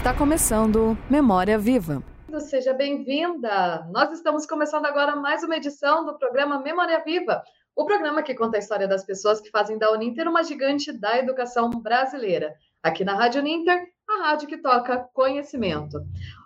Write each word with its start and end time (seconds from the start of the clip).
Está 0.00 0.14
começando 0.14 0.96
Memória 1.10 1.58
Viva. 1.58 2.02
Seja 2.38 2.72
bem-vinda! 2.72 3.86
Nós 3.92 4.10
estamos 4.10 4.46
começando 4.46 4.86
agora 4.86 5.14
mais 5.14 5.44
uma 5.44 5.58
edição 5.58 6.06
do 6.06 6.16
programa 6.16 6.58
Memória 6.58 7.04
Viva, 7.04 7.42
o 7.76 7.84
programa 7.84 8.22
que 8.22 8.34
conta 8.34 8.56
a 8.56 8.60
história 8.60 8.88
das 8.88 9.04
pessoas 9.04 9.42
que 9.42 9.50
fazem 9.50 9.76
da 9.76 9.92
Uninter 9.92 10.26
uma 10.26 10.42
gigante 10.42 10.90
da 10.90 11.18
educação 11.18 11.68
brasileira. 11.68 12.54
Aqui 12.82 13.04
na 13.04 13.14
Rádio 13.14 13.42
Uninter, 13.42 13.88
a 14.08 14.28
rádio 14.28 14.48
que 14.48 14.56
toca 14.56 15.06
conhecimento. 15.12 16.00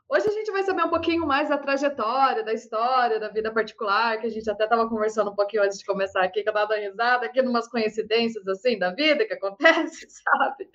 Hoje 0.06 0.28
a 0.28 0.32
gente 0.32 0.52
vai 0.52 0.62
saber 0.62 0.84
um 0.84 0.90
pouquinho 0.90 1.26
mais 1.26 1.48
da 1.48 1.56
trajetória, 1.56 2.44
da 2.44 2.52
história, 2.52 3.18
da 3.18 3.28
vida 3.28 3.50
particular, 3.50 4.20
que 4.20 4.26
a 4.26 4.30
gente 4.30 4.48
até 4.50 4.64
estava 4.64 4.86
conversando 4.88 5.30
um 5.30 5.34
pouquinho 5.34 5.62
antes 5.62 5.78
de 5.78 5.84
começar 5.84 6.22
aqui, 6.22 6.42
que 6.42 6.48
eu 6.48 6.52
estava 6.52 6.68
dando 6.68 6.82
risada 6.82 7.24
aqui, 7.26 7.40
numas 7.40 7.66
coincidências 7.68 8.46
assim 8.46 8.78
da 8.78 8.92
vida 8.92 9.26
que 9.26 9.32
acontece, 9.32 10.06
sabe? 10.10 10.68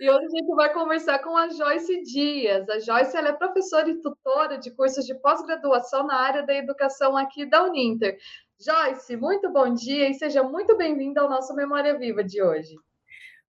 E 0.00 0.10
hoje 0.10 0.26
a 0.26 0.28
gente 0.28 0.54
vai 0.56 0.72
conversar 0.72 1.20
com 1.20 1.36
a 1.36 1.48
Joyce 1.48 2.02
Dias. 2.02 2.68
A 2.68 2.80
Joyce 2.80 3.16
ela 3.16 3.28
é 3.28 3.32
professora 3.32 3.88
e 3.88 4.00
tutora 4.00 4.58
de 4.58 4.72
cursos 4.72 5.06
de 5.06 5.14
pós-graduação 5.14 6.04
na 6.04 6.16
área 6.16 6.42
da 6.44 6.54
educação 6.54 7.16
aqui 7.16 7.46
da 7.46 7.62
Uninter. 7.64 8.18
Joyce, 8.60 9.16
muito 9.16 9.52
bom 9.52 9.72
dia 9.72 10.10
e 10.10 10.14
seja 10.14 10.42
muito 10.42 10.76
bem-vinda 10.76 11.20
ao 11.20 11.30
nosso 11.30 11.54
Memória 11.54 11.96
Viva 11.96 12.24
de 12.24 12.42
hoje. 12.42 12.74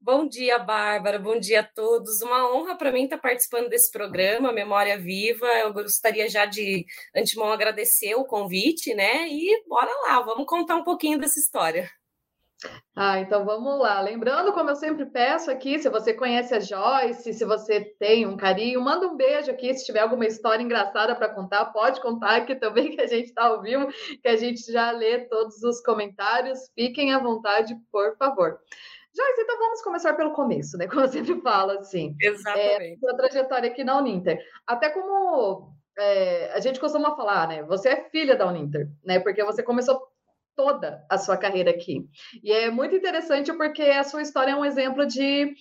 Bom 0.05 0.27
dia, 0.27 0.59
Bárbara. 0.59 1.17
Bom 1.17 1.39
dia 1.39 1.61
a 1.61 1.63
todos. 1.63 2.21
Uma 2.21 2.53
honra 2.53 2.75
para 2.75 2.91
mim 2.91 3.05
estar 3.05 3.17
participando 3.17 3.69
desse 3.69 3.89
programa, 3.89 4.51
Memória 4.51 4.99
Viva. 4.99 5.47
Eu 5.47 5.71
gostaria 5.71 6.27
já 6.27 6.45
de 6.45 6.85
antemão 7.15 7.49
agradecer 7.49 8.13
o 8.13 8.25
convite, 8.25 8.93
né? 8.93 9.29
E 9.29 9.63
bora 9.65 9.89
lá, 10.05 10.19
vamos 10.19 10.45
contar 10.45 10.75
um 10.75 10.83
pouquinho 10.83 11.17
dessa 11.17 11.39
história. 11.39 11.89
Ah, 12.93 13.21
então 13.21 13.45
vamos 13.45 13.79
lá. 13.79 14.01
Lembrando, 14.01 14.51
como 14.51 14.71
eu 14.71 14.75
sempre 14.75 15.05
peço 15.05 15.49
aqui, 15.49 15.79
se 15.79 15.89
você 15.89 16.13
conhece 16.13 16.53
a 16.53 16.59
Joyce, 16.59 17.33
se 17.33 17.45
você 17.45 17.79
tem 17.97 18.27
um 18.27 18.35
carinho, 18.35 18.81
manda 18.81 19.07
um 19.07 19.15
beijo 19.15 19.51
aqui. 19.51 19.73
Se 19.73 19.85
tiver 19.85 20.01
alguma 20.01 20.25
história 20.25 20.61
engraçada 20.61 21.15
para 21.15 21.33
contar, 21.33 21.67
pode 21.67 22.01
contar 22.01 22.35
aqui 22.35 22.55
também, 22.55 22.91
que 22.97 23.01
a 23.01 23.07
gente 23.07 23.27
está 23.27 23.45
ao 23.45 23.61
vivo, 23.61 23.87
que 24.21 24.27
a 24.27 24.35
gente 24.35 24.69
já 24.69 24.91
lê 24.91 25.19
todos 25.29 25.63
os 25.63 25.81
comentários. 25.81 26.59
Fiquem 26.75 27.13
à 27.13 27.19
vontade, 27.19 27.73
por 27.89 28.17
favor. 28.17 28.59
Joyce, 29.15 29.41
então 29.41 29.59
vamos 29.59 29.81
começar 29.81 30.13
pelo 30.13 30.31
começo, 30.31 30.77
né? 30.77 30.87
Como 30.89 31.01
eu 31.01 31.07
sempre 31.07 31.39
falo, 31.41 31.71
assim. 31.71 32.15
Exatamente. 32.19 33.05
É, 33.05 33.09
a 33.09 33.15
trajetória 33.15 33.69
aqui 33.69 33.83
na 33.83 33.97
Uninter. 33.97 34.39
Até 34.65 34.89
como 34.89 35.73
é, 35.97 36.51
a 36.53 36.59
gente 36.59 36.79
costuma 36.79 37.15
falar, 37.15 37.47
né? 37.47 37.63
Você 37.63 37.89
é 37.89 38.09
filha 38.09 38.35
da 38.35 38.47
Uninter, 38.47 38.89
né? 39.03 39.19
Porque 39.19 39.43
você 39.43 39.61
começou 39.61 40.01
toda 40.55 41.05
a 41.09 41.17
sua 41.17 41.37
carreira 41.37 41.71
aqui. 41.71 42.07
E 42.43 42.51
é 42.51 42.69
muito 42.69 42.95
interessante 42.95 43.51
porque 43.53 43.83
a 43.83 44.03
sua 44.03 44.21
história 44.21 44.51
é 44.51 44.55
um 44.55 44.65
exemplo 44.65 45.05
de 45.05 45.53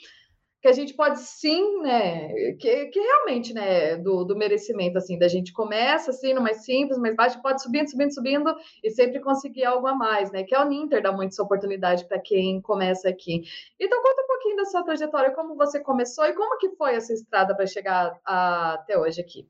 que 0.62 0.68
a 0.68 0.72
gente 0.72 0.94
pode 0.94 1.18
sim, 1.18 1.82
né, 1.82 2.54
que, 2.54 2.86
que 2.86 3.00
realmente, 3.00 3.52
né, 3.52 3.96
do, 3.96 4.24
do 4.24 4.36
merecimento, 4.36 4.96
assim, 4.96 5.18
da 5.18 5.26
gente 5.26 5.52
começa, 5.52 6.12
assim, 6.12 6.32
no 6.32 6.40
mais 6.40 6.64
simples, 6.64 6.96
mais 6.98 7.16
baixo, 7.16 7.42
pode 7.42 7.60
subindo, 7.60 7.90
subindo, 7.90 8.14
subindo, 8.14 8.56
e 8.82 8.88
sempre 8.88 9.20
conseguir 9.20 9.64
algo 9.64 9.88
a 9.88 9.94
mais, 9.94 10.30
né, 10.30 10.44
que 10.44 10.54
é 10.54 10.60
o 10.60 10.64
Ninter 10.64 11.02
dá 11.02 11.10
muito 11.10 11.32
essa 11.32 11.42
oportunidade 11.42 12.06
para 12.06 12.20
quem 12.20 12.60
começa 12.60 13.08
aqui. 13.08 13.42
Então, 13.78 14.00
conta 14.00 14.22
um 14.22 14.26
pouquinho 14.28 14.56
da 14.56 14.64
sua 14.64 14.84
trajetória, 14.84 15.32
como 15.32 15.56
você 15.56 15.80
começou 15.80 16.24
e 16.26 16.32
como 16.32 16.56
que 16.58 16.70
foi 16.76 16.94
essa 16.94 17.12
estrada 17.12 17.56
para 17.56 17.66
chegar 17.66 18.16
a, 18.24 18.74
até 18.74 18.96
hoje 18.96 19.20
aqui. 19.20 19.48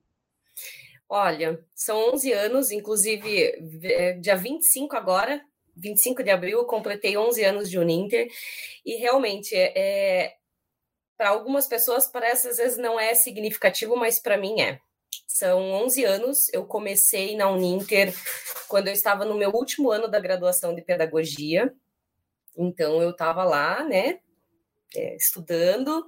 Olha, 1.07 1.63
são 1.75 2.15
11 2.15 2.33
anos, 2.33 2.71
inclusive, 2.71 3.53
é, 3.85 4.13
dia 4.15 4.35
25 4.35 4.97
agora, 4.97 5.43
25 5.77 6.23
de 6.23 6.31
abril, 6.31 6.61
eu 6.61 6.65
completei 6.65 7.19
11 7.19 7.45
anos 7.45 7.71
de 7.71 7.79
Uninter, 7.79 8.29
e 8.83 8.97
realmente, 8.97 9.55
é, 9.55 10.37
para 11.17 11.31
algumas 11.31 11.67
pessoas 11.67 12.07
parece 12.07 12.49
às 12.49 12.57
vezes 12.57 12.79
não 12.79 12.99
é 12.99 13.15
significativo, 13.15 13.97
mas 13.97 14.21
para 14.21 14.37
mim 14.37 14.61
é. 14.61 14.81
São 15.27 15.61
11 15.85 16.05
anos, 16.05 16.53
eu 16.53 16.65
comecei 16.67 17.37
na 17.37 17.51
Uninter 17.51 18.15
quando 18.69 18.89
eu 18.89 18.93
estava 18.93 19.25
no 19.25 19.35
meu 19.35 19.51
último 19.51 19.91
ano 19.91 20.09
da 20.09 20.21
graduação 20.21 20.75
de 20.75 20.83
pedagogia. 20.83 21.73
Então 22.57 23.03
eu 23.03 23.11
estava 23.11 23.45
lá, 23.45 23.83
né, 23.83 24.21
é, 24.95 25.17
estudando 25.17 26.07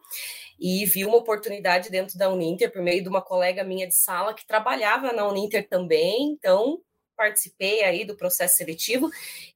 e 0.58 0.84
vi 0.84 1.04
uma 1.04 1.16
oportunidade 1.16 1.90
dentro 1.90 2.18
da 2.18 2.30
Uninter 2.30 2.70
por 2.70 2.82
meio 2.82 3.02
de 3.02 3.08
uma 3.08 3.22
colega 3.22 3.64
minha 3.64 3.86
de 3.86 3.94
sala 3.94 4.34
que 4.34 4.46
trabalhava 4.46 5.12
na 5.12 5.26
Uninter 5.26 5.68
também. 5.68 6.32
Então 6.32 6.80
participei 7.16 7.82
aí 7.82 8.04
do 8.04 8.16
processo 8.16 8.56
seletivo, 8.56 9.10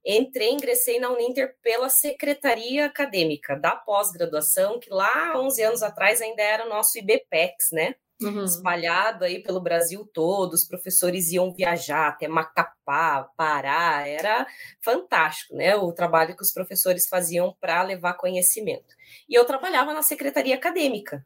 entrei, 0.05 0.51
ingressei 0.51 0.99
na 0.99 1.11
Uninter 1.11 1.55
pela 1.63 1.89
secretaria 1.89 2.87
acadêmica 2.87 3.57
da 3.57 3.77
pós-graduação, 3.77 4.79
que 4.79 4.91
lá 4.91 5.39
11 5.39 5.63
anos 5.63 5.83
atrás 5.83 6.21
ainda 6.21 6.43
era 6.43 6.67
o 6.67 6.69
nosso 6.69 6.99
IBPEX, 6.99 7.71
né? 7.73 7.95
Uhum. 8.21 8.45
Espalhado 8.45 9.25
aí 9.25 9.41
pelo 9.41 9.61
Brasil 9.61 10.05
todo, 10.13 10.53
os 10.55 10.65
professores 10.65 11.31
iam 11.31 11.53
viajar 11.53 12.09
até 12.09 12.27
Macapá, 12.27 13.29
Pará, 13.37 14.09
era 14.09 14.45
fantástico, 14.81 15.55
né? 15.55 15.77
O 15.77 15.93
trabalho 15.93 16.35
que 16.35 16.43
os 16.43 16.53
professores 16.53 17.07
faziam 17.07 17.57
para 17.61 17.81
levar 17.83 18.15
conhecimento. 18.15 18.97
E 19.29 19.35
eu 19.35 19.45
trabalhava 19.45 19.95
na 19.95 20.03
secretaria 20.03 20.57
acadêmica, 20.57 21.25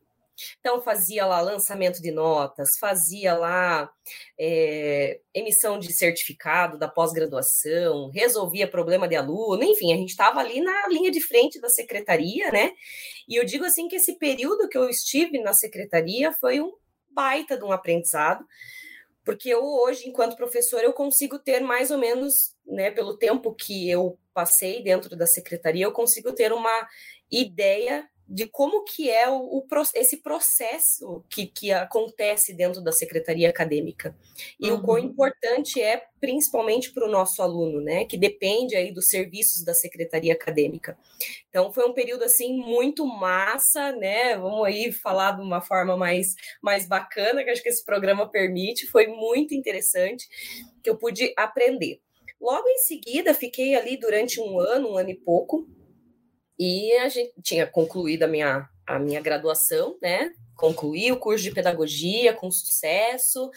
então, 0.59 0.81
fazia 0.81 1.27
lá 1.27 1.41
lançamento 1.41 2.01
de 2.01 2.11
notas, 2.11 2.79
fazia 2.79 3.35
lá 3.35 3.91
é, 4.39 5.21
emissão 5.35 5.79
de 5.79 5.93
certificado 5.93 6.79
da 6.79 6.89
pós-graduação, 6.89 8.11
resolvia 8.11 8.69
problema 8.69 9.09
de 9.09 9.17
aluno, 9.17 9.63
enfim, 9.63 9.93
a 9.93 9.97
gente 9.97 10.11
estava 10.11 10.41
ali 10.41 10.61
na 10.61 10.89
linha 10.89 11.11
de 11.11 11.21
frente 11.21 11.61
da 11.61 11.69
secretaria, 11.69 12.51
né? 12.51 12.73
E 13.29 13.37
eu 13.37 13.45
digo 13.45 13.65
assim 13.65 13.89
que 13.89 13.97
esse 13.97 14.19
período 14.19 14.69
que 14.69 14.79
eu 14.79 14.89
estive 14.89 15.41
na 15.41 15.53
secretaria 15.53 16.33
foi 16.33 16.61
um 16.61 16.73
baita 17.11 17.59
de 17.59 17.65
um 17.65 17.73
aprendizado, 17.73 18.45
porque 19.25 19.51
eu 19.51 19.63
hoje, 19.63 20.09
enquanto 20.09 20.37
professor, 20.37 20.83
eu 20.83 20.93
consigo 20.93 21.39
ter 21.39 21.61
mais 21.61 21.91
ou 21.91 21.99
menos, 21.99 22.57
né, 22.67 22.91
pelo 22.91 23.17
tempo 23.17 23.55
que 23.55 23.89
eu 23.89 24.19
passei 24.35 24.83
dentro 24.83 25.15
da 25.17 25.27
secretaria, 25.27 25.85
eu 25.85 25.93
consigo 25.93 26.33
ter 26.33 26.53
uma 26.53 26.89
ideia 27.31 28.09
de 28.33 28.47
como 28.47 28.83
que 28.83 29.11
é 29.11 29.29
o, 29.29 29.37
o, 29.37 29.67
esse 29.95 30.23
processo 30.23 31.23
que, 31.29 31.47
que 31.47 31.71
acontece 31.71 32.55
dentro 32.55 32.81
da 32.81 32.91
secretaria 32.91 33.51
acadêmica 33.51 34.17
e 34.59 34.71
uhum. 34.71 34.79
o 34.79 34.83
quão 34.83 34.99
uhum. 34.99 35.09
importante 35.09 35.83
é 35.83 36.03
principalmente 36.19 36.93
para 36.93 37.07
o 37.07 37.11
nosso 37.11 37.43
aluno, 37.43 37.83
né, 37.83 38.07
que 38.07 38.17
depende 38.17 38.75
aí 38.75 38.91
dos 38.91 39.11
serviços 39.11 39.63
da 39.65 39.75
secretaria 39.75 40.33
acadêmica. 40.33 40.97
Então 41.51 41.71
foi 41.71 41.87
um 41.87 41.93
período 41.93 42.25
assim 42.25 42.57
muito 42.57 43.05
massa, 43.05 43.93
né? 43.93 44.39
Vamos 44.39 44.65
aí 44.67 44.91
falar 44.91 45.33
de 45.33 45.43
uma 45.43 45.61
forma 45.61 45.95
mais 45.95 46.35
mais 46.63 46.89
bacana 46.89 47.45
que 47.45 47.51
acho 47.51 47.63
que 47.63 47.69
esse 47.69 47.85
programa 47.85 48.31
permite. 48.31 48.87
Foi 48.87 49.09
muito 49.09 49.53
interessante 49.53 50.27
que 50.83 50.89
eu 50.89 50.97
pude 50.97 51.35
aprender. 51.37 52.01
Logo 52.41 52.67
em 52.67 52.79
seguida 52.79 53.35
fiquei 53.35 53.75
ali 53.75 53.99
durante 53.99 54.41
um 54.41 54.59
ano, 54.59 54.93
um 54.93 54.97
ano 54.97 55.11
e 55.11 55.15
pouco 55.17 55.69
e 56.65 56.93
a 56.99 57.09
gente 57.09 57.33
tinha 57.43 57.67
concluído 57.67 58.23
a 58.23 58.29
minha, 58.29 58.69
a 58.87 58.97
minha 58.97 59.21
graduação, 59.21 59.99
né? 60.01 60.33
Concluí 60.55 61.11
o 61.11 61.19
curso 61.19 61.43
de 61.43 61.51
pedagogia 61.51 62.33
com 62.35 62.53
sucesso 62.53 63.51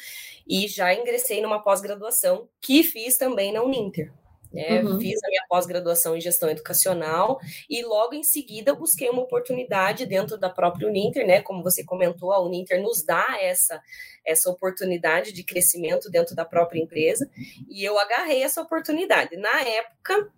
e 0.47 0.67
já 0.67 0.91
ingressei 0.91 1.39
numa 1.39 1.61
pós-graduação 1.61 2.49
que 2.59 2.81
fiz 2.81 3.15
também 3.15 3.53
na 3.53 3.61
Uninter. 3.61 4.11
Né? 4.51 4.81
Uhum. 4.81 4.99
Fiz 4.99 5.23
a 5.23 5.27
minha 5.27 5.45
pós-graduação 5.47 6.17
em 6.17 6.21
gestão 6.21 6.49
educacional 6.49 7.39
e 7.69 7.83
logo 7.83 8.15
em 8.15 8.23
seguida 8.23 8.73
busquei 8.73 9.07
uma 9.07 9.21
oportunidade 9.21 10.07
dentro 10.07 10.35
da 10.35 10.49
própria 10.49 10.87
Uninter, 10.87 11.27
né? 11.27 11.43
Como 11.43 11.61
você 11.61 11.83
comentou, 11.83 12.33
a 12.33 12.41
Uninter 12.41 12.81
nos 12.81 13.05
dá 13.05 13.37
essa, 13.39 13.79
essa 14.25 14.49
oportunidade 14.49 15.31
de 15.31 15.43
crescimento 15.43 16.09
dentro 16.09 16.35
da 16.35 16.43
própria 16.43 16.81
empresa 16.81 17.29
e 17.69 17.83
eu 17.83 17.99
agarrei 17.99 18.41
essa 18.41 18.63
oportunidade. 18.63 19.37
Na 19.37 19.61
época, 19.61 20.31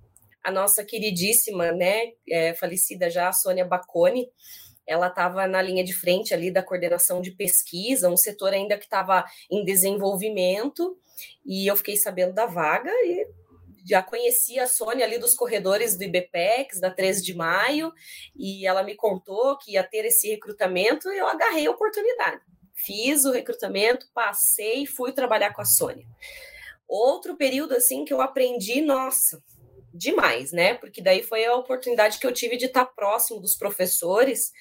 a 0.47 0.51
nossa 0.51 0.81
queridíssima, 0.81 1.73
né, 1.73 2.13
é, 2.29 2.53
falecida 2.53 3.09
já, 3.09 3.33
Sônia 3.33 3.65
Bacone, 3.65 4.31
ela 4.87 5.07
estava 5.07 5.45
na 5.45 5.61
linha 5.61 5.83
de 5.83 5.91
frente 5.91 6.33
ali 6.33 6.49
da 6.49 6.63
coordenação 6.63 7.21
de 7.21 7.31
pesquisa, 7.31 8.09
um 8.09 8.15
setor 8.15 8.53
ainda 8.53 8.77
que 8.77 8.85
estava 8.85 9.25
em 9.51 9.65
desenvolvimento, 9.65 10.97
e 11.45 11.67
eu 11.67 11.75
fiquei 11.75 11.97
sabendo 11.97 12.31
da 12.31 12.45
vaga 12.45 12.89
e 12.89 13.27
já 13.85 14.01
conhecia 14.01 14.63
a 14.63 14.67
Sônia 14.67 15.05
ali 15.05 15.19
dos 15.19 15.35
corredores 15.35 15.97
do 15.97 16.05
IBPEX, 16.05 16.79
da 16.79 16.91
13 16.91 17.23
de 17.23 17.33
maio, 17.33 17.91
e 18.33 18.65
ela 18.65 18.83
me 18.83 18.95
contou 18.95 19.57
que 19.57 19.73
ia 19.73 19.83
ter 19.83 20.05
esse 20.05 20.29
recrutamento 20.29 21.11
e 21.11 21.17
eu 21.17 21.27
agarrei 21.27 21.67
a 21.67 21.71
oportunidade. 21.71 22.39
Fiz 22.73 23.25
o 23.25 23.33
recrutamento, 23.33 24.07
passei 24.13 24.85
fui 24.85 25.11
trabalhar 25.11 25.53
com 25.53 25.61
a 25.61 25.65
Sônia. 25.65 26.07
Outro 26.87 27.35
período 27.35 27.73
assim 27.73 28.05
que 28.05 28.13
eu 28.13 28.21
aprendi, 28.21 28.79
nossa, 28.79 29.43
demais, 29.97 30.51
né? 30.51 30.75
Porque 30.75 31.01
daí 31.01 31.23
foi 31.23 31.45
a 31.45 31.55
oportunidade 31.55 32.19
que 32.19 32.27
eu 32.27 32.33
tive 32.33 32.57
de 32.57 32.65
estar 32.65 32.85
próximo 32.85 33.39
dos 33.39 33.55
professores, 33.55 34.51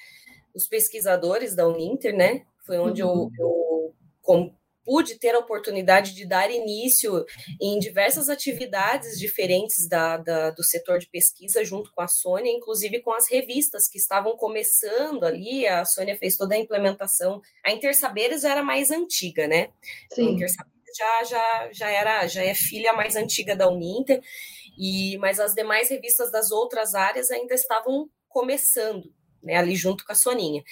os 0.53 0.67
pesquisadores 0.67 1.55
da 1.55 1.67
Uninter, 1.67 2.15
né? 2.15 2.45
Foi 2.65 2.77
onde 2.79 3.03
uhum. 3.03 3.29
eu, 3.39 3.93
eu 4.27 4.57
pude 4.87 5.19
ter 5.19 5.35
a 5.35 5.39
oportunidade 5.39 6.15
de 6.15 6.25
dar 6.25 6.49
início 6.49 7.25
em 7.61 7.77
diversas 7.77 8.29
atividades 8.29 9.19
diferentes 9.19 9.85
da, 9.85 10.15
da, 10.15 10.49
do 10.49 10.63
setor 10.63 10.97
de 10.97 11.07
pesquisa, 11.07 11.61
junto 11.65 11.91
com 11.91 12.01
a 12.01 12.07
Sônia, 12.07 12.53
inclusive 12.53 13.01
com 13.01 13.11
as 13.11 13.29
revistas 13.29 13.89
que 13.89 13.97
estavam 13.97 14.37
começando 14.37 15.25
ali. 15.25 15.67
A 15.67 15.83
Sônia 15.83 16.17
fez 16.17 16.37
toda 16.37 16.55
a 16.55 16.57
implementação. 16.57 17.41
A 17.65 17.71
Intersaberes 17.73 18.45
era 18.45 18.63
mais 18.63 18.89
antiga, 18.89 19.45
né? 19.45 19.67
Sim. 20.13 20.29
A 20.29 20.31
Intersaberes 20.31 20.77
já, 20.97 21.23
já, 21.25 21.69
já, 21.73 21.89
era, 21.89 22.27
já 22.27 22.43
é 22.43 22.53
filha 22.53 22.93
mais 22.93 23.17
antiga 23.17 23.57
da 23.57 23.69
Uninter, 23.69 24.21
e, 24.77 25.17
mas 25.17 25.39
as 25.39 25.53
demais 25.53 25.89
revistas 25.89 26.31
das 26.31 26.51
outras 26.51 26.95
áreas 26.95 27.31
ainda 27.31 27.53
estavam 27.53 28.09
começando 28.29 29.11
né, 29.41 29.55
ali 29.55 29.75
junto 29.75 30.05
com 30.05 30.11
a 30.11 30.15
Soninha. 30.15 30.63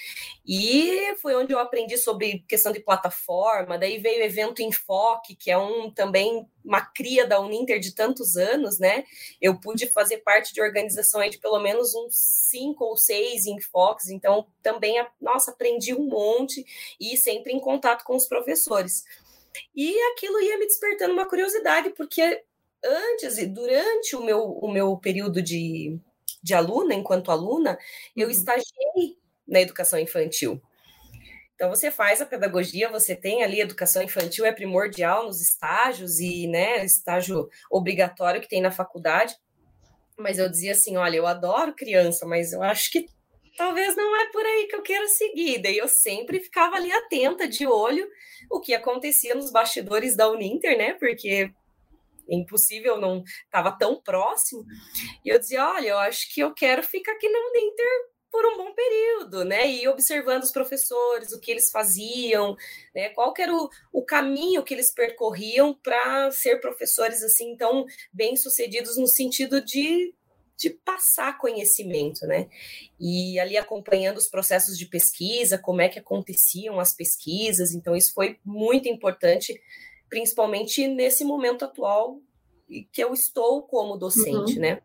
E 0.46 1.14
foi 1.22 1.34
onde 1.34 1.52
eu 1.52 1.58
aprendi 1.58 1.96
sobre 1.96 2.44
questão 2.48 2.72
de 2.72 2.80
plataforma, 2.80 3.78
daí 3.78 3.98
veio 3.98 4.20
o 4.20 4.24
evento 4.24 4.62
Enfoque, 4.62 5.34
que 5.34 5.50
é 5.50 5.58
um 5.58 5.90
também 5.90 6.46
uma 6.64 6.80
cria 6.80 7.26
da 7.26 7.40
Uninter 7.40 7.78
de 7.78 7.94
tantos 7.94 8.36
anos, 8.36 8.78
né? 8.78 9.04
Eu 9.40 9.58
pude 9.58 9.86
fazer 9.86 10.18
parte 10.18 10.52
de 10.52 10.60
organização 10.60 11.26
de 11.28 11.38
pelo 11.38 11.60
menos 11.60 11.94
uns 11.94 12.16
cinco 12.16 12.84
ou 12.84 12.96
seis 12.96 13.46
enfoques, 13.46 14.10
então 14.10 14.46
também, 14.62 14.94
nossa, 15.20 15.52
aprendi 15.52 15.94
um 15.94 16.06
monte 16.06 16.64
e 17.00 17.16
sempre 17.16 17.52
em 17.52 17.60
contato 17.60 18.04
com 18.04 18.16
os 18.16 18.26
professores. 18.26 19.04
E 19.74 19.98
aquilo 20.12 20.40
ia 20.40 20.58
me 20.58 20.66
despertando 20.66 21.14
uma 21.14 21.26
curiosidade, 21.26 21.90
porque 21.90 22.42
antes 22.84 23.38
e 23.38 23.46
durante 23.46 24.16
o 24.16 24.22
meu, 24.22 24.42
o 24.42 24.70
meu 24.70 24.96
período 24.96 25.42
de 25.42 25.98
de 26.46 26.54
aluna, 26.54 26.94
enquanto 26.94 27.32
aluna, 27.32 27.76
eu 28.16 28.26
uhum. 28.26 28.30
estagiei 28.30 29.18
na 29.46 29.60
educação 29.60 29.98
infantil. 29.98 30.62
Então 31.56 31.68
você 31.68 31.90
faz 31.90 32.20
a 32.20 32.26
pedagogia, 32.26 32.88
você 32.88 33.16
tem 33.16 33.42
ali 33.42 33.60
educação 33.60 34.00
infantil 34.00 34.44
é 34.44 34.52
primordial 34.52 35.24
nos 35.24 35.40
estágios 35.40 36.20
e, 36.20 36.46
né, 36.46 36.84
estágio 36.84 37.48
obrigatório 37.68 38.40
que 38.40 38.48
tem 38.48 38.60
na 38.60 38.70
faculdade. 38.70 39.34
Mas 40.16 40.38
eu 40.38 40.48
dizia 40.48 40.72
assim, 40.72 40.96
olha, 40.96 41.16
eu 41.16 41.26
adoro 41.26 41.74
criança, 41.74 42.24
mas 42.26 42.52
eu 42.52 42.62
acho 42.62 42.92
que 42.92 43.06
talvez 43.56 43.96
não 43.96 44.20
é 44.20 44.30
por 44.30 44.44
aí 44.44 44.68
que 44.68 44.76
eu 44.76 44.82
quero 44.82 45.08
seguir. 45.08 45.58
Daí 45.60 45.78
eu 45.78 45.88
sempre 45.88 46.38
ficava 46.38 46.76
ali 46.76 46.92
atenta, 46.92 47.48
de 47.48 47.66
olho, 47.66 48.06
o 48.50 48.60
que 48.60 48.72
acontecia 48.72 49.34
nos 49.34 49.50
bastidores 49.50 50.14
da 50.14 50.30
Uninter, 50.30 50.78
né? 50.78 50.92
Porque 50.94 51.50
impossível, 52.28 53.00
não 53.00 53.22
estava 53.44 53.72
tão 53.72 54.00
próximo. 54.00 54.64
E 55.24 55.28
eu 55.28 55.38
dizia: 55.38 55.66
olha, 55.66 55.88
eu 55.88 55.98
acho 55.98 56.32
que 56.32 56.40
eu 56.40 56.52
quero 56.54 56.82
ficar 56.82 57.12
aqui 57.12 57.28
no 57.28 57.38
Uninter 57.38 58.16
por 58.30 58.44
um 58.44 58.56
bom 58.58 58.74
período, 58.74 59.44
né? 59.44 59.70
E 59.70 59.88
observando 59.88 60.42
os 60.42 60.52
professores, 60.52 61.32
o 61.32 61.40
que 61.40 61.50
eles 61.50 61.70
faziam, 61.70 62.56
né? 62.94 63.08
Qual 63.10 63.32
era 63.38 63.54
o, 63.54 63.70
o 63.92 64.04
caminho 64.04 64.62
que 64.62 64.74
eles 64.74 64.92
percorriam 64.92 65.74
para 65.74 66.30
ser 66.30 66.60
professores 66.60 67.22
assim 67.22 67.56
tão 67.56 67.86
bem 68.12 68.36
sucedidos 68.36 68.96
no 68.96 69.06
sentido 69.06 69.64
de 69.64 70.14
de 70.58 70.70
passar 70.70 71.36
conhecimento, 71.38 72.26
né? 72.26 72.48
E 72.98 73.38
ali 73.38 73.58
acompanhando 73.58 74.16
os 74.16 74.28
processos 74.28 74.78
de 74.78 74.86
pesquisa, 74.86 75.58
como 75.58 75.82
é 75.82 75.88
que 75.88 75.98
aconteciam 75.98 76.80
as 76.80 76.94
pesquisas, 76.94 77.74
então 77.74 77.94
isso 77.94 78.14
foi 78.14 78.38
muito 78.44 78.88
importante 78.88 79.60
principalmente 80.08 80.86
nesse 80.88 81.24
momento 81.24 81.64
atual 81.64 82.20
que 82.92 83.02
eu 83.02 83.12
estou 83.12 83.62
como 83.62 83.96
docente, 83.96 84.54
uhum. 84.54 84.60
né? 84.60 84.82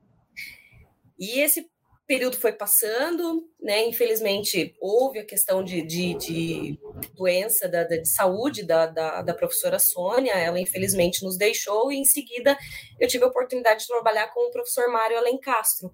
E 1.19 1.39
esse 1.39 1.69
período 2.12 2.35
foi 2.35 2.51
passando, 2.51 3.50
né? 3.59 3.85
Infelizmente, 3.85 4.75
houve 4.81 5.19
a 5.19 5.25
questão 5.25 5.63
de, 5.63 5.81
de, 5.81 6.13
de 6.15 6.79
doença 7.15 7.69
da, 7.69 7.83
de 7.83 8.06
saúde 8.06 8.63
da, 8.63 8.85
da, 8.85 9.21
da, 9.21 9.33
professora 9.33 9.79
Sônia, 9.79 10.33
ela 10.33 10.59
infelizmente 10.59 11.24
nos 11.24 11.38
deixou, 11.38 11.91
e 11.91 11.97
em 11.97 12.03
seguida 12.03 12.57
eu 13.00 13.07
tive 13.07 13.24
a 13.24 13.27
oportunidade 13.27 13.81
de 13.81 13.88
trabalhar 13.88 14.27
com 14.33 14.50
o 14.50 14.51
professor 14.51 14.91
Mário 14.91 15.17
Alencastro, 15.17 15.94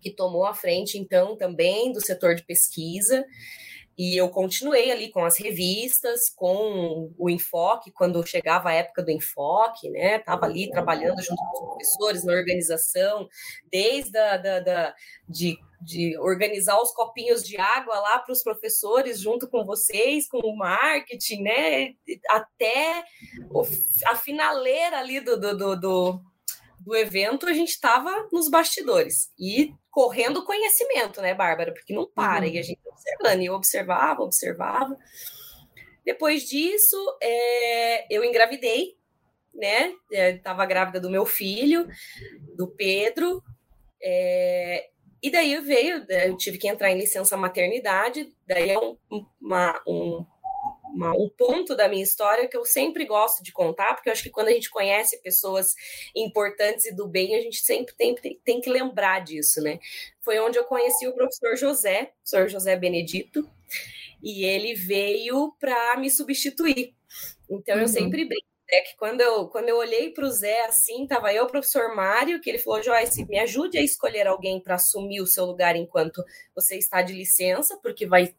que 0.00 0.10
tomou 0.10 0.44
a 0.44 0.54
frente, 0.54 0.98
então, 0.98 1.36
também 1.36 1.92
do 1.92 2.00
setor 2.00 2.34
de 2.36 2.44
pesquisa. 2.44 3.24
E 3.96 4.20
eu 4.20 4.28
continuei 4.28 4.90
ali 4.90 5.10
com 5.10 5.24
as 5.24 5.38
revistas, 5.38 6.28
com 6.34 7.12
o 7.16 7.30
enfoque, 7.30 7.92
quando 7.92 8.26
chegava 8.26 8.70
a 8.70 8.74
época 8.74 9.02
do 9.02 9.10
enfoque, 9.10 9.88
né? 9.88 10.16
Estava 10.16 10.46
ali 10.46 10.68
trabalhando 10.70 11.22
junto 11.22 11.36
com 11.36 11.52
os 11.52 11.68
professores 11.68 12.24
na 12.24 12.32
organização, 12.32 13.28
desde 13.70 14.18
a, 14.18 14.36
da, 14.36 14.60
da, 14.60 14.94
de, 15.28 15.56
de 15.80 16.18
organizar 16.18 16.80
os 16.80 16.92
copinhos 16.92 17.44
de 17.44 17.56
água 17.56 17.98
lá 18.00 18.18
para 18.18 18.32
os 18.32 18.42
professores, 18.42 19.20
junto 19.20 19.48
com 19.48 19.64
vocês, 19.64 20.28
com 20.28 20.38
o 20.38 20.56
marketing, 20.56 21.42
né? 21.42 21.94
Até 22.28 23.04
a 24.06 24.16
finaleira 24.16 24.98
ali 24.98 25.20
do, 25.20 25.38
do, 25.38 25.56
do, 25.56 25.76
do 25.76 26.33
do 26.84 26.94
evento, 26.94 27.46
a 27.46 27.52
gente 27.52 27.70
estava 27.70 28.28
nos 28.30 28.50
bastidores 28.50 29.32
e 29.38 29.72
correndo 29.90 30.44
conhecimento, 30.44 31.22
né, 31.22 31.34
Bárbara? 31.34 31.72
Porque 31.72 31.94
não 31.94 32.06
para, 32.06 32.44
uhum. 32.44 32.52
e 32.52 32.58
a 32.58 32.62
gente 32.62 32.80
observando, 32.86 33.42
e 33.42 33.46
eu 33.46 33.54
observava, 33.54 34.22
observava. 34.22 34.96
Depois 36.04 36.42
disso, 36.42 36.96
é, 37.22 38.14
eu 38.14 38.22
engravidei, 38.22 38.96
né? 39.54 39.94
Estava 40.10 40.64
é, 40.64 40.66
grávida 40.66 41.00
do 41.00 41.10
meu 41.10 41.24
filho, 41.24 41.88
do 42.54 42.68
Pedro, 42.68 43.42
é, 44.02 44.90
e 45.22 45.30
daí 45.30 45.58
veio, 45.60 46.04
eu 46.10 46.36
tive 46.36 46.58
que 46.58 46.68
entrar 46.68 46.90
em 46.90 46.98
licença 46.98 47.34
maternidade, 47.34 48.30
daí 48.46 48.68
é 48.68 48.78
um, 48.78 48.98
uma, 49.40 49.82
um 49.86 50.26
uma, 50.94 51.12
um 51.12 51.28
ponto 51.28 51.74
da 51.76 51.88
minha 51.88 52.02
história 52.02 52.48
que 52.48 52.56
eu 52.56 52.64
sempre 52.64 53.04
gosto 53.04 53.42
de 53.42 53.52
contar, 53.52 53.94
porque 53.94 54.08
eu 54.08 54.12
acho 54.12 54.22
que 54.22 54.30
quando 54.30 54.48
a 54.48 54.52
gente 54.52 54.70
conhece 54.70 55.20
pessoas 55.20 55.74
importantes 56.14 56.86
e 56.86 56.94
do 56.94 57.08
bem, 57.08 57.34
a 57.34 57.40
gente 57.40 57.60
sempre 57.60 57.94
tem, 57.94 58.14
tem, 58.14 58.40
tem 58.44 58.60
que 58.60 58.70
lembrar 58.70 59.20
disso, 59.20 59.60
né? 59.60 59.80
Foi 60.20 60.38
onde 60.38 60.58
eu 60.58 60.64
conheci 60.64 61.06
o 61.08 61.12
professor 61.12 61.56
José, 61.56 62.12
professor 62.22 62.48
José 62.48 62.76
Benedito, 62.76 63.48
e 64.22 64.44
ele 64.44 64.74
veio 64.74 65.52
para 65.58 65.96
me 65.98 66.10
substituir. 66.10 66.94
Então, 67.50 67.76
uhum. 67.76 67.82
eu 67.82 67.88
sempre 67.88 68.24
brinco 68.24 68.53
é 68.70 68.80
que 68.80 68.96
quando 68.96 69.20
eu, 69.20 69.46
quando 69.48 69.68
eu 69.68 69.76
olhei 69.76 70.10
para 70.10 70.24
o 70.24 70.30
Zé 70.30 70.64
assim, 70.64 71.06
tava 71.06 71.32
eu, 71.32 71.44
o 71.44 71.50
professor 71.50 71.94
Mário, 71.94 72.40
que 72.40 72.48
ele 72.48 72.58
falou: 72.58 72.82
Joyce, 72.82 73.24
me 73.26 73.38
ajude 73.38 73.78
a 73.78 73.82
escolher 73.82 74.26
alguém 74.26 74.60
para 74.60 74.76
assumir 74.76 75.20
o 75.20 75.26
seu 75.26 75.44
lugar 75.44 75.76
enquanto 75.76 76.24
você 76.54 76.76
está 76.76 77.02
de 77.02 77.12
licença, 77.12 77.78
porque 77.82 78.06
vai, 78.06 78.34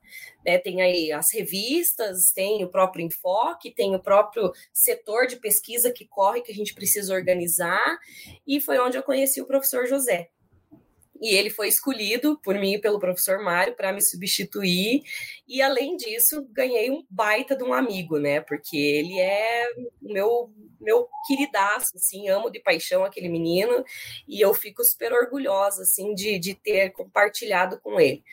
né, 0.46 0.58
tem 0.58 0.82
aí 0.82 1.12
as 1.12 1.32
revistas, 1.34 2.32
tem 2.32 2.64
o 2.64 2.70
próprio 2.70 3.06
enfoque, 3.06 3.74
tem 3.74 3.96
o 3.96 4.02
próprio 4.02 4.52
setor 4.74 5.28
de 5.28 5.38
pesquisa 5.38 5.92
que 5.92 6.06
corre, 6.06 6.42
que 6.42 6.52
a 6.52 6.56
gente 6.56 6.74
precisa 6.74 7.14
organizar, 7.14 7.98
e 8.48 8.60
foi 8.60 8.80
onde 8.80 8.98
eu 8.98 9.04
conheci 9.04 9.42
o 9.42 9.46
professor 9.46 9.86
José 9.86 10.30
e 11.22 11.36
ele 11.36 11.50
foi 11.50 11.68
escolhido 11.68 12.40
por 12.44 12.56
mim 12.56 12.74
e 12.74 12.82
pelo 12.82 13.00
professor 13.00 13.42
Mário 13.42 13.76
para 13.76 13.94
me 13.94 14.02
substituir. 14.02 15.04
E 15.48 15.62
além 15.62 15.96
disso, 15.96 16.48
ganhei 16.52 16.92
um 16.92 17.06
baita 17.10 17.56
de 17.56 17.64
um 17.64 17.74
amigo, 17.74 18.18
né? 18.18 18.42
Porque 18.42 18.78
ele 18.78 19.20
é 19.20 19.68
meu 20.02 20.52
meu 20.80 21.08
queridaço, 21.26 21.96
assim, 21.96 22.30
amo 22.30 22.52
de 22.52 22.60
paixão 22.60 23.04
aquele 23.04 23.28
menino 23.28 23.84
e 24.28 24.40
eu 24.40 24.54
fico 24.54 24.84
super 24.84 25.12
orgulhosa, 25.14 25.82
assim, 25.82 26.14
de, 26.14 26.38
de 26.38 26.54
ter 26.54 26.92
compartilhado 26.92 27.80
com 27.80 28.00
ele. 28.00 28.24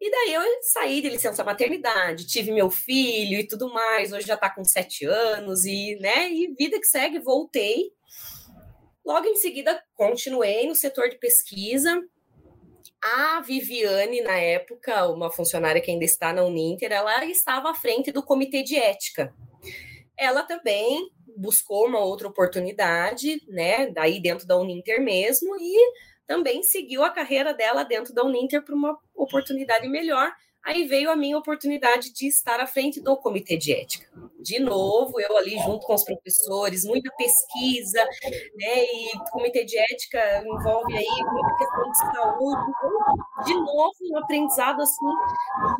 E 0.00 0.10
daí 0.10 0.34
eu 0.34 0.42
saí 0.62 1.00
de 1.00 1.08
licença 1.08 1.44
maternidade, 1.44 2.26
tive 2.26 2.52
meu 2.52 2.70
filho 2.70 3.38
e 3.38 3.46
tudo 3.46 3.72
mais. 3.72 4.12
Hoje 4.12 4.26
já 4.26 4.34
está 4.34 4.50
com 4.50 4.64
sete 4.64 5.04
anos 5.04 5.64
e, 5.64 5.96
né? 6.00 6.30
E 6.30 6.54
vida 6.54 6.78
que 6.80 6.86
segue, 6.86 7.18
voltei 7.18 7.92
Logo 9.08 9.26
em 9.26 9.36
seguida, 9.36 9.82
continuei 9.94 10.68
no 10.68 10.74
setor 10.74 11.08
de 11.08 11.16
pesquisa. 11.16 11.98
A 13.02 13.40
Viviane, 13.40 14.20
na 14.20 14.36
época, 14.36 15.08
uma 15.08 15.32
funcionária 15.32 15.80
que 15.80 15.90
ainda 15.90 16.04
está 16.04 16.30
na 16.30 16.44
Uninter, 16.44 16.92
ela 16.92 17.24
estava 17.24 17.70
à 17.70 17.74
frente 17.74 18.12
do 18.12 18.22
comitê 18.22 18.62
de 18.62 18.76
ética. 18.76 19.34
Ela 20.14 20.42
também 20.42 21.08
buscou 21.38 21.86
uma 21.86 22.00
outra 22.00 22.28
oportunidade, 22.28 23.40
né, 23.48 23.90
daí 23.90 24.20
dentro 24.20 24.46
da 24.46 24.58
Uninter 24.58 25.02
mesmo, 25.02 25.56
e 25.58 25.94
também 26.26 26.62
seguiu 26.62 27.02
a 27.02 27.08
carreira 27.08 27.54
dela 27.54 27.84
dentro 27.84 28.12
da 28.12 28.22
Uninter 28.22 28.62
para 28.62 28.74
uma 28.74 28.94
oportunidade 29.14 29.88
melhor, 29.88 30.30
Aí 30.64 30.86
veio 30.86 31.10
a 31.10 31.16
minha 31.16 31.38
oportunidade 31.38 32.12
de 32.12 32.26
estar 32.26 32.60
à 32.60 32.66
frente 32.66 33.00
do 33.00 33.16
comitê 33.16 33.56
de 33.56 33.72
ética. 33.72 34.06
De 34.40 34.58
novo, 34.60 35.20
eu 35.20 35.36
ali 35.36 35.58
junto 35.58 35.86
com 35.86 35.94
os 35.94 36.04
professores, 36.04 36.84
muita 36.84 37.10
pesquisa, 37.16 38.04
né? 38.56 38.84
E 38.84 39.10
comitê 39.30 39.64
de 39.64 39.78
ética 39.78 40.42
envolve 40.44 40.96
aí 40.96 41.06
muita 41.06 41.56
questão 41.56 41.90
de 41.90 41.98
saúde. 41.98 42.72
De 43.46 43.54
novo, 43.54 43.94
um 44.12 44.18
aprendizado 44.18 44.82
assim 44.82 45.06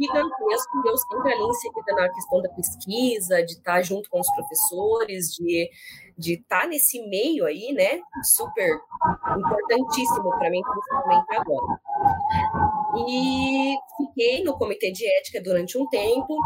gigantesco. 0.00 0.82
Eu 0.86 0.96
sempre 0.96 1.32
ali 1.32 1.42
inserida 1.42 1.94
na 1.94 2.08
questão 2.12 2.42
da 2.42 2.48
pesquisa, 2.50 3.42
de 3.44 3.52
estar 3.52 3.82
junto 3.82 4.08
com 4.08 4.20
os 4.20 4.34
professores, 4.34 5.34
de 5.34 5.70
de 6.18 6.34
estar 6.34 6.66
nesse 6.66 7.00
meio 7.08 7.46
aí, 7.46 7.72
né? 7.72 8.00
Super 8.24 8.68
importantíssimo 9.38 10.30
para 10.30 10.50
mim, 10.50 10.60
principalmente 10.62 11.36
agora. 11.36 11.80
E 13.08 13.76
fiquei 13.96 14.42
no 14.42 14.58
comitê 14.58 14.90
de 14.90 15.06
ética 15.06 15.40
durante 15.40 15.78
um 15.78 15.86
tempo. 15.88 16.36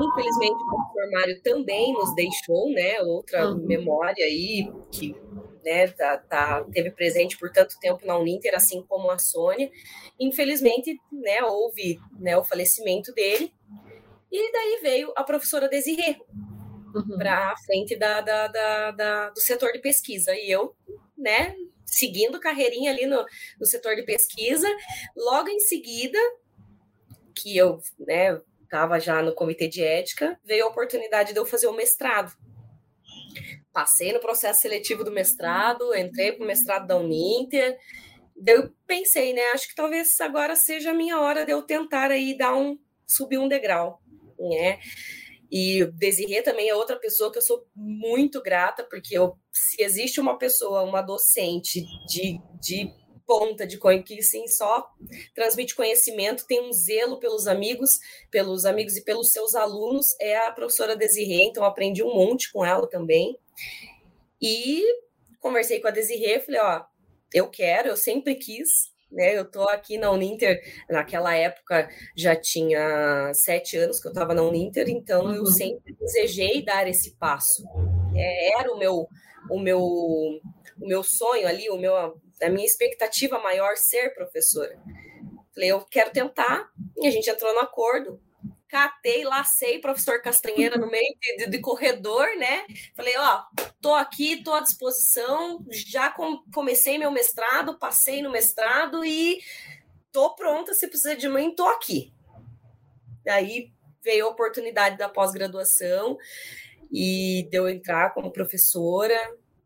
Infelizmente, 0.00 0.54
o 0.54 0.66
professor 0.66 1.10
Mário 1.12 1.42
também 1.42 1.92
nos 1.92 2.14
deixou, 2.14 2.70
né? 2.70 3.00
Outra 3.02 3.50
uhum. 3.50 3.66
memória 3.66 4.24
aí 4.24 4.72
que 4.90 5.14
né, 5.62 5.88
tá, 5.88 6.16
tá, 6.16 6.64
teve 6.72 6.90
presente 6.90 7.38
por 7.38 7.52
tanto 7.52 7.78
tempo 7.78 8.06
na 8.06 8.16
Uninter, 8.16 8.54
assim 8.54 8.82
como 8.88 9.10
a 9.10 9.18
Sônia. 9.18 9.70
Infelizmente, 10.18 10.98
né, 11.12 11.42
houve 11.44 12.00
né, 12.18 12.36
o 12.36 12.44
falecimento 12.44 13.12
dele. 13.12 13.52
E 14.30 14.52
daí 14.52 14.80
veio 14.82 15.12
a 15.14 15.22
professora 15.22 15.68
Desirê 15.68 16.16
uhum. 16.94 17.18
para 17.18 17.50
a 17.50 17.56
frente 17.56 17.96
da, 17.96 18.20
da, 18.20 18.48
da, 18.48 18.90
da, 18.90 19.30
do 19.30 19.40
setor 19.40 19.72
de 19.72 19.78
pesquisa. 19.78 20.34
E 20.34 20.50
eu, 20.50 20.74
né, 21.16 21.54
seguindo 21.86 22.40
carreirinha 22.40 22.90
ali 22.90 23.06
no, 23.06 23.24
no 23.60 23.66
setor 23.66 23.96
de 23.96 24.02
pesquisa, 24.02 24.68
logo 25.16 25.48
em 25.48 25.60
seguida, 25.60 26.18
que 27.34 27.56
eu, 27.56 27.80
né, 27.98 28.40
estava 28.62 28.98
já 28.98 29.22
no 29.22 29.34
comitê 29.34 29.68
de 29.68 29.82
ética, 29.82 30.38
veio 30.44 30.64
a 30.64 30.68
oportunidade 30.68 31.32
de 31.32 31.38
eu 31.38 31.46
fazer 31.46 31.66
o 31.66 31.76
mestrado 31.76 32.32
passei 33.72 34.12
no 34.12 34.20
processo 34.20 34.60
seletivo 34.60 35.02
do 35.02 35.10
mestrado, 35.10 35.94
entrei 35.94 36.32
para 36.32 36.44
o 36.44 36.46
mestrado 36.46 36.86
da 36.86 36.96
Uninter. 36.96 37.78
Eu 38.46 38.72
pensei, 38.86 39.32
né? 39.32 39.42
Acho 39.54 39.68
que 39.68 39.74
talvez 39.74 40.20
agora 40.20 40.54
seja 40.54 40.90
a 40.90 40.94
minha 40.94 41.18
hora 41.18 41.44
de 41.44 41.52
eu 41.52 41.62
tentar 41.62 42.10
aí 42.10 42.36
dar 42.36 42.54
um 42.54 42.78
subir 43.06 43.38
um 43.38 43.48
degrau, 43.48 44.00
né? 44.38 44.78
E 45.52 45.84
Desirê 45.84 46.40
também 46.40 46.70
é 46.70 46.74
outra 46.74 46.96
pessoa 46.96 47.30
que 47.30 47.36
eu 47.36 47.42
sou 47.42 47.66
muito 47.76 48.40
grata, 48.40 48.82
porque 48.84 49.18
eu, 49.18 49.36
se 49.52 49.82
existe 49.82 50.18
uma 50.18 50.38
pessoa, 50.38 50.82
uma 50.82 51.02
docente 51.02 51.84
de, 52.08 52.40
de 52.58 52.90
ponta 53.26 53.66
de 53.66 53.78
que 54.02 54.22
sim 54.22 54.48
só 54.48 54.90
transmite 55.34 55.74
conhecimento, 55.74 56.46
tem 56.46 56.66
um 56.66 56.72
zelo 56.72 57.20
pelos 57.20 57.46
amigos, 57.46 58.00
pelos 58.30 58.64
amigos 58.64 58.96
e 58.96 59.04
pelos 59.04 59.30
seus 59.30 59.54
alunos, 59.54 60.16
é 60.18 60.38
a 60.38 60.52
professora 60.52 60.96
Desirê, 60.96 61.42
então 61.42 61.64
aprendi 61.64 62.02
um 62.02 62.14
monte 62.14 62.50
com 62.50 62.64
ela 62.64 62.88
também. 62.88 63.38
E 64.40 64.82
conversei 65.38 65.80
com 65.80 65.88
a 65.88 65.90
Desirê, 65.90 66.40
falei, 66.40 66.62
ó, 66.62 66.82
eu 67.34 67.50
quero, 67.50 67.88
eu 67.88 67.96
sempre 67.96 68.36
quis, 68.36 68.91
né? 69.12 69.36
Eu 69.36 69.44
tô 69.44 69.62
aqui 69.68 69.98
na 69.98 70.10
Uninter, 70.10 70.60
naquela 70.88 71.34
época 71.34 71.88
já 72.16 72.34
tinha 72.34 73.30
sete 73.34 73.76
anos 73.76 74.00
que 74.00 74.08
eu 74.08 74.12
estava 74.12 74.34
na 74.34 74.42
Uninter, 74.42 74.88
então 74.88 75.26
uhum. 75.26 75.34
eu 75.34 75.46
sempre 75.46 75.94
desejei 75.94 76.64
dar 76.64 76.88
esse 76.88 77.16
passo. 77.16 77.64
É, 78.14 78.60
era 78.60 78.72
o 78.72 78.78
meu, 78.78 79.06
o 79.50 79.58
meu, 79.58 79.80
o 79.80 80.40
meu 80.78 81.02
sonho 81.02 81.46
ali, 81.46 81.68
o 81.70 81.76
meu, 81.76 81.94
a 81.94 82.48
minha 82.48 82.66
expectativa 82.66 83.38
maior 83.38 83.76
ser 83.76 84.14
professora. 84.14 84.76
Falei, 85.54 85.70
eu 85.70 85.80
quero 85.90 86.10
tentar, 86.10 86.70
e 86.98 87.06
a 87.06 87.10
gente 87.10 87.28
entrou 87.28 87.52
no 87.52 87.60
acordo 87.60 88.18
catei, 88.72 89.22
lacei 89.22 89.78
professor 89.78 90.22
Castanheira 90.22 90.78
no 90.78 90.90
meio 90.90 91.14
de, 91.20 91.44
de, 91.44 91.50
de, 91.50 91.58
corredor, 91.60 92.26
né? 92.38 92.64
Falei, 92.96 93.14
ó, 93.18 93.42
tô 93.82 93.92
aqui, 93.92 94.42
tô 94.42 94.54
à 94.54 94.60
disposição, 94.60 95.62
já 95.70 96.08
com, 96.08 96.42
comecei 96.54 96.96
meu 96.96 97.10
mestrado, 97.10 97.78
passei 97.78 98.22
no 98.22 98.30
mestrado 98.30 99.04
e 99.04 99.42
tô 100.10 100.34
pronta, 100.34 100.72
se 100.72 100.88
precisa 100.88 101.14
de 101.14 101.28
mim, 101.28 101.54
tô 101.54 101.66
aqui. 101.66 102.14
Daí 103.22 103.70
veio 104.02 104.24
a 104.24 104.30
oportunidade 104.30 104.96
da 104.96 105.06
pós-graduação 105.06 106.16
e 106.90 107.46
deu 107.50 107.68
entrar 107.68 108.14
como 108.14 108.32
professora. 108.32 109.18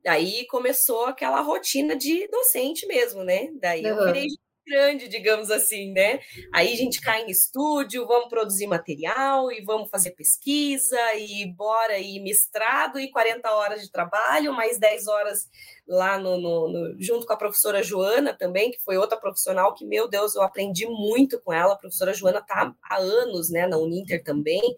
Daí 0.02 0.48
começou 0.48 1.06
aquela 1.06 1.40
rotina 1.42 1.94
de 1.94 2.26
docente 2.26 2.84
mesmo, 2.88 3.22
né? 3.22 3.52
Daí 3.60 3.82
uhum. 3.84 4.00
eu 4.00 4.04
virei 4.06 4.26
grande, 4.66 5.08
digamos 5.08 5.50
assim, 5.50 5.92
né? 5.92 6.20
Aí 6.52 6.72
a 6.72 6.76
gente 6.76 7.00
cai 7.00 7.22
em 7.22 7.30
estúdio, 7.30 8.06
vamos 8.06 8.28
produzir 8.28 8.66
material 8.66 9.52
e 9.52 9.62
vamos 9.62 9.88
fazer 9.88 10.10
pesquisa 10.10 10.98
e 11.14 11.46
bora 11.46 11.98
e 11.98 12.20
mestrado 12.20 12.98
e 12.98 13.10
40 13.10 13.48
horas 13.50 13.82
de 13.82 13.90
trabalho, 13.90 14.52
mais 14.52 14.78
10 14.78 15.06
horas 15.06 15.48
lá 15.86 16.18
no, 16.18 16.36
no, 16.36 16.68
no, 16.68 17.00
junto 17.00 17.26
com 17.26 17.32
a 17.32 17.36
professora 17.36 17.82
Joana 17.82 18.34
também, 18.34 18.72
que 18.72 18.82
foi 18.82 18.96
outra 18.96 19.16
profissional 19.16 19.72
que, 19.72 19.86
meu 19.86 20.08
Deus, 20.08 20.34
eu 20.34 20.42
aprendi 20.42 20.84
muito 20.86 21.40
com 21.40 21.52
ela. 21.52 21.74
A 21.74 21.78
professora 21.78 22.12
Joana 22.12 22.40
está 22.40 22.74
há 22.82 22.96
anos 22.96 23.50
né, 23.50 23.66
na 23.66 23.78
Uninter 23.78 24.22
também, 24.24 24.76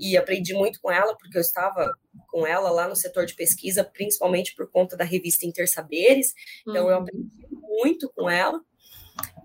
e 0.00 0.16
aprendi 0.16 0.54
muito 0.54 0.80
com 0.80 0.90
ela, 0.90 1.14
porque 1.16 1.36
eu 1.36 1.42
estava 1.42 1.92
com 2.28 2.46
ela 2.46 2.70
lá 2.70 2.88
no 2.88 2.96
setor 2.96 3.26
de 3.26 3.34
pesquisa, 3.34 3.84
principalmente 3.84 4.54
por 4.54 4.70
conta 4.70 4.96
da 4.96 5.04
revista 5.04 5.46
Intersaberes. 5.46 6.34
Então, 6.62 6.84
uhum. 6.84 6.90
eu 6.90 6.96
aprendi 6.96 7.28
muito 7.50 8.10
com 8.14 8.30
ela. 8.30 8.60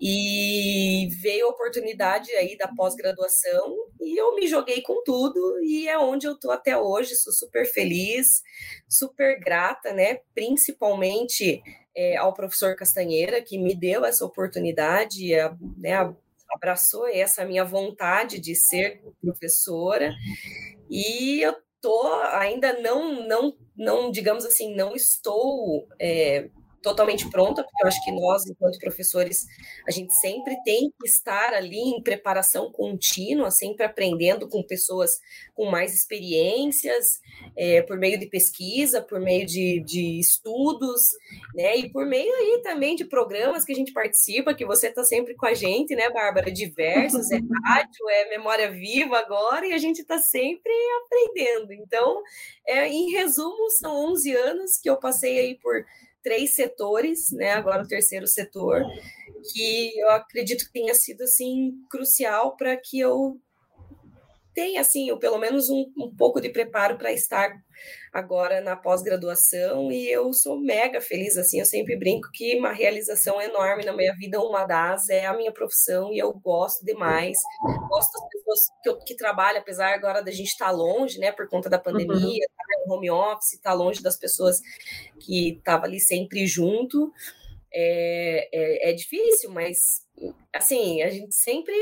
E 0.02 1.08
veio 1.22 1.48
a 1.48 1.50
oportunidade 1.50 2.32
aí 2.32 2.58
da 2.58 2.68
pós-graduação 2.68 3.76
e 4.02 4.20
eu 4.20 4.36
me 4.36 4.48
joguei 4.48 4.82
com 4.82 5.04
tudo 5.04 5.60
e 5.64 5.88
é 5.88 5.98
onde 5.98 6.28
eu 6.28 6.38
tô 6.38 6.52
até 6.52 6.78
hoje, 6.78 7.16
sou 7.16 7.32
super 7.32 7.66
feliz, 7.66 8.42
super 8.90 9.40
grata, 9.40 9.94
né? 9.94 10.20
Principalmente 10.34 11.62
é, 11.96 12.18
ao 12.18 12.34
professor 12.34 12.76
Castanheira, 12.76 13.42
que 13.42 13.58
me 13.58 13.76
deu 13.76 14.04
essa 14.04 14.26
oportunidade, 14.26 15.32
né, 15.78 16.14
abraçou 16.52 17.08
essa 17.08 17.46
minha 17.46 17.64
vontade 17.64 18.40
de 18.40 18.56
ser 18.56 19.02
professora 19.22 20.14
e 20.90 21.42
eu 21.42 21.56
tô 21.82 22.08
ainda 22.32 22.80
não, 22.80 23.28
não, 23.28 23.58
não 23.76 24.12
digamos 24.12 24.46
assim, 24.46 24.76
não 24.76 24.96
estou 24.96 25.88
é, 26.00 26.50
totalmente 26.84 27.28
pronta, 27.32 27.64
porque 27.64 27.84
eu 27.84 27.88
acho 27.88 28.04
que 28.04 28.12
nós, 28.12 28.46
enquanto 28.46 28.78
professores, 28.78 29.48
a 29.88 29.92
gente 29.92 30.14
sempre 30.14 30.56
tem 30.64 30.92
que 31.00 31.08
estar 31.08 31.54
ali 31.54 31.80
em 31.80 32.04
preparação 32.04 32.72
contínua, 32.72 33.50
sempre 33.50 33.86
aprendendo 33.86 34.48
com 34.50 34.62
pessoas 34.62 35.12
com 35.56 35.66
mais 35.66 35.94
experiências, 35.94 37.22
é, 37.58 37.82
por 37.82 37.98
meio 37.98 38.20
de 38.20 38.28
pesquisa, 38.28 39.02
por 39.02 39.20
meio 39.20 39.46
de, 39.46 39.82
de 39.86 40.20
estudos, 40.20 41.02
né? 41.56 41.78
E 41.78 41.90
por 41.90 42.06
meio 42.06 42.34
aí 42.36 42.62
também 42.62 42.96
de 42.96 43.06
programas 43.06 43.64
que 43.64 43.72
a 43.72 43.76
gente 43.76 43.94
participa, 43.94 44.54
que 44.54 44.66
você 44.66 44.88
está 44.88 45.04
sempre 45.04 45.36
com 45.36 45.46
a 45.46 45.54
gente, 45.54 45.96
né, 45.96 46.10
Bárbara? 46.10 46.52
Diversos, 46.52 47.32
é 47.32 47.40
rádio, 47.66 48.10
é 48.10 48.30
memória 48.30 48.70
viva 48.70 49.18
agora, 49.18 49.66
e 49.66 49.74
a 49.74 49.78
gente 49.78 50.02
está 50.02 50.18
sempre 50.18 50.74
aprendendo. 51.06 51.72
Então, 51.72 52.22
é, 52.68 52.88
em 52.90 53.12
resumo, 53.12 53.70
são 53.70 54.12
11 54.12 54.36
anos 54.36 54.78
que 54.78 54.90
eu 54.90 54.98
passei 54.98 55.40
aí 55.40 55.56
por 55.56 55.86
três 56.24 56.56
setores, 56.56 57.32
né? 57.32 57.52
Agora 57.52 57.84
o 57.84 57.88
terceiro 57.88 58.26
setor, 58.26 58.82
que 59.52 60.00
eu 60.00 60.10
acredito 60.10 60.66
que 60.66 60.74
tenha 60.74 60.96
sido 60.96 61.24
assim 61.24 61.74
crucial 61.90 62.56
para 62.56 62.76
que 62.78 63.00
eu 63.00 63.40
tenha 64.54 64.82
assim, 64.82 65.10
ou 65.12 65.18
pelo 65.18 65.38
menos 65.38 65.70
um, 65.70 65.92
um 65.98 66.16
pouco 66.16 66.40
de 66.40 66.50
preparo 66.50 66.98
para 66.98 67.12
estar 67.12 67.52
agora 68.12 68.62
na 68.62 68.76
pós-graduação 68.76 69.92
e 69.92 70.08
eu 70.08 70.32
sou 70.32 70.60
mega 70.60 71.02
feliz 71.02 71.38
assim, 71.38 71.60
eu 71.60 71.66
sempre 71.66 71.98
brinco 71.98 72.30
que 72.32 72.56
uma 72.58 72.72
realização 72.72 73.42
enorme 73.42 73.84
na 73.84 73.92
minha 73.94 74.14
vida, 74.14 74.40
uma 74.40 74.66
das 74.66 75.10
é 75.10 75.26
a 75.26 75.36
minha 75.36 75.52
profissão 75.52 76.14
e 76.14 76.20
eu 76.20 76.32
gosto 76.34 76.86
demais. 76.86 77.38
Gosto 77.90 78.12
das 78.14 78.30
pessoas 78.30 78.60
que, 78.84 78.90
eu, 78.90 79.00
que 79.00 79.16
trabalham, 79.16 79.60
apesar 79.60 79.94
agora 79.94 80.22
da 80.22 80.32
gente 80.32 80.50
estar 80.50 80.66
tá 80.66 80.72
longe, 80.72 81.18
né, 81.18 81.32
por 81.32 81.48
conta 81.50 81.70
da 81.70 81.78
uhum. 81.78 81.84
pandemia, 81.84 82.16
uhum. 82.16 82.86
tá 82.86 82.94
home 82.94 83.10
office, 83.10 83.54
estar 83.54 83.72
tá 83.72 83.76
longe 83.76 84.04
das 84.04 84.18
pessoas 84.18 84.62
que 85.20 85.58
estavam 85.58 85.86
ali 85.86 86.00
sempre 86.00 86.46
junto. 86.46 87.12
É, 87.76 88.50
é, 88.54 88.92
é 88.92 88.94
difícil, 88.94 89.50
mas 89.50 90.04
assim, 90.54 91.02
a 91.02 91.10
gente 91.10 91.34
sempre 91.34 91.74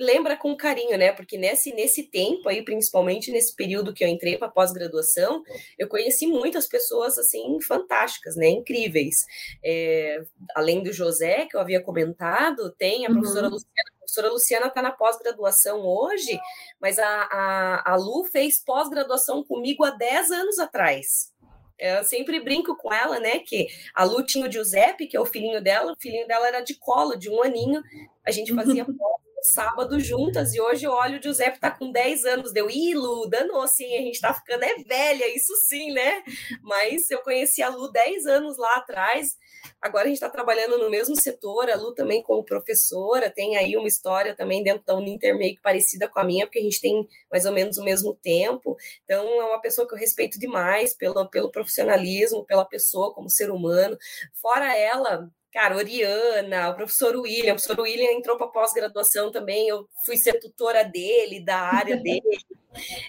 lembra 0.00 0.34
com 0.36 0.56
carinho, 0.56 0.96
né? 0.96 1.12
Porque 1.12 1.36
nesse, 1.36 1.74
nesse 1.74 2.04
tempo 2.04 2.48
aí, 2.48 2.64
principalmente 2.64 3.30
nesse 3.30 3.54
período 3.54 3.92
que 3.92 4.02
eu 4.02 4.08
entrei 4.08 4.38
para 4.38 4.48
pós-graduação, 4.48 5.42
eu 5.78 5.86
conheci 5.86 6.26
muitas 6.26 6.66
pessoas 6.66 7.18
assim 7.18 7.60
fantásticas, 7.60 8.34
né? 8.34 8.48
Incríveis. 8.48 9.26
É, 9.62 10.24
além 10.54 10.82
do 10.82 10.92
José, 10.92 11.46
que 11.46 11.56
eu 11.56 11.60
havia 11.60 11.82
comentado, 11.82 12.74
tem 12.78 13.04
a 13.04 13.10
professora 13.10 13.46
uhum. 13.46 13.52
Luciana. 13.52 13.90
A 13.94 13.98
professora 14.00 14.32
Luciana 14.32 14.66
está 14.66 14.82
na 14.82 14.90
pós-graduação 14.90 15.86
hoje, 15.86 16.40
mas 16.80 16.98
a, 16.98 17.06
a, 17.06 17.92
a 17.92 17.96
Lu 17.96 18.24
fez 18.24 18.58
pós-graduação 18.58 19.44
comigo 19.44 19.84
há 19.84 19.90
10 19.90 20.30
anos 20.32 20.58
atrás. 20.58 21.32
Eu 21.78 22.04
sempre 22.04 22.40
brinco 22.40 22.76
com 22.76 22.92
ela, 22.92 23.20
né? 23.20 23.38
Que 23.38 23.68
a 23.94 24.04
Lu 24.04 24.24
tinha 24.24 24.46
o 24.46 24.52
Giuseppe, 24.52 25.06
que 25.06 25.16
é 25.16 25.20
o 25.20 25.26
filhinho 25.26 25.62
dela, 25.62 25.92
o 25.92 26.00
filhinho 26.00 26.26
dela 26.26 26.48
era 26.48 26.60
de 26.60 26.74
colo, 26.74 27.16
de 27.16 27.30
um 27.30 27.42
aninho. 27.42 27.82
A 28.26 28.30
gente 28.30 28.54
fazia 28.54 28.84
pós 28.84 29.29
sábado 29.42 29.98
juntas, 29.98 30.54
e 30.54 30.60
hoje 30.60 30.84
eu 30.86 30.92
olho 30.92 31.18
o 31.18 31.22
Giuseppe 31.22 31.58
tá 31.58 31.70
com 31.70 31.90
10 31.90 32.24
anos, 32.24 32.52
deu, 32.52 32.68
ih, 32.70 32.94
Lu, 32.94 33.28
danou, 33.28 33.66
sim, 33.66 33.96
a 33.96 34.00
gente 34.00 34.20
tá 34.20 34.32
ficando 34.34 34.64
é 34.64 34.74
velha, 34.84 35.34
isso 35.34 35.54
sim, 35.66 35.92
né? 35.92 36.22
Mas 36.62 37.10
eu 37.10 37.20
conheci 37.22 37.62
a 37.62 37.68
Lu 37.68 37.90
10 37.90 38.26
anos 38.26 38.58
lá 38.58 38.76
atrás, 38.76 39.36
agora 39.80 40.04
a 40.04 40.06
gente 40.08 40.16
está 40.16 40.28
trabalhando 40.28 40.78
no 40.78 40.90
mesmo 40.90 41.20
setor, 41.20 41.70
a 41.70 41.76
Lu 41.76 41.94
também 41.94 42.22
como 42.22 42.44
professora, 42.44 43.30
tem 43.30 43.56
aí 43.56 43.76
uma 43.76 43.88
história 43.88 44.34
também 44.34 44.62
dentro 44.62 44.84
da 44.84 44.94
Uninter 44.94 45.36
meio 45.36 45.54
que 45.54 45.62
parecida 45.62 46.08
com 46.08 46.20
a 46.20 46.24
minha, 46.24 46.46
porque 46.46 46.58
a 46.58 46.62
gente 46.62 46.80
tem 46.80 47.08
mais 47.30 47.46
ou 47.46 47.52
menos 47.52 47.78
o 47.78 47.84
mesmo 47.84 48.14
tempo, 48.14 48.76
então 49.04 49.24
é 49.40 49.44
uma 49.44 49.60
pessoa 49.60 49.86
que 49.86 49.94
eu 49.94 49.98
respeito 49.98 50.38
demais 50.38 50.94
pelo, 50.94 51.28
pelo 51.28 51.50
profissionalismo, 51.50 52.44
pela 52.44 52.64
pessoa 52.64 53.14
como 53.14 53.30
ser 53.30 53.50
humano, 53.50 53.96
fora 54.34 54.76
ela, 54.76 55.30
cara, 55.52 55.76
Oriana, 55.76 56.70
o 56.70 56.74
professor 56.74 57.16
William, 57.16 57.52
o 57.52 57.56
professor 57.56 57.80
William 57.80 58.12
entrou 58.12 58.36
para 58.36 58.48
pós-graduação 58.48 59.30
também, 59.30 59.68
eu 59.68 59.88
fui 60.04 60.16
ser 60.16 60.38
tutora 60.38 60.84
dele, 60.84 61.44
da 61.44 61.58
área 61.58 61.96
dele. 62.02 62.38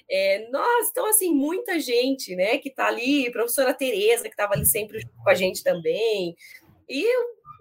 É, 0.09 0.49
nós, 0.49 0.89
então, 0.89 1.05
assim, 1.05 1.33
muita 1.33 1.79
gente, 1.79 2.35
né, 2.35 2.57
que 2.57 2.69
está 2.69 2.87
ali, 2.87 3.31
professora 3.31 3.73
Tereza, 3.73 4.23
que 4.23 4.29
estava 4.29 4.53
ali 4.53 4.65
sempre 4.65 5.05
com 5.23 5.29
a 5.29 5.35
gente 5.35 5.63
também, 5.63 6.35
e 6.89 7.05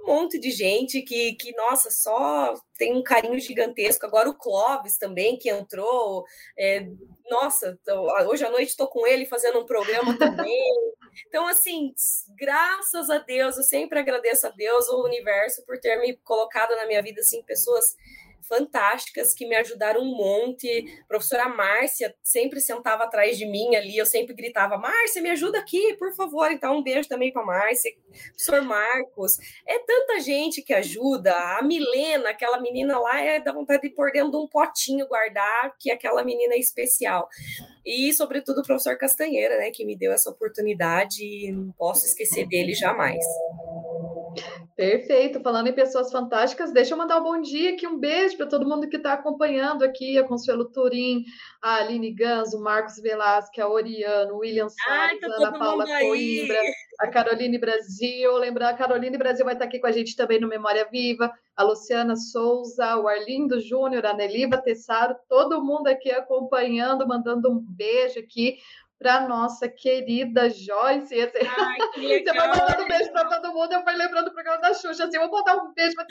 um 0.02 0.06
monte 0.06 0.38
de 0.38 0.50
gente 0.50 1.02
que, 1.02 1.34
que, 1.34 1.54
nossa, 1.54 1.90
só 1.90 2.54
tem 2.78 2.96
um 2.96 3.02
carinho 3.02 3.38
gigantesco. 3.38 4.06
Agora 4.06 4.30
o 4.30 4.34
Clóvis 4.34 4.96
também, 4.96 5.38
que 5.38 5.50
entrou, 5.50 6.24
é, 6.58 6.86
nossa, 7.30 7.78
hoje 8.26 8.44
à 8.44 8.50
noite 8.50 8.70
estou 8.70 8.88
com 8.88 9.06
ele 9.06 9.26
fazendo 9.26 9.60
um 9.60 9.66
programa 9.66 10.16
também. 10.18 10.62
Então, 11.26 11.46
assim, 11.46 11.92
graças 12.38 13.10
a 13.10 13.18
Deus, 13.18 13.56
eu 13.56 13.62
sempre 13.62 13.98
agradeço 13.98 14.46
a 14.46 14.50
Deus, 14.50 14.88
o 14.88 15.04
universo, 15.04 15.64
por 15.64 15.78
ter 15.78 15.96
me 16.00 16.16
colocado 16.18 16.74
na 16.76 16.86
minha 16.86 17.02
vida, 17.02 17.20
assim, 17.20 17.42
pessoas 17.42 17.96
fantásticas 18.48 19.34
que 19.34 19.46
me 19.46 19.56
ajudaram 19.56 20.02
um 20.02 20.16
monte. 20.16 20.84
A 21.04 21.06
professora 21.06 21.48
Márcia 21.48 22.14
sempre 22.22 22.60
sentava 22.60 23.04
atrás 23.04 23.38
de 23.38 23.46
mim 23.46 23.74
ali, 23.74 23.96
eu 23.96 24.06
sempre 24.06 24.34
gritava: 24.34 24.76
Márcia, 24.76 25.22
me 25.22 25.30
ajuda 25.30 25.58
aqui, 25.58 25.94
por 25.94 26.14
favor. 26.14 26.50
Então, 26.50 26.78
um 26.78 26.82
beijo 26.82 27.08
também 27.08 27.32
para 27.32 27.44
Márcia, 27.44 27.92
professor 28.28 28.62
Marcos. 28.62 29.38
É 29.66 29.78
tanta 29.80 30.20
gente 30.20 30.62
que 30.62 30.72
ajuda. 30.72 31.34
A 31.58 31.62
Milena, 31.62 32.30
aquela 32.30 32.60
menina 32.60 32.98
lá, 32.98 33.20
é 33.20 33.40
da 33.40 33.52
vontade 33.52 33.82
de 33.82 33.90
pôr 33.90 34.12
dentro 34.12 34.30
de 34.30 34.36
um 34.36 34.46
potinho 34.46 35.06
guardar, 35.06 35.74
que 35.78 35.90
aquela 35.90 36.22
menina 36.24 36.54
é 36.54 36.58
especial. 36.58 37.28
E, 37.84 38.12
sobretudo, 38.12 38.60
o 38.60 38.64
professor 38.64 38.96
Castanheira, 38.96 39.58
né, 39.58 39.70
que 39.70 39.84
me 39.84 39.96
deu 39.96 40.12
essa 40.12 40.30
oportunidade 40.30 41.24
e 41.24 41.52
não 41.52 41.72
posso 41.72 42.06
esquecer 42.06 42.46
dele 42.46 42.74
jamais. 42.74 43.24
Perfeito. 44.76 45.40
Falando 45.40 45.68
em 45.68 45.72
pessoas 45.72 46.10
fantásticas, 46.10 46.72
deixa 46.72 46.94
eu 46.94 46.98
mandar 46.98 47.20
um 47.20 47.22
bom 47.24 47.40
dia 47.40 47.74
aqui, 47.74 47.86
um 47.86 47.98
beijo 47.98 48.36
para 48.36 48.46
todo 48.46 48.66
mundo 48.66 48.88
que 48.88 48.96
está 48.96 49.12
acompanhando 49.12 49.84
aqui, 49.84 50.18
a 50.18 50.24
Consuelo 50.24 50.70
Turim, 50.70 51.24
a 51.60 51.76
Aline 51.76 52.12
Gans, 52.12 52.54
o 52.54 52.60
Marcos 52.60 52.96
Velasque, 52.96 53.60
a 53.60 53.68
Oriano, 53.68 54.34
o 54.34 54.38
William 54.38 54.68
Salles, 54.68 55.20
tá 55.20 55.26
Ana 55.36 55.58
Paula 55.58 55.86
Coimbra, 55.86 56.58
a 57.00 57.08
Caroline 57.08 57.58
Brasil. 57.58 58.32
Lembrar, 58.36 58.70
a 58.70 58.74
Caroline 58.74 59.18
Brasil 59.18 59.44
vai 59.44 59.54
estar 59.54 59.66
aqui 59.66 59.78
com 59.78 59.86
a 59.86 59.92
gente 59.92 60.16
também 60.16 60.40
no 60.40 60.48
Memória 60.48 60.88
Viva, 60.90 61.32
a 61.56 61.62
Luciana 61.62 62.16
Souza, 62.16 62.96
o 62.96 63.06
Arlindo 63.06 63.60
Júnior, 63.60 64.06
a 64.06 64.14
Neliva 64.14 64.56
Tessaro, 64.56 65.14
todo 65.28 65.62
mundo 65.62 65.88
aqui 65.88 66.10
acompanhando, 66.10 67.06
mandando 67.06 67.50
um 67.50 67.60
beijo 67.60 68.18
aqui 68.18 68.56
para 69.00 69.26
nossa 69.26 69.66
querida 69.66 70.50
Joyce. 70.50 71.14
Ai, 71.18 71.78
Você 71.96 72.22
vai 72.22 72.48
mandando 72.48 72.82
um 72.82 72.86
beijo 72.86 73.10
para 73.10 73.28
todo 73.30 73.54
mundo. 73.54 73.72
Eu 73.72 73.82
fui 73.82 73.94
lembrando 73.94 74.26
do 74.26 74.34
programa 74.34 74.60
da 74.60 74.74
Xuxa. 74.74 75.06
Assim, 75.06 75.16
eu 75.16 75.26
vou 75.26 75.38
mandar 75.38 75.56
um 75.56 75.72
beijo 75.72 75.94
para 75.94 76.06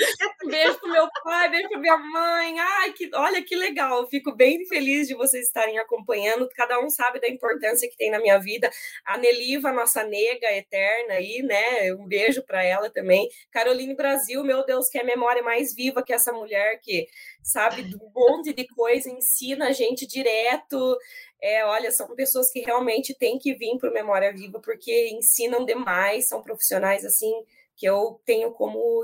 Beijo 0.48 0.80
para 0.80 0.92
meu 0.92 1.08
pai, 1.24 1.50
beijo 1.52 1.70
para 1.70 1.80
minha 1.80 1.98
mãe. 1.98 2.60
Ai, 2.60 2.92
que, 2.94 3.12
olha 3.14 3.44
que 3.44 3.56
legal. 3.56 4.08
Fico 4.08 4.36
bem 4.36 4.66
feliz 4.66 5.08
de 5.08 5.14
vocês 5.14 5.46
estarem 5.46 5.78
acompanhando. 5.78 6.50
Cada 6.56 6.80
um 6.80 6.90
sabe 6.90 7.20
da 7.20 7.28
importância 7.28 7.88
que 7.88 7.96
tem 7.96 8.10
na 8.10 8.18
minha 8.18 8.40
vida. 8.40 8.72
A 9.06 9.20
Neliva, 9.20 9.72
nossa 9.72 10.04
nega 10.04 10.52
eterna 10.52 11.14
aí, 11.14 11.44
né? 11.44 11.94
Um 11.94 12.08
beijo 12.08 12.42
para 12.42 12.64
ela 12.64 12.90
também. 12.90 13.30
Caroline 13.52 13.96
Brasil, 13.96 14.44
meu 14.44 14.66
Deus, 14.66 14.90
que 14.90 14.98
é 14.98 15.02
a 15.02 15.06
memória 15.06 15.44
mais 15.44 15.76
viva 15.76 16.02
que 16.02 16.12
essa 16.12 16.34
mulher 16.34 16.80
que 16.82 17.08
sabe 17.44 17.84
do 17.84 18.00
monte 18.16 18.52
de 18.52 18.68
coisa, 18.68 19.10
ensina 19.10 19.68
a 19.68 19.72
gente 19.72 20.08
direto 20.08 20.98
é, 21.42 21.66
olha, 21.66 21.92
são 21.92 22.08
pessoas 22.16 22.52
que 22.52 22.60
realmente 22.60 23.14
têm 23.14 23.40
que 23.40 23.54
vir 23.54 23.78
para 23.78 23.90
o 23.90 23.94
Memória 23.94 24.34
Viva 24.34 24.60
porque 24.60 25.10
ensinam 25.10 25.66
demais, 25.66 26.28
são 26.28 26.42
profissionais 26.42 27.06
assim 27.06 27.34
que 27.80 27.86
eu 27.86 28.20
tenho 28.26 28.52
como 28.52 29.02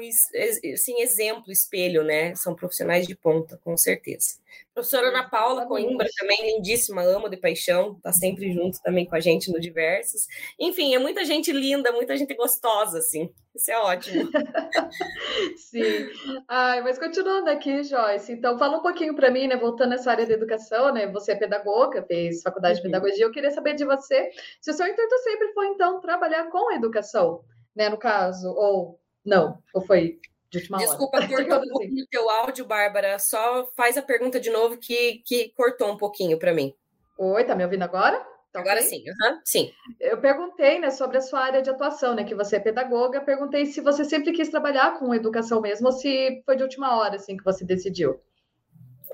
assim, 0.73 0.99
exemplo, 0.99 1.49
espelho, 1.49 2.03
né? 2.03 2.35
São 2.35 2.53
profissionais 2.53 3.07
de 3.07 3.15
ponta, 3.15 3.57
com 3.63 3.77
certeza. 3.77 4.35
Professora 4.73 5.07
Ana 5.07 5.29
Paula 5.29 5.65
Coimbra, 5.65 6.05
também 6.17 6.57
lindíssima, 6.57 7.01
amo 7.01 7.29
de 7.29 7.37
paixão, 7.37 7.97
tá 8.03 8.11
sempre 8.11 8.51
junto 8.51 8.81
também 8.81 9.05
com 9.05 9.15
a 9.15 9.21
gente 9.21 9.49
no 9.49 9.61
Diversos. 9.61 10.27
Enfim, 10.59 10.93
é 10.93 10.99
muita 10.99 11.23
gente 11.23 11.53
linda, 11.53 11.93
muita 11.93 12.17
gente 12.17 12.35
gostosa, 12.35 12.97
assim. 12.97 13.33
Isso 13.55 13.71
é 13.71 13.77
ótimo. 13.77 14.29
Sim. 15.55 16.09
Ai, 16.45 16.81
mas 16.81 16.99
continuando 16.99 17.49
aqui, 17.49 17.81
Joyce, 17.81 18.33
então 18.33 18.59
fala 18.59 18.79
um 18.79 18.81
pouquinho 18.81 19.15
para 19.15 19.31
mim, 19.31 19.47
né? 19.47 19.55
Voltando 19.55 19.91
nessa 19.91 20.11
área 20.11 20.25
da 20.25 20.33
educação, 20.33 20.93
né? 20.93 21.07
Você 21.07 21.31
é 21.31 21.35
pedagoga, 21.35 22.03
fez 22.03 22.41
faculdade 22.41 22.79
uhum. 22.79 22.83
de 22.83 22.91
pedagogia. 22.91 23.23
Eu 23.23 23.31
queria 23.31 23.51
saber 23.51 23.75
de 23.75 23.85
você 23.85 24.29
se 24.59 24.69
o 24.69 24.73
seu 24.73 24.85
intuito 24.85 25.17
sempre 25.19 25.53
foi, 25.53 25.67
então, 25.67 26.01
trabalhar 26.01 26.49
com 26.49 26.71
a 26.71 26.75
educação 26.75 27.41
né, 27.75 27.89
no 27.89 27.97
caso, 27.97 28.47
ou 28.49 28.99
não, 29.25 29.59
ou 29.73 29.81
foi 29.85 30.19
de 30.49 30.59
última 30.59 30.77
Desculpa, 30.77 31.17
hora. 31.17 31.27
cortou 31.27 31.59
um 31.59 31.69
pouquinho 31.69 32.03
o 32.03 32.07
teu 32.09 32.29
áudio, 32.29 32.65
Bárbara, 32.65 33.19
só 33.19 33.67
faz 33.75 33.97
a 33.97 34.01
pergunta 34.01 34.39
de 34.39 34.49
novo 34.49 34.77
que, 34.77 35.21
que 35.25 35.49
cortou 35.49 35.91
um 35.91 35.97
pouquinho 35.97 36.39
para 36.39 36.53
mim. 36.53 36.73
Oi, 37.17 37.43
tá 37.43 37.55
me 37.55 37.63
ouvindo 37.63 37.83
agora? 37.83 38.17
Tá 38.51 38.61
agora 38.61 38.79
okay? 38.79 38.89
sim, 38.89 39.03
uhum, 39.09 39.39
sim. 39.43 39.71
Eu 39.99 40.17
perguntei, 40.19 40.79
né, 40.79 40.89
sobre 40.89 41.17
a 41.17 41.21
sua 41.21 41.41
área 41.41 41.61
de 41.61 41.69
atuação, 41.69 42.15
né, 42.15 42.23
que 42.23 42.33
você 42.33 42.55
é 42.55 42.59
pedagoga, 42.59 43.19
perguntei 43.19 43.65
se 43.65 43.81
você 43.81 44.05
sempre 44.05 44.31
quis 44.31 44.49
trabalhar 44.49 44.97
com 44.97 45.13
educação 45.13 45.59
mesmo, 45.59 45.87
ou 45.87 45.93
se 45.93 46.41
foi 46.45 46.55
de 46.55 46.63
última 46.63 46.97
hora, 46.97 47.15
assim, 47.15 47.35
que 47.35 47.43
você 47.43 47.65
decidiu. 47.65 48.19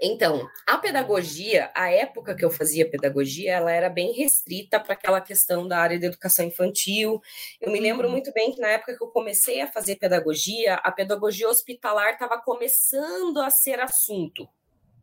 Então, 0.04 0.50
a 0.66 0.80
pedagogia, 0.80 1.70
a 1.76 1.92
época 1.92 2.34
que 2.34 2.44
eu 2.44 2.50
fazia 2.50 2.90
pedagogia, 2.90 3.54
ela 3.54 3.72
era 3.72 3.88
bem 3.88 4.12
restrita 4.14 4.80
para 4.80 4.94
aquela 4.94 5.22
questão 5.22 5.68
da 5.68 5.78
área 5.78 6.00
de 6.00 6.08
educação 6.08 6.44
infantil. 6.44 7.22
Eu 7.62 7.72
me 7.72 7.80
lembro 7.80 8.08
uhum. 8.08 8.14
muito 8.14 8.34
bem 8.34 8.52
que 8.52 8.60
na 8.60 8.70
época 8.70 8.98
que 8.98 9.04
eu 9.04 9.10
comecei 9.10 9.62
a 9.62 9.72
fazer 9.72 9.98
pedagogia, 9.98 10.74
a 10.76 10.92
pedagogia 10.92 11.48
hospitalar 11.48 12.14
estava 12.14 12.42
começando 12.42 13.38
a 13.42 13.52
ser 13.52 13.80
assunto, 13.80 14.50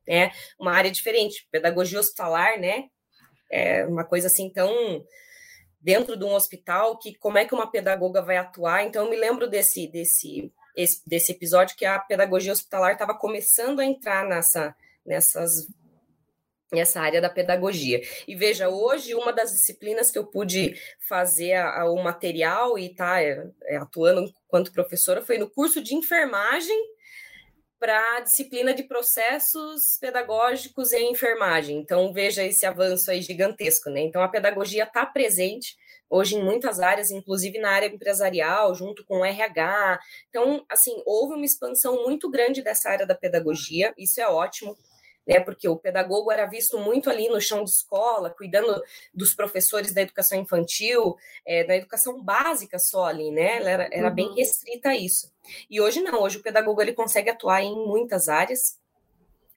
né? 0.05 0.33
Uma 0.59 0.73
área 0.73 0.91
diferente, 0.91 1.47
pedagogia 1.49 2.01
hospitalar, 2.01 2.59
né? 2.59 2.91
É 3.49 3.87
uma 3.87 4.05
coisa 4.05 4.27
assim 4.27 4.51
tão 4.51 5.07
dentro 5.81 6.17
de 6.17 6.25
um 6.25 6.35
hospital 6.35 6.99
que 6.99 7.15
como 7.15 7.39
é 7.39 7.45
que 7.45 7.55
uma 7.55 7.71
pedagoga 7.71 8.21
vai 8.21 8.37
atuar? 8.37 8.83
Então, 8.83 9.05
eu 9.05 9.11
me 9.11 9.17
lembro 9.17 9.49
desse 9.49 9.87
desse 9.87 10.53
desse 11.07 11.33
episódio 11.33 11.77
que 11.77 11.85
a 11.85 12.01
pedagogia 12.01 12.53
hospitalar 12.53 12.93
estava 12.93 13.15
começando 13.15 13.79
a 13.79 13.85
entrar 13.85 14.25
nessa 14.25 14.75
nessas 15.09 15.67
nessa 16.71 17.01
área 17.01 17.19
da 17.19 17.31
pedagogia. 17.31 18.03
E 18.27 18.37
veja, 18.37 18.69
hoje 18.69 19.15
uma 19.15 19.33
das 19.33 19.53
disciplinas 19.53 20.11
que 20.11 20.19
eu 20.19 20.27
pude 20.27 20.79
fazer 21.01 21.55
a, 21.55 21.81
a, 21.81 21.91
o 21.91 21.97
material 22.03 22.79
e 22.79 22.95
tá 22.95 23.23
é, 23.23 23.49
é, 23.65 23.77
atuando 23.79 24.31
enquanto 24.45 24.71
professora 24.71 25.23
foi 25.23 25.39
no 25.39 25.49
curso 25.49 25.83
de 25.83 25.95
enfermagem 25.95 26.79
para 27.81 28.17
a 28.17 28.21
disciplina 28.21 28.75
de 28.75 28.83
processos 28.83 29.97
pedagógicos 29.99 30.93
em 30.93 31.11
enfermagem. 31.11 31.79
Então 31.79 32.13
veja 32.13 32.45
esse 32.45 32.67
avanço 32.67 33.11
aí 33.11 33.23
gigantesco, 33.23 33.89
né? 33.89 34.01
Então 34.01 34.21
a 34.21 34.29
pedagogia 34.29 34.83
está 34.83 35.07
presente 35.07 35.75
hoje 36.11 36.37
em 36.37 36.43
muitas 36.43 36.81
áreas, 36.81 37.11
inclusive 37.11 37.59
na 37.59 37.71
área 37.71 37.87
empresarial, 37.87 38.75
junto 38.75 39.05
com 39.05 39.21
o 39.21 39.25
RH. 39.25 40.01
Então, 40.29 40.65
assim, 40.69 41.03
houve 41.05 41.35
uma 41.35 41.45
expansão 41.45 42.05
muito 42.05 42.31
grande 42.31 42.63
dessa 42.63 42.91
área 42.91 43.07
da 43.07 43.15
pedagogia, 43.15 43.93
isso 43.97 44.21
é 44.21 44.27
ótimo 44.27 44.77
né? 45.29 45.39
Porque 45.39 45.69
o 45.69 45.77
pedagogo 45.77 46.33
era 46.33 46.47
visto 46.47 46.79
muito 46.79 47.11
ali 47.11 47.29
no 47.29 47.39
chão 47.39 47.63
de 47.63 47.69
escola, 47.69 48.31
cuidando 48.31 48.83
dos 49.13 49.35
professores 49.35 49.93
da 49.93 50.01
educação 50.01 50.41
infantil, 50.41 51.15
é, 51.47 51.65
da 51.65 51.77
educação 51.77 52.23
básica 52.23 52.79
só 52.79 53.05
ali, 53.05 53.31
né? 53.31 53.59
Ela 53.59 53.71
era, 53.71 53.89
era 53.93 54.09
uhum. 54.09 54.15
bem 54.15 54.35
restrita 54.35 54.89
a 54.89 54.97
isso. 54.97 55.31
E 55.69 55.83
hoje 55.83 56.01
não, 56.01 56.23
hoje 56.23 56.39
o 56.39 56.43
pedagogo 56.43 56.81
ele 56.81 56.95
consegue 56.95 57.29
atuar 57.29 57.63
em 57.63 57.75
muitas 57.75 58.29
áreas, 58.29 58.81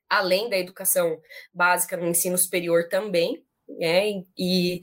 além 0.10 0.50
da 0.50 0.58
educação 0.58 1.22
básica 1.54 1.96
no 1.96 2.06
ensino 2.06 2.38
superior 2.38 2.90
também, 2.90 3.42
né? 3.70 4.24
E 4.38 4.82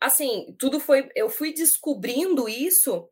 assim, 0.00 0.52
tudo 0.58 0.80
foi, 0.80 1.08
eu 1.14 1.30
fui 1.30 1.54
descobrindo 1.54 2.48
isso 2.48 3.08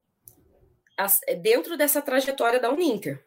dentro 1.41 1.77
dessa 1.77 2.03
trajetória 2.03 2.59
da 2.59 2.73
Uninter. 2.73 3.25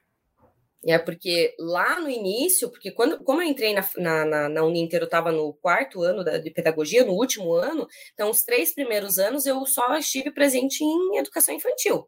É 0.85 0.97
porque 0.97 1.53
lá 1.59 1.99
no 1.99 2.09
início, 2.09 2.69
porque 2.69 2.91
quando, 2.91 3.23
como 3.23 3.41
eu 3.41 3.47
entrei 3.47 3.73
na, 3.73 3.87
na, 3.97 4.25
na, 4.25 4.49
na 4.49 4.63
Uninter, 4.63 5.01
eu 5.01 5.05
estava 5.05 5.31
no 5.31 5.53
quarto 5.53 6.01
ano 6.01 6.23
da, 6.23 6.39
de 6.39 6.49
pedagogia, 6.49 7.05
no 7.05 7.13
último 7.13 7.53
ano, 7.53 7.87
então 8.13 8.31
os 8.31 8.41
três 8.41 8.73
primeiros 8.73 9.19
anos 9.19 9.45
eu 9.45 9.63
só 9.67 9.95
estive 9.97 10.31
presente 10.31 10.83
em 10.83 11.17
educação 11.17 11.53
infantil. 11.53 12.07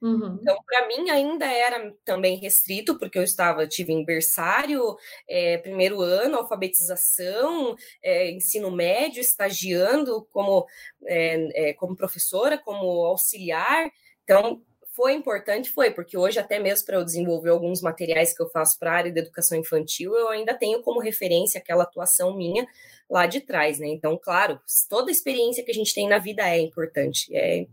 Uhum. 0.00 0.38
Então, 0.40 0.56
para 0.66 0.86
mim, 0.86 1.08
ainda 1.08 1.46
era 1.46 1.90
também 2.04 2.36
restrito, 2.36 2.98
porque 2.98 3.18
eu 3.18 3.22
estava, 3.22 3.66
tive 3.66 3.92
em 3.92 4.04
berçário, 4.04 4.96
é, 5.26 5.56
primeiro 5.56 6.02
ano, 6.02 6.36
alfabetização, 6.36 7.74
é, 8.02 8.30
ensino 8.30 8.70
médio, 8.70 9.20
estagiando 9.20 10.26
como, 10.30 10.66
é, 11.06 11.70
é 11.70 11.72
como 11.72 11.96
professora, 11.96 12.58
como 12.58 12.86
auxiliar. 13.06 13.90
Então, 14.24 14.62
foi 14.94 15.12
importante, 15.12 15.70
foi, 15.70 15.90
porque 15.90 16.16
hoje, 16.16 16.38
até 16.38 16.58
mesmo 16.58 16.86
para 16.86 16.96
eu 16.96 17.04
desenvolver 17.04 17.50
alguns 17.50 17.82
materiais 17.82 18.34
que 18.34 18.42
eu 18.42 18.48
faço 18.48 18.78
para 18.78 18.92
a 18.92 18.94
área 18.94 19.12
da 19.12 19.20
educação 19.20 19.58
infantil, 19.58 20.14
eu 20.14 20.28
ainda 20.28 20.54
tenho 20.54 20.82
como 20.82 21.00
referência 21.00 21.58
aquela 21.58 21.82
atuação 21.82 22.36
minha 22.36 22.66
lá 23.10 23.26
de 23.26 23.40
trás, 23.40 23.78
né? 23.78 23.88
Então, 23.88 24.16
claro, 24.16 24.60
toda 24.88 25.10
experiência 25.10 25.64
que 25.64 25.70
a 25.70 25.74
gente 25.74 25.92
tem 25.92 26.08
na 26.08 26.18
vida 26.18 26.48
é 26.48 26.60
importante, 26.60 27.34
é, 27.36 27.66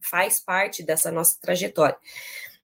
faz 0.00 0.38
parte 0.38 0.82
dessa 0.82 1.10
nossa 1.10 1.38
trajetória. 1.40 1.96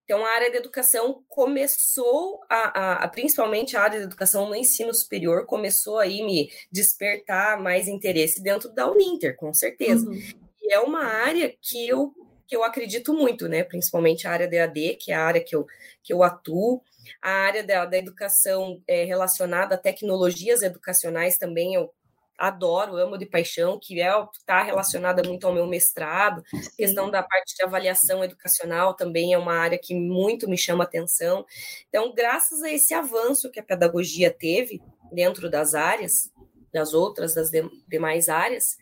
Então, 0.04 0.24
a 0.24 0.30
área 0.30 0.52
da 0.52 0.58
educação 0.58 1.24
começou, 1.28 2.40
a, 2.48 2.80
a, 2.80 2.92
a, 3.04 3.08
principalmente 3.08 3.76
a 3.76 3.82
área 3.82 3.98
da 3.98 4.04
educação 4.04 4.48
no 4.48 4.54
ensino 4.54 4.94
superior, 4.94 5.46
começou 5.46 5.98
aí 5.98 6.22
me 6.22 6.48
despertar 6.70 7.60
mais 7.60 7.88
interesse 7.88 8.40
dentro 8.40 8.72
da 8.72 8.88
Uninter, 8.88 9.34
com 9.36 9.52
certeza. 9.52 10.08
Uhum. 10.08 10.16
E 10.62 10.72
é 10.72 10.78
uma 10.78 11.04
área 11.04 11.52
que 11.60 11.88
eu, 11.88 12.14
que 12.46 12.56
eu 12.56 12.64
acredito 12.64 13.12
muito, 13.12 13.48
né? 13.48 13.64
Principalmente 13.64 14.26
a 14.26 14.32
área 14.32 14.48
da 14.48 14.64
AD, 14.64 14.96
que 15.00 15.12
é 15.12 15.14
a 15.14 15.24
área 15.24 15.42
que 15.42 15.54
eu, 15.54 15.66
que 16.02 16.12
eu 16.12 16.22
atuo. 16.22 16.82
A 17.22 17.30
área 17.30 17.64
da, 17.64 17.84
da 17.84 17.96
educação 17.96 18.82
é, 18.86 19.04
relacionada 19.04 19.74
a 19.74 19.78
tecnologias 19.78 20.62
educacionais 20.62 21.36
também 21.36 21.74
eu 21.74 21.92
adoro, 22.38 22.96
amo 22.96 23.16
de 23.16 23.26
paixão, 23.26 23.78
que 23.80 24.00
é 24.00 24.10
está 24.32 24.62
relacionada 24.62 25.22
muito 25.26 25.46
ao 25.46 25.54
meu 25.54 25.66
mestrado. 25.66 26.42
Sim. 26.50 26.60
Questão 26.76 27.10
da 27.10 27.22
parte 27.22 27.56
de 27.56 27.64
avaliação 27.64 28.22
educacional 28.22 28.94
também 28.94 29.32
é 29.32 29.38
uma 29.38 29.54
área 29.54 29.78
que 29.78 29.94
muito 29.94 30.48
me 30.48 30.58
chama 30.58 30.84
atenção. 30.84 31.46
Então, 31.88 32.12
graças 32.14 32.62
a 32.62 32.70
esse 32.70 32.92
avanço 32.94 33.50
que 33.50 33.60
a 33.60 33.64
pedagogia 33.64 34.30
teve 34.30 34.82
dentro 35.10 35.48
das 35.48 35.74
áreas, 35.74 36.30
das 36.72 36.92
outras, 36.92 37.34
das 37.34 37.50
de, 37.50 37.62
demais 37.88 38.28
áreas, 38.28 38.76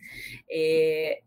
é, 0.51 1.21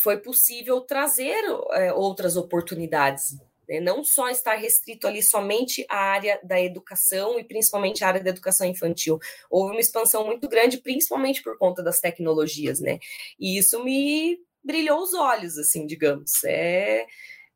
foi 0.00 0.18
possível 0.18 0.80
trazer 0.80 1.42
é, 1.72 1.92
outras 1.92 2.36
oportunidades 2.36 3.36
né? 3.70 3.78
não 3.78 4.02
só 4.02 4.28
estar 4.28 4.56
restrito 4.56 5.06
ali 5.06 5.22
somente 5.22 5.86
à 5.88 5.96
área 5.96 6.40
da 6.42 6.60
educação 6.60 7.38
e 7.38 7.44
principalmente 7.44 8.02
à 8.02 8.08
área 8.08 8.22
da 8.22 8.30
educação 8.30 8.66
infantil. 8.66 9.20
Houve 9.48 9.72
uma 9.72 9.80
expansão 9.80 10.26
muito 10.26 10.48
grande, 10.48 10.78
principalmente 10.78 11.40
por 11.40 11.56
conta 11.56 11.80
das 11.80 12.00
tecnologias, 12.00 12.80
né? 12.80 12.98
E 13.38 13.56
isso 13.56 13.82
me 13.84 14.40
brilhou 14.62 15.00
os 15.00 15.14
olhos, 15.14 15.56
assim, 15.56 15.86
digamos. 15.86 16.42
É, 16.44 17.06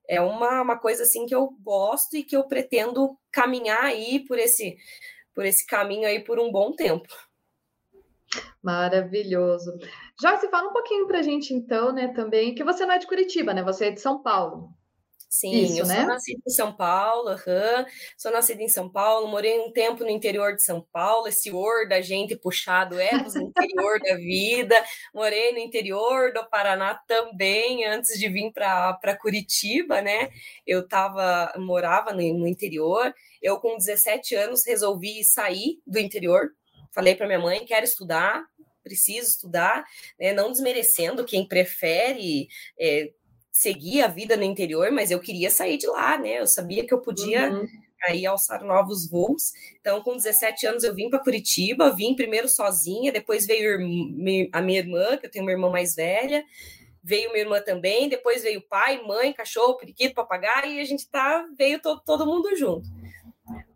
é 0.08 0.20
uma, 0.20 0.62
uma 0.62 0.78
coisa 0.78 1.02
assim 1.02 1.26
que 1.26 1.34
eu 1.34 1.48
gosto 1.62 2.16
e 2.16 2.22
que 2.22 2.36
eu 2.36 2.44
pretendo 2.44 3.18
caminhar 3.32 3.82
aí 3.82 4.24
por 4.24 4.38
esse 4.38 4.76
por 5.34 5.44
esse 5.44 5.66
caminho 5.66 6.06
aí 6.06 6.22
por 6.22 6.38
um 6.38 6.52
bom 6.52 6.72
tempo. 6.72 7.12
Maravilhoso. 8.62 9.76
Joyce, 10.20 10.48
fala 10.48 10.68
um 10.68 10.72
pouquinho 10.72 11.06
para 11.06 11.18
a 11.18 11.22
gente 11.22 11.52
então, 11.52 11.92
né, 11.92 12.08
também, 12.08 12.54
que 12.54 12.64
você 12.64 12.86
não 12.86 12.94
é 12.94 12.98
de 12.98 13.06
Curitiba, 13.06 13.52
né? 13.52 13.62
Você 13.62 13.86
é 13.86 13.90
de 13.90 14.00
São 14.00 14.22
Paulo. 14.22 14.74
Sim, 15.34 15.64
Isso, 15.64 15.80
eu 15.80 15.86
né? 15.86 15.96
sou 15.96 16.06
nascida 16.06 16.42
em 16.46 16.50
São 16.50 16.72
Paulo, 16.72 17.30
uhum. 17.30 17.84
sou 18.16 18.30
nascida 18.30 18.62
em 18.62 18.68
São 18.68 18.88
Paulo, 18.88 19.26
morei 19.26 19.58
um 19.58 19.72
tempo 19.72 20.04
no 20.04 20.10
interior 20.10 20.54
de 20.54 20.62
São 20.62 20.86
Paulo, 20.92 21.26
esse 21.26 21.50
or 21.50 21.88
da 21.88 22.00
gente 22.00 22.36
puxado 22.36 23.00
é 23.00 23.18
do 23.18 23.42
interior 23.42 23.98
da 23.98 24.14
vida, 24.14 24.76
morei 25.12 25.50
no 25.50 25.58
interior 25.58 26.32
do 26.32 26.48
Paraná 26.48 26.94
também, 27.08 27.84
antes 27.84 28.16
de 28.16 28.28
vir 28.28 28.52
para 28.52 29.18
Curitiba, 29.20 30.00
né? 30.00 30.30
Eu 30.64 30.86
tava, 30.86 31.52
morava 31.56 32.12
no, 32.12 32.22
no 32.38 32.46
interior, 32.46 33.12
eu 33.42 33.58
com 33.58 33.76
17 33.76 34.36
anos 34.36 34.64
resolvi 34.64 35.24
sair 35.24 35.80
do 35.84 35.98
interior, 35.98 36.50
falei 36.94 37.16
para 37.16 37.26
minha 37.26 37.40
mãe, 37.40 37.66
quero 37.66 37.84
estudar, 37.84 38.44
preciso 38.84 39.28
estudar, 39.28 39.84
né? 40.20 40.32
não 40.32 40.52
desmerecendo 40.52 41.24
quem 41.24 41.48
prefere 41.48 42.46
é, 42.78 43.10
seguir 43.54 44.02
a 44.02 44.08
vida 44.08 44.36
no 44.36 44.42
interior, 44.42 44.90
mas 44.90 45.10
eu 45.10 45.20
queria 45.20 45.48
sair 45.48 45.78
de 45.78 45.86
lá, 45.86 46.18
né? 46.18 46.40
Eu 46.40 46.46
sabia 46.46 46.84
que 46.84 46.92
eu 46.92 47.00
podia 47.00 47.50
uhum. 47.50 47.66
aí 48.08 48.26
alçar 48.26 48.64
novos 48.64 49.08
voos. 49.08 49.52
Então, 49.80 50.02
com 50.02 50.16
17 50.16 50.66
anos, 50.66 50.82
eu 50.82 50.92
vim 50.92 51.08
para 51.08 51.20
Curitiba, 51.20 51.94
vim 51.94 52.16
primeiro 52.16 52.48
sozinha, 52.48 53.12
depois 53.12 53.46
veio 53.46 53.78
a 54.52 54.60
minha 54.60 54.78
irmã, 54.78 55.16
que 55.16 55.26
eu 55.26 55.30
tenho 55.30 55.44
uma 55.44 55.52
irmã 55.52 55.70
mais 55.70 55.94
velha, 55.94 56.44
veio 57.00 57.30
minha 57.30 57.44
irmã 57.44 57.60
também, 57.60 58.08
depois 58.08 58.42
veio 58.42 58.60
pai, 58.60 59.00
mãe, 59.06 59.32
cachorro, 59.32 59.76
periquito, 59.76 60.14
papagaio, 60.14 60.72
e 60.72 60.80
a 60.80 60.84
gente 60.84 61.08
tá, 61.08 61.46
veio 61.56 61.80
to, 61.80 62.00
todo 62.04 62.26
mundo 62.26 62.56
junto. 62.56 62.88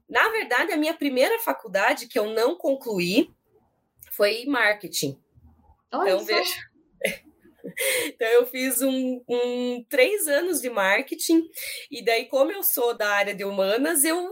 Na 0.08 0.28
verdade, 0.30 0.72
a 0.72 0.76
minha 0.76 0.94
primeira 0.94 1.38
faculdade 1.38 2.08
que 2.08 2.18
eu 2.18 2.32
não 2.32 2.56
concluí 2.56 3.30
foi 4.18 4.44
marketing. 4.46 5.16
Olha 5.94 6.10
então, 6.10 6.18
só. 6.18 6.26
veja. 6.26 6.54
Então, 8.06 8.26
eu 8.28 8.46
fiz 8.46 8.80
um, 8.80 9.22
um, 9.28 9.84
três 9.90 10.26
anos 10.26 10.60
de 10.60 10.70
marketing, 10.70 11.44
e 11.90 12.02
daí, 12.02 12.24
como 12.26 12.50
eu 12.50 12.62
sou 12.62 12.96
da 12.96 13.08
área 13.10 13.34
de 13.34 13.44
humanas, 13.44 14.04
eu 14.04 14.26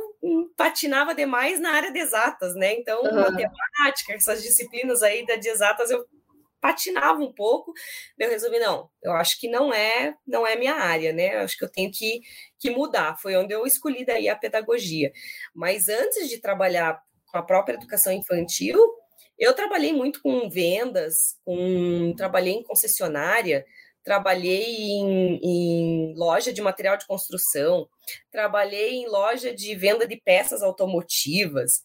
patinava 0.57 1.15
demais 1.15 1.61
na 1.61 1.71
área 1.71 1.93
de 1.93 1.99
exatas, 1.99 2.55
né? 2.55 2.73
Então, 2.73 3.03
uhum. 3.03 3.15
matemática, 3.15 4.15
essas 4.15 4.43
disciplinas 4.43 5.03
aí 5.03 5.25
da 5.27 5.37
de 5.37 5.49
exatas, 5.49 5.91
eu 5.91 6.07
patinava 6.61 7.21
um 7.21 7.33
pouco. 7.33 7.73
Eu 8.19 8.31
resolvi, 8.31 8.59
não, 8.59 8.89
eu 9.03 9.13
acho 9.13 9.39
que 9.39 9.49
não 9.49 9.73
é, 9.73 10.15
não 10.27 10.47
é 10.47 10.57
minha 10.57 10.75
área, 10.75 11.13
né? 11.13 11.37
Eu 11.37 11.41
acho 11.41 11.59
que 11.59 11.65
eu 11.65 11.71
tenho 11.71 11.91
que, 11.93 12.23
que 12.59 12.71
mudar. 12.71 13.17
Foi 13.21 13.37
onde 13.37 13.55
eu 13.55 13.67
escolhi 13.67 14.05
daí 14.05 14.29
a 14.29 14.37
pedagogia. 14.37 15.13
Mas 15.55 15.89
antes 15.89 16.29
de 16.29 16.41
trabalhar 16.41 17.01
com 17.27 17.39
a 17.39 17.43
própria 17.43 17.75
educação 17.75 18.13
infantil, 18.13 18.79
eu 19.39 19.55
trabalhei 19.55 19.93
muito 19.93 20.23
com 20.23 20.49
vendas, 20.49 21.39
com, 21.45 22.15
trabalhei 22.17 22.55
em 22.55 22.63
concessionária, 22.63 23.65
trabalhei 24.03 24.65
em, 24.65 25.41
em, 25.43 26.15
loja 26.17 26.53
de 26.53 26.63
material 26.63 26.97
de 26.97 27.07
construção, 27.07 27.89
trabalhei 28.31 28.95
em 28.95 29.09
loja 29.09 29.53
de 29.53 29.75
venda 29.75 30.07
de 30.07 30.17
peças 30.17 30.63
automotivas. 30.63 31.83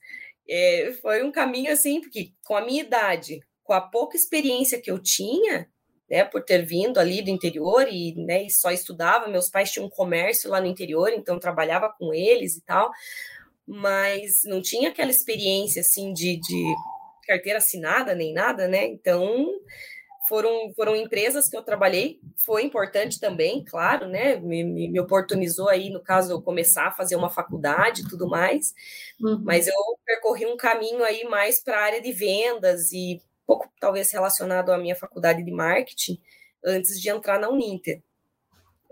É, 0.47 0.93
foi 1.01 1.23
um 1.23 1.31
caminho 1.31 1.71
assim, 1.71 1.99
porque 1.99 2.31
com 2.45 2.55
a 2.55 2.61
minha 2.61 2.83
idade, 2.83 3.39
com 3.63 3.73
a 3.73 3.81
pouca 3.81 4.15
experiência 4.15 4.79
que 4.79 4.91
eu 4.91 4.99
tinha, 4.99 5.67
né, 6.09 6.23
por 6.23 6.43
ter 6.43 6.65
vindo 6.65 6.99
ali 6.99 7.21
do 7.21 7.29
interior 7.29 7.87
e, 7.89 8.13
né, 8.15 8.43
e 8.43 8.49
só 8.49 8.69
estudava, 8.69 9.27
meus 9.27 9.49
pais 9.49 9.71
tinham 9.71 9.87
um 9.87 9.89
comércio 9.89 10.49
lá 10.49 10.61
no 10.61 10.67
interior, 10.67 11.09
então 11.13 11.39
trabalhava 11.39 11.93
com 11.97 12.13
eles 12.13 12.55
e 12.55 12.61
tal, 12.61 12.91
mas 13.65 14.41
não 14.43 14.61
tinha 14.61 14.89
aquela 14.89 15.09
experiência 15.09 15.79
assim 15.79 16.13
de, 16.13 16.37
de 16.37 16.75
carteira 17.32 17.60
assinada 17.60 18.13
nem 18.13 18.34
nada, 18.34 18.67
né? 18.67 18.86
Então 18.86 19.48
foram, 20.28 20.74
foram 20.76 20.96
empresas 20.96 21.50
que 21.50 21.58
eu 21.58 21.62
trabalhei, 21.62 22.20
foi 22.38 22.63
importante 22.63 23.20
também, 23.20 23.63
claro, 23.63 24.08
né? 24.08 24.36
Me, 24.36 24.63
me, 24.63 25.00
oportunizou 25.00 25.70
aí, 25.70 25.89
no 25.89 26.02
caso, 26.02 26.32
eu 26.32 26.41
começar 26.41 26.88
a 26.88 26.91
fazer 26.91 27.15
uma 27.15 27.30
faculdade 27.30 28.02
e 28.02 28.08
tudo 28.08 28.28
mais, 28.28 28.74
uhum. 29.20 29.41
mas 29.44 29.67
eu 29.67 29.76
percorri 30.06 30.46
um 30.46 30.58
caminho 30.58 31.04
aí 31.04 31.24
mais 31.26 31.62
para 31.62 31.78
a 31.78 31.84
área 31.84 32.02
de 32.02 32.12
vendas 32.12 32.91
e 32.91 33.22
pouco 33.46 33.70
talvez 33.80 34.12
relacionado 34.12 34.72
à 34.72 34.78
minha 34.78 34.96
faculdade 34.96 35.44
de 35.44 35.52
marketing 35.52 36.17
antes 36.63 37.00
de 37.00 37.10
entrar 37.10 37.39
na 37.39 37.50
Uninter. 37.50 38.02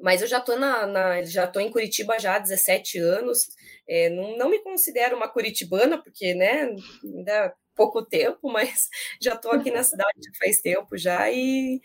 Mas 0.02 0.22
eu 0.22 0.28
já 0.28 0.40
estou 0.40 0.58
na, 0.58 0.86
na, 0.86 1.24
já 1.24 1.46
tô 1.46 1.60
em 1.60 1.72
Curitiba 1.72 2.20
já 2.20 2.36
há 2.36 2.40
17 2.40 3.00
anos. 3.00 3.50
É, 3.88 4.10
não, 4.10 4.38
não 4.38 4.50
me 4.50 4.60
considero 4.60 5.16
uma 5.16 5.28
curitibana, 5.28 5.98
porque 6.02 6.34
né, 6.34 6.74
ainda 7.04 7.54
pouco 7.80 8.04
tempo, 8.06 8.52
mas 8.52 8.90
já 9.22 9.36
estou 9.36 9.52
aqui 9.54 9.72
na 9.72 9.84
cidade 9.84 10.20
faz 10.38 10.60
tempo 10.62 10.98
já 10.98 11.32
e 11.32 11.82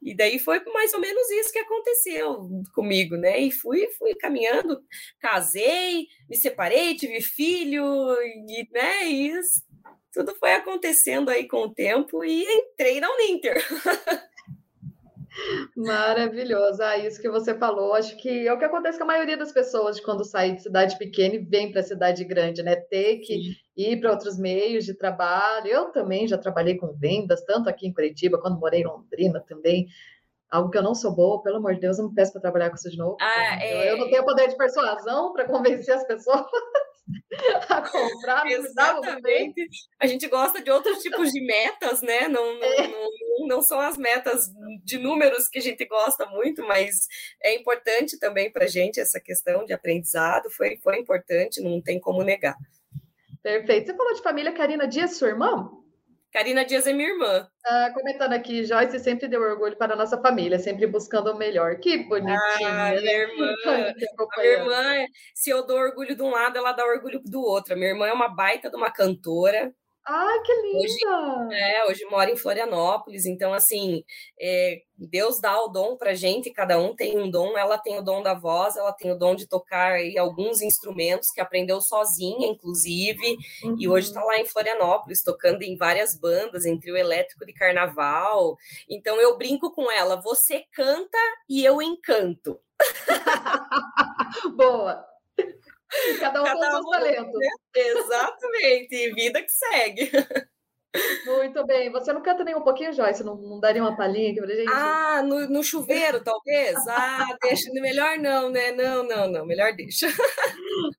e 0.00 0.14
daí 0.14 0.38
foi 0.38 0.60
mais 0.66 0.94
ou 0.94 1.00
menos 1.00 1.28
isso 1.28 1.52
que 1.52 1.58
aconteceu 1.58 2.48
comigo, 2.72 3.16
né? 3.16 3.40
E 3.40 3.50
fui, 3.50 3.88
fui 3.98 4.14
caminhando, 4.14 4.80
casei, 5.18 6.06
me 6.30 6.36
separei, 6.36 6.94
tive 6.94 7.20
filho, 7.20 7.84
e, 8.22 8.68
né? 8.72 9.08
E 9.08 9.30
isso, 9.30 9.60
tudo 10.12 10.36
foi 10.36 10.52
acontecendo 10.54 11.30
aí 11.30 11.48
com 11.48 11.62
o 11.64 11.74
tempo 11.74 12.24
e 12.24 12.44
entrei 12.44 13.00
na 13.00 13.10
Uninter. 13.12 13.56
Maravilhoso. 15.76 16.82
Ah, 16.82 16.98
isso 16.98 17.20
que 17.20 17.28
você 17.28 17.54
falou, 17.54 17.94
acho 17.94 18.16
que 18.16 18.46
é 18.46 18.52
o 18.52 18.58
que 18.58 18.64
acontece 18.64 18.98
com 18.98 19.04
a 19.04 19.08
maioria 19.08 19.36
das 19.36 19.52
pessoas 19.52 20.00
quando 20.00 20.24
sai 20.24 20.52
de 20.52 20.62
cidade 20.62 20.98
pequena 20.98 21.36
e 21.36 21.38
vem 21.38 21.70
para 21.70 21.82
cidade 21.82 22.24
grande, 22.24 22.62
né? 22.62 22.76
Ter 22.76 23.18
que 23.18 23.34
Sim. 23.34 23.54
ir 23.76 24.00
para 24.00 24.10
outros 24.10 24.38
meios 24.38 24.84
de 24.84 24.94
trabalho. 24.94 25.66
Eu 25.66 25.86
também 25.92 26.26
já 26.26 26.36
trabalhei 26.36 26.76
com 26.76 26.92
vendas, 26.92 27.44
tanto 27.44 27.68
aqui 27.68 27.86
em 27.86 27.92
Curitiba, 27.92 28.40
quando 28.40 28.58
morei 28.58 28.80
em 28.80 28.86
Londrina 28.86 29.42
também. 29.46 29.86
Algo 30.50 30.70
que 30.70 30.78
eu 30.78 30.82
não 30.82 30.94
sou 30.94 31.14
boa, 31.14 31.42
pelo 31.42 31.58
amor 31.58 31.74
de 31.74 31.80
Deus, 31.80 31.98
não 31.98 32.08
me 32.08 32.14
peço 32.14 32.32
para 32.32 32.40
trabalhar 32.40 32.70
com 32.70 32.76
isso 32.76 32.90
de 32.90 32.96
novo. 32.96 33.16
Ah, 33.20 33.62
é... 33.62 33.92
Eu 33.92 33.98
não 33.98 34.08
tenho 34.08 34.24
poder 34.24 34.48
de 34.48 34.56
persuasão 34.56 35.32
para 35.32 35.44
convencer 35.44 35.94
as 35.94 36.06
pessoas. 36.06 36.46
a 37.68 37.82
comprar. 37.82 38.46
Exatamente. 38.46 39.68
A 40.00 40.06
gente 40.06 40.26
gosta 40.28 40.62
de 40.62 40.70
outros 40.70 41.02
tipos 41.02 41.30
de 41.30 41.40
metas, 41.40 42.02
né? 42.02 42.28
Não, 42.28 42.58
não, 42.58 42.64
é. 42.64 42.88
não, 42.88 43.46
não, 43.46 43.62
são 43.62 43.80
as 43.80 43.96
metas 43.96 44.50
de 44.84 44.98
números 44.98 45.48
que 45.48 45.58
a 45.58 45.62
gente 45.62 45.84
gosta 45.86 46.26
muito, 46.26 46.66
mas 46.66 47.06
é 47.42 47.54
importante 47.54 48.18
também 48.18 48.50
para 48.50 48.64
a 48.64 48.68
gente 48.68 49.00
essa 49.00 49.20
questão 49.20 49.64
de 49.64 49.72
aprendizado. 49.72 50.50
Foi, 50.50 50.76
foi 50.78 50.98
importante, 50.98 51.62
não 51.62 51.80
tem 51.80 52.00
como 52.00 52.22
negar. 52.22 52.56
Perfeito. 53.42 53.86
Você 53.86 53.96
falou 53.96 54.14
de 54.14 54.22
família, 54.22 54.52
Karina 54.52 54.86
Dias, 54.86 55.16
sua 55.16 55.28
irmã? 55.28 55.70
Karina 56.32 56.64
Dias 56.64 56.86
é 56.86 56.92
minha 56.92 57.08
irmã. 57.08 57.48
Ah, 57.64 57.90
comentando 57.94 58.32
aqui, 58.32 58.64
Joyce 58.64 58.98
sempre 58.98 59.28
deu 59.28 59.40
orgulho 59.40 59.76
para 59.76 59.94
a 59.94 59.96
nossa 59.96 60.20
família, 60.20 60.58
sempre 60.58 60.86
buscando 60.86 61.32
o 61.32 61.38
melhor. 61.38 61.76
Que 61.80 61.98
bonitinha. 61.98 62.38
Ah, 62.38 62.90
minha 62.92 63.12
irmã. 63.12 63.46
a 64.36 64.40
minha 64.40 64.52
irmã, 64.52 65.06
se 65.34 65.50
eu 65.50 65.66
dou 65.66 65.78
orgulho 65.78 66.14
de 66.14 66.22
um 66.22 66.30
lado, 66.30 66.58
ela 66.58 66.72
dá 66.72 66.84
orgulho 66.84 67.20
do 67.24 67.40
outro. 67.40 67.72
A 67.72 67.76
minha 67.76 67.90
irmã 67.90 68.06
é 68.06 68.12
uma 68.12 68.28
baita 68.28 68.70
de 68.70 68.76
uma 68.76 68.90
cantora. 68.90 69.72
Ah, 70.10 70.42
que 70.42 70.52
linda! 70.62 70.78
Hoje, 70.78 71.54
é, 71.54 71.84
hoje 71.86 72.04
mora 72.06 72.30
em 72.30 72.36
Florianópolis, 72.36 73.26
então, 73.26 73.52
assim, 73.52 74.02
é, 74.40 74.80
Deus 74.96 75.38
dá 75.38 75.60
o 75.60 75.68
dom 75.68 75.98
pra 75.98 76.14
gente, 76.14 76.50
cada 76.50 76.78
um 76.78 76.96
tem 76.96 77.18
um 77.18 77.30
dom, 77.30 77.58
ela 77.58 77.76
tem 77.76 77.98
o 77.98 78.02
dom 78.02 78.22
da 78.22 78.32
voz, 78.32 78.74
ela 78.74 78.90
tem 78.90 79.12
o 79.12 79.18
dom 79.18 79.34
de 79.34 79.46
tocar 79.46 79.92
aí, 79.92 80.16
alguns 80.16 80.62
instrumentos 80.62 81.30
que 81.30 81.42
aprendeu 81.42 81.78
sozinha, 81.82 82.48
inclusive, 82.48 83.36
uhum. 83.62 83.76
e 83.78 83.86
hoje 83.86 84.08
está 84.08 84.24
lá 84.24 84.38
em 84.38 84.46
Florianópolis, 84.46 85.22
tocando 85.22 85.62
em 85.62 85.76
várias 85.76 86.18
bandas, 86.18 86.64
entre 86.64 86.90
o 86.90 86.96
elétrico 86.96 87.44
de 87.44 87.52
carnaval, 87.52 88.56
então 88.88 89.20
eu 89.20 89.36
brinco 89.36 89.70
com 89.72 89.90
ela, 89.90 90.16
você 90.16 90.64
canta 90.72 91.18
e 91.46 91.62
eu 91.62 91.82
encanto. 91.82 92.58
Boa! 94.56 95.07
Cada 96.20 96.42
um 96.42 96.44
Cada 96.44 96.58
com 96.58 96.70
seus 96.70 96.86
um, 96.86 96.90
talentos. 96.90 97.34
Né? 97.34 97.48
Exatamente, 97.76 99.14
vida 99.14 99.42
que 99.42 99.50
segue. 99.50 100.10
Muito 101.26 101.66
bem. 101.66 101.90
Você 101.92 102.12
não 102.12 102.22
canta 102.22 102.44
nem 102.44 102.54
um 102.54 102.62
pouquinho, 102.62 102.92
Joyce? 102.92 103.22
Não, 103.22 103.36
não 103.36 103.60
daria 103.60 103.82
uma 103.82 103.96
palhinha 103.96 104.30
aqui 104.30 104.40
pra 104.40 104.54
gente? 104.54 104.72
Ah, 104.72 105.22
no, 105.22 105.46
no 105.48 105.62
chuveiro, 105.62 106.22
talvez? 106.22 106.76
Ah, 106.88 107.36
deixa. 107.42 107.70
Melhor 107.72 108.18
não, 108.18 108.50
né? 108.50 108.72
Não, 108.72 109.02
não, 109.04 109.28
não. 109.28 109.46
Melhor 109.46 109.74
deixa. 109.74 110.08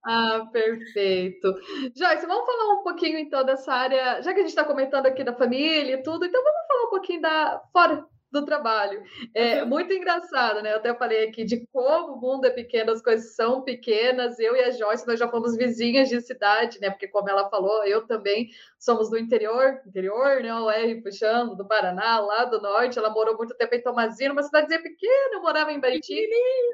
Ah, 0.06 0.46
perfeito. 0.52 1.54
Joyce, 1.96 2.26
vamos 2.26 2.46
falar 2.46 2.74
um 2.74 2.84
pouquinho 2.84 3.18
então 3.18 3.44
dessa 3.44 3.74
área, 3.74 4.22
já 4.22 4.34
que 4.34 4.40
a 4.40 4.44
gente 4.44 4.50
está 4.50 4.64
comentando 4.64 5.06
aqui 5.06 5.24
da 5.24 5.34
família 5.34 5.96
e 5.96 6.04
tudo, 6.04 6.26
então 6.26 6.42
vamos 6.44 6.68
falar 6.68 6.86
um 6.86 6.90
pouquinho 6.90 7.22
da 7.22 7.62
fora 7.72 8.06
do 8.32 8.46
trabalho. 8.46 9.02
É 9.34 9.66
muito 9.66 9.94
engraçado, 9.94 10.62
né? 10.62 10.74
Eu 10.74 10.78
até 10.78 10.94
falei 10.94 11.28
aqui 11.28 11.44
de 11.44 11.66
como 11.72 12.14
o 12.14 12.22
mundo 12.22 12.46
é 12.46 12.50
pequeno, 12.50 12.92
as 12.92 13.02
coisas 13.02 13.36
são 13.36 13.62
pequenas. 13.64 14.40
Eu 14.40 14.56
e 14.56 14.62
a 14.62 14.72
Joyce, 14.72 15.08
nós 15.08 15.20
já 15.20 15.28
fomos 15.28 15.56
vizinhas 15.56 16.10
de 16.10 16.22
cidade, 16.22 16.80
né? 16.80 16.90
Porque, 16.90 17.08
como 17.08 17.30
ela 17.30 17.50
falou, 17.50 17.84
eu 17.86 18.06
também 18.06 18.50
somos 18.78 19.10
do 19.10 19.18
interior, 19.18 19.82
interior, 19.86 20.42
né? 20.42 20.54
O 20.54 20.70
R 20.70 21.02
puxando, 21.02 21.56
do 21.56 21.68
Paraná, 21.68 22.20
lá 22.20 22.46
do 22.46 22.62
norte. 22.62 23.00
Ela 23.00 23.10
morou 23.10 23.36
muito 23.38 23.56
tempo 23.56 23.76
em 23.76 23.82
Tomazina, 23.82 24.34
uma 24.34 24.44
cidadezinha 24.44 24.82
pequena, 24.82 25.36
eu 25.36 25.42
morava 25.42 25.72
em 25.72 25.80
Baiti, 25.80 26.20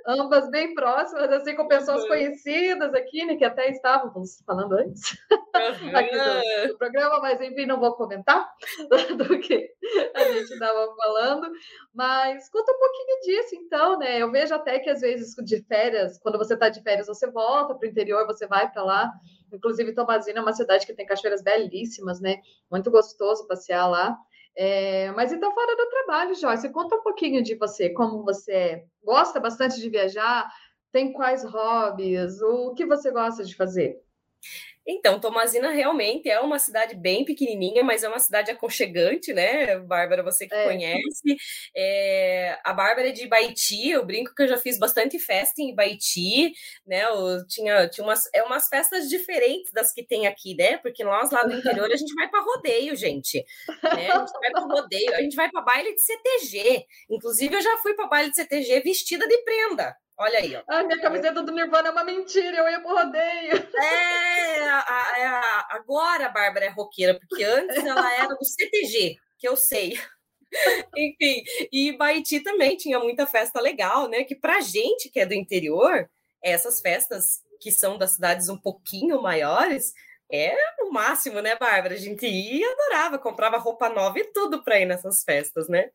ambas 0.06 0.50
bem 0.50 0.74
próximas, 0.74 1.32
assim, 1.32 1.56
com 1.56 1.68
pessoas 1.68 2.06
conhecidas 2.08 2.94
aqui, 2.94 3.26
né? 3.26 3.36
Que 3.36 3.46
até 3.46 3.70
estávamos 3.70 4.42
falando 4.46 4.74
antes 4.74 5.18
aqui 5.94 6.16
do, 6.18 6.68
do, 6.70 6.78
programa, 6.78 7.20
mas 7.20 7.40
enfim, 7.42 7.66
não 7.66 7.80
vou 7.80 7.94
comentar 7.94 8.50
do 9.18 9.40
que 9.40 9.70
a 10.14 10.24
gente 10.24 10.54
estava 10.54 10.96
falando. 10.96 11.45
Mas 11.94 12.50
conta 12.50 12.72
um 12.72 12.80
pouquinho 12.80 13.20
disso, 13.22 13.56
então, 13.56 14.00
né? 14.00 14.22
Eu 14.22 14.32
vejo 14.32 14.54
até 14.54 14.80
que 14.80 14.90
às 14.90 15.02
vezes 15.02 15.36
de 15.44 15.64
férias, 15.64 16.18
quando 16.20 16.38
você 16.38 16.54
está 16.54 16.70
de 16.70 16.82
férias, 16.82 17.08
você 17.08 17.30
volta 17.30 17.76
para 17.76 17.88
o 17.88 17.90
interior, 17.90 18.26
você 18.26 18.48
vai 18.48 18.72
para 18.72 18.84
lá. 18.84 19.12
Inclusive, 19.52 19.94
Tomazina 19.94 20.40
é 20.40 20.42
uma 20.42 20.54
cidade 20.54 20.86
que 20.86 20.94
tem 20.94 21.06
cachoeiras 21.06 21.42
belíssimas, 21.42 22.20
né? 22.20 22.38
Muito 22.70 22.92
gostoso 22.92 23.48
passear 23.48 23.88
lá. 23.88 24.18
É, 24.58 25.12
mas 25.12 25.34
então, 25.34 25.54
fora 25.54 25.76
do 25.76 25.90
trabalho, 25.90 26.36
Joyce, 26.36 26.72
conta 26.72 26.96
um 26.96 27.04
pouquinho 27.04 27.44
de 27.44 27.56
você, 27.56 27.90
como 27.90 28.24
você 28.24 28.86
gosta 29.04 29.40
bastante 29.40 29.80
de 29.82 29.90
viajar, 29.90 30.50
tem 30.94 31.12
quais 31.12 31.44
hobbies, 31.44 32.42
o 32.42 32.74
que 32.74 32.86
você 32.86 33.12
gosta 33.12 33.44
de 33.44 33.54
fazer? 33.54 34.05
Então, 34.88 35.20
Tomazina 35.20 35.72
realmente 35.72 36.30
é 36.30 36.40
uma 36.40 36.60
cidade 36.60 36.96
bem 36.96 37.26
pequenininha, 37.26 37.84
mas 37.84 38.04
é 38.04 38.08
uma 38.08 38.20
cidade 38.20 38.52
aconchegante, 38.52 39.34
né, 39.34 39.80
Bárbara? 39.80 40.22
Você 40.22 40.48
que 40.48 40.54
é. 40.54 40.64
conhece. 40.64 41.38
É, 41.76 42.60
a 42.64 42.72
Bárbara 42.72 43.10
é 43.10 43.12
de 43.12 43.28
Baiti, 43.28 43.90
eu 43.90 44.06
brinco 44.06 44.34
que 44.36 44.44
eu 44.44 44.48
já 44.48 44.58
fiz 44.58 44.78
bastante 44.78 45.18
festa 45.18 45.62
em 45.62 45.74
Baiti, 45.74 46.54
né? 46.86 47.04
Eu 47.06 47.48
tinha, 47.48 47.90
tinha 47.90 48.06
umas, 48.06 48.30
é 48.34 48.44
umas 48.44 48.68
festas 48.68 49.10
diferentes 49.10 49.72
das 49.72 49.92
que 49.92 50.04
tem 50.04 50.28
aqui, 50.28 50.56
né? 50.56 50.78
Porque 50.78 51.04
nós 51.04 51.32
lá 51.32 51.42
do 51.44 51.54
interior 51.56 51.92
a 51.92 51.96
gente 51.96 52.14
vai 52.14 52.30
para 52.30 52.44
rodeio, 52.44 52.96
gente. 52.96 53.44
Né? 53.84 54.12
A 54.12 54.20
gente 54.20 54.32
vai 54.40 54.52
para 54.52 54.62
rodeio, 54.62 55.16
a 55.16 55.22
gente 55.22 55.36
vai 55.36 55.50
para 55.50 55.62
baile 55.62 55.96
de 55.96 56.02
CTG. 56.02 56.86
Inclusive, 57.10 57.56
eu 57.56 57.62
já 57.62 57.78
fui 57.78 57.96
para 57.96 58.08
baile 58.08 58.30
de 58.30 58.36
CTG 58.36 58.82
vestida 58.82 59.28
de 59.28 59.38
prenda. 59.40 59.96
Olha 60.18 60.40
aí, 60.40 60.56
ó. 60.56 60.84
Minha 60.84 61.02
camiseta 61.02 61.44
do 61.44 61.52
Nirvana 61.52 61.90
é 61.90 61.92
uma 61.92 62.04
mentira, 62.04 62.58
eu 62.58 62.70
ia 62.70 62.80
pro 62.80 62.96
rodeio. 62.96 63.54
É, 63.78 64.64
a, 64.64 64.80
a, 64.80 65.68
agora 65.72 66.28
a 66.28 66.30
Bárbara 66.30 66.66
é 66.66 66.70
roqueira, 66.70 67.20
porque 67.20 67.44
antes 67.44 67.78
ela 67.84 68.14
era 68.14 68.34
do 68.34 68.46
CTG, 68.46 69.18
que 69.38 69.48
eu 69.48 69.58
sei. 69.58 70.00
Enfim, 70.96 71.44
e 71.72 71.98
Baiti 71.98 72.40
também 72.40 72.78
tinha 72.78 72.98
muita 73.00 73.28
festa 73.28 73.60
legal, 73.60 74.08
né? 74.08 74.24
Que 74.24 74.36
pra 74.36 74.62
gente 74.62 75.10
que 75.10 75.20
é 75.20 75.26
do 75.26 75.34
interior, 75.34 76.10
essas 76.42 76.80
festas 76.80 77.44
que 77.60 77.72
são 77.72 77.98
das 77.98 78.12
cidades 78.12 78.48
um 78.48 78.58
pouquinho 78.58 79.22
maiores, 79.22 79.94
é 80.32 80.56
o 80.82 80.92
máximo, 80.92 81.42
né, 81.42 81.56
Bárbara? 81.56 81.94
A 81.94 81.98
gente 81.98 82.26
ia 82.26 82.60
e 82.60 82.64
adorava, 82.64 83.20
comprava 83.20 83.58
roupa 83.58 83.90
nova 83.90 84.20
e 84.20 84.24
tudo 84.26 84.64
para 84.64 84.80
ir 84.80 84.86
nessas 84.86 85.24
festas, 85.24 85.68
né? 85.68 85.90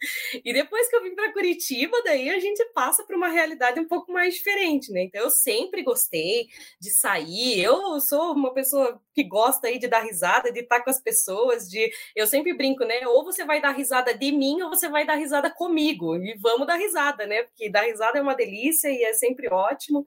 E 0.44 0.52
depois 0.52 0.88
que 0.88 0.96
eu 0.96 1.02
vim 1.02 1.14
para 1.14 1.32
Curitiba, 1.32 1.96
daí 2.04 2.30
a 2.30 2.38
gente 2.38 2.64
passa 2.72 3.04
para 3.04 3.16
uma 3.16 3.28
realidade 3.28 3.80
um 3.80 3.88
pouco 3.88 4.12
mais 4.12 4.34
diferente, 4.34 4.92
né? 4.92 5.02
Então 5.02 5.20
eu 5.22 5.30
sempre 5.30 5.82
gostei 5.82 6.48
de 6.80 6.90
sair. 6.90 7.62
Eu 7.62 8.00
sou 8.00 8.32
uma 8.32 8.54
pessoa 8.54 9.00
que 9.14 9.24
gosta 9.24 9.66
aí 9.66 9.78
de 9.78 9.88
dar 9.88 10.00
risada, 10.00 10.52
de 10.52 10.60
estar 10.60 10.80
com 10.82 10.90
as 10.90 11.00
pessoas, 11.00 11.68
de 11.68 11.90
eu 12.14 12.26
sempre 12.26 12.54
brinco, 12.54 12.84
né? 12.84 13.06
Ou 13.06 13.24
você 13.24 13.44
vai 13.44 13.60
dar 13.60 13.72
risada 13.72 14.14
de 14.14 14.32
mim 14.32 14.62
ou 14.62 14.68
você 14.68 14.88
vai 14.88 15.04
dar 15.04 15.16
risada 15.16 15.50
comigo. 15.50 16.16
E 16.16 16.36
vamos 16.38 16.66
dar 16.66 16.76
risada, 16.76 17.26
né? 17.26 17.42
Porque 17.44 17.70
dar 17.70 17.82
risada 17.82 18.18
é 18.18 18.22
uma 18.22 18.34
delícia 18.36 18.88
e 18.88 19.02
é 19.02 19.12
sempre 19.12 19.48
ótimo. 19.48 20.06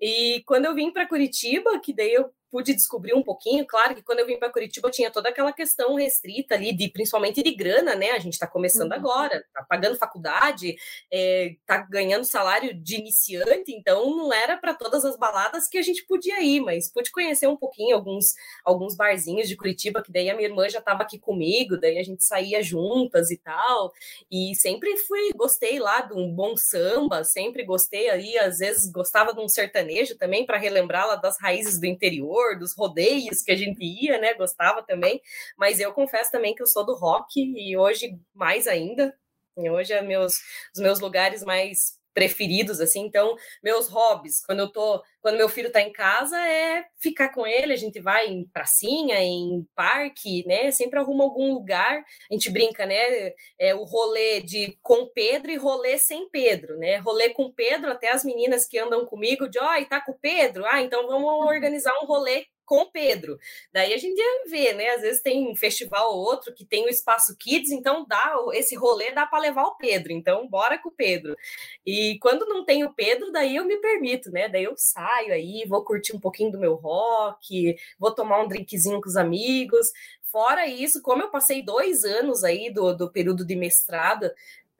E 0.00 0.42
quando 0.46 0.66
eu 0.66 0.74
vim 0.74 0.90
para 0.92 1.08
Curitiba, 1.08 1.78
que 1.80 1.92
daí 1.92 2.12
eu 2.12 2.30
pude 2.54 2.72
descobrir 2.72 3.12
um 3.14 3.22
pouquinho, 3.22 3.66
claro 3.66 3.96
que 3.96 4.02
quando 4.02 4.20
eu 4.20 4.26
vim 4.26 4.38
para 4.38 4.48
Curitiba 4.48 4.86
eu 4.86 4.92
tinha 4.92 5.10
toda 5.10 5.28
aquela 5.28 5.52
questão 5.52 5.96
restrita 5.96 6.54
ali, 6.54 6.72
de 6.72 6.88
principalmente 6.88 7.42
de 7.42 7.52
grana, 7.52 7.96
né? 7.96 8.12
A 8.12 8.20
gente 8.20 8.34
está 8.34 8.46
começando 8.46 8.92
uhum. 8.92 8.98
agora, 8.98 9.44
tá 9.52 9.64
pagando 9.68 9.96
faculdade, 9.96 10.76
é, 11.12 11.56
tá 11.66 11.78
ganhando 11.78 12.24
salário 12.24 12.72
de 12.72 12.94
iniciante, 12.94 13.72
então 13.72 14.08
não 14.16 14.32
era 14.32 14.56
para 14.56 14.72
todas 14.72 15.04
as 15.04 15.16
baladas 15.16 15.66
que 15.66 15.76
a 15.76 15.82
gente 15.82 16.06
podia 16.06 16.40
ir, 16.42 16.60
mas 16.60 16.92
pude 16.92 17.10
conhecer 17.10 17.48
um 17.48 17.56
pouquinho 17.56 17.96
alguns, 17.96 18.34
alguns 18.64 18.94
barzinhos 18.94 19.48
de 19.48 19.56
Curitiba, 19.56 20.00
que 20.00 20.12
daí 20.12 20.30
a 20.30 20.36
minha 20.36 20.48
irmã 20.48 20.68
já 20.68 20.78
estava 20.78 21.02
aqui 21.02 21.18
comigo, 21.18 21.76
daí 21.76 21.98
a 21.98 22.04
gente 22.04 22.22
saía 22.22 22.62
juntas 22.62 23.32
e 23.32 23.36
tal, 23.36 23.92
e 24.30 24.54
sempre 24.54 24.96
fui, 24.98 25.32
gostei 25.34 25.80
lá 25.80 26.02
de 26.02 26.14
um 26.14 26.32
bom 26.32 26.56
samba, 26.56 27.24
sempre 27.24 27.64
gostei 27.64 28.08
ali, 28.10 28.38
às 28.38 28.58
vezes 28.58 28.88
gostava 28.92 29.34
de 29.34 29.40
um 29.40 29.48
sertanejo 29.48 30.16
também, 30.16 30.46
para 30.46 30.56
relembrar 30.56 31.08
lá 31.08 31.16
das 31.16 31.36
raízes 31.40 31.80
do 31.80 31.86
interior, 31.86 32.43
dos 32.58 32.74
rodeios 32.76 33.42
que 33.42 33.52
a 33.52 33.56
gente 33.56 33.82
ia, 33.82 34.18
né? 34.18 34.34
Gostava 34.34 34.82
também. 34.82 35.20
Mas 35.56 35.80
eu 35.80 35.92
confesso 35.92 36.30
também 36.30 36.54
que 36.54 36.62
eu 36.62 36.66
sou 36.66 36.84
do 36.84 36.94
rock 36.94 37.40
e 37.40 37.76
hoje 37.76 38.18
mais 38.34 38.66
ainda. 38.66 39.14
E 39.56 39.70
hoje 39.70 39.92
é 39.92 40.02
meus, 40.02 40.34
os 40.74 40.80
meus 40.80 41.00
lugares 41.00 41.42
mais 41.42 41.98
preferidos, 42.12 42.80
assim. 42.80 43.00
Então, 43.00 43.36
meus 43.62 43.88
hobbies, 43.88 44.44
quando 44.44 44.60
eu 44.60 44.68
tô, 44.68 45.02
quando 45.24 45.38
meu 45.38 45.48
filho 45.48 45.72
tá 45.72 45.80
em 45.80 45.90
casa, 45.90 46.38
é 46.38 46.84
ficar 46.98 47.30
com 47.30 47.46
ele, 47.46 47.72
a 47.72 47.76
gente 47.76 47.98
vai 47.98 48.26
em 48.26 48.44
pracinha, 48.44 49.18
em 49.22 49.66
parque, 49.74 50.46
né? 50.46 50.70
Sempre 50.70 50.98
arruma 50.98 51.24
algum 51.24 51.54
lugar. 51.54 52.04
A 52.30 52.34
gente 52.34 52.50
brinca, 52.50 52.84
né? 52.84 53.32
É 53.58 53.74
o 53.74 53.84
rolê 53.84 54.42
de 54.42 54.78
com 54.82 55.06
Pedro 55.06 55.50
e 55.50 55.56
rolê 55.56 55.96
sem 55.96 56.28
Pedro, 56.28 56.76
né? 56.76 56.98
Rolê 56.98 57.30
com 57.30 57.50
Pedro, 57.50 57.90
até 57.90 58.12
as 58.12 58.22
meninas 58.22 58.66
que 58.66 58.78
andam 58.78 59.06
comigo, 59.06 59.48
de, 59.48 59.58
ó, 59.58 59.64
oh, 59.64 59.84
tá 59.86 59.98
com 59.98 60.12
o 60.12 60.18
Pedro? 60.18 60.66
Ah, 60.66 60.82
então 60.82 61.06
vamos 61.06 61.24
uhum. 61.26 61.46
organizar 61.46 61.94
um 62.02 62.06
rolê 62.06 62.44
com 62.64 62.82
o 62.82 62.90
Pedro. 62.90 63.38
Daí 63.72 63.92
a 63.92 63.96
gente 63.96 64.20
vê, 64.48 64.72
né? 64.72 64.90
Às 64.90 65.02
vezes 65.02 65.22
tem 65.22 65.48
um 65.50 65.56
festival 65.56 66.12
ou 66.12 66.18
outro 66.18 66.54
que 66.54 66.64
tem 66.64 66.84
o 66.84 66.88
espaço 66.88 67.36
Kids, 67.38 67.70
então 67.70 68.04
dá 68.06 68.34
esse 68.52 68.74
rolê 68.74 69.12
dá 69.12 69.26
para 69.26 69.40
levar 69.40 69.64
o 69.64 69.76
Pedro. 69.76 70.12
Então 70.12 70.48
bora 70.48 70.78
com 70.78 70.88
o 70.88 70.94
Pedro. 70.94 71.36
E 71.84 72.18
quando 72.20 72.46
não 72.46 72.64
tem 72.64 72.84
o 72.84 72.92
Pedro, 72.92 73.30
daí 73.32 73.56
eu 73.56 73.64
me 73.64 73.76
permito, 73.78 74.30
né? 74.30 74.48
Daí 74.48 74.64
eu 74.64 74.74
saio 74.76 75.13
aí, 75.14 75.64
vou 75.66 75.84
curtir 75.84 76.14
um 76.14 76.20
pouquinho 76.20 76.50
do 76.50 76.58
meu 76.58 76.74
rock, 76.74 77.76
vou 77.98 78.14
tomar 78.14 78.42
um 78.42 78.48
drinkzinho 78.48 79.00
com 79.00 79.08
os 79.08 79.16
amigos. 79.16 79.92
Fora 80.22 80.66
isso, 80.66 81.00
como 81.02 81.22
eu 81.22 81.30
passei 81.30 81.62
dois 81.62 82.04
anos 82.04 82.42
aí 82.42 82.72
do, 82.72 82.92
do 82.94 83.10
período 83.10 83.44
de 83.44 83.54
mestrado 83.54 84.30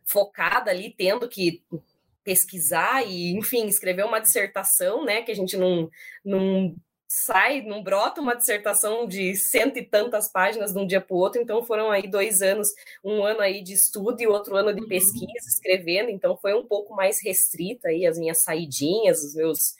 focada 0.04 0.70
ali, 0.70 0.94
tendo 0.96 1.28
que 1.28 1.62
pesquisar 2.24 3.06
e, 3.06 3.36
enfim, 3.36 3.66
escrever 3.66 4.04
uma 4.04 4.18
dissertação, 4.18 5.04
né? 5.04 5.22
Que 5.22 5.30
a 5.30 5.34
gente 5.34 5.56
não, 5.56 5.90
não 6.24 6.74
sai, 7.16 7.62
não 7.62 7.80
brota 7.80 8.20
uma 8.20 8.34
dissertação 8.34 9.06
de 9.06 9.36
cento 9.36 9.78
e 9.78 9.84
tantas 9.84 10.28
páginas 10.28 10.72
de 10.72 10.78
um 10.78 10.86
dia 10.86 11.00
para 11.00 11.14
o 11.14 11.18
outro, 11.18 11.40
então 11.40 11.62
foram 11.62 11.88
aí 11.90 12.08
dois 12.08 12.42
anos, 12.42 12.68
um 13.04 13.22
ano 13.22 13.40
aí 13.40 13.62
de 13.62 13.72
estudo 13.72 14.20
e 14.20 14.26
outro 14.26 14.56
ano 14.56 14.74
de 14.74 14.82
uhum. 14.82 14.88
pesquisa, 14.88 15.48
escrevendo, 15.48 16.10
então 16.10 16.36
foi 16.36 16.54
um 16.54 16.66
pouco 16.66 16.92
mais 16.92 17.22
restrita 17.22 17.88
aí 17.88 18.04
as 18.04 18.18
minhas 18.18 18.42
saidinhas, 18.42 19.22
os 19.22 19.34
meus, 19.36 19.74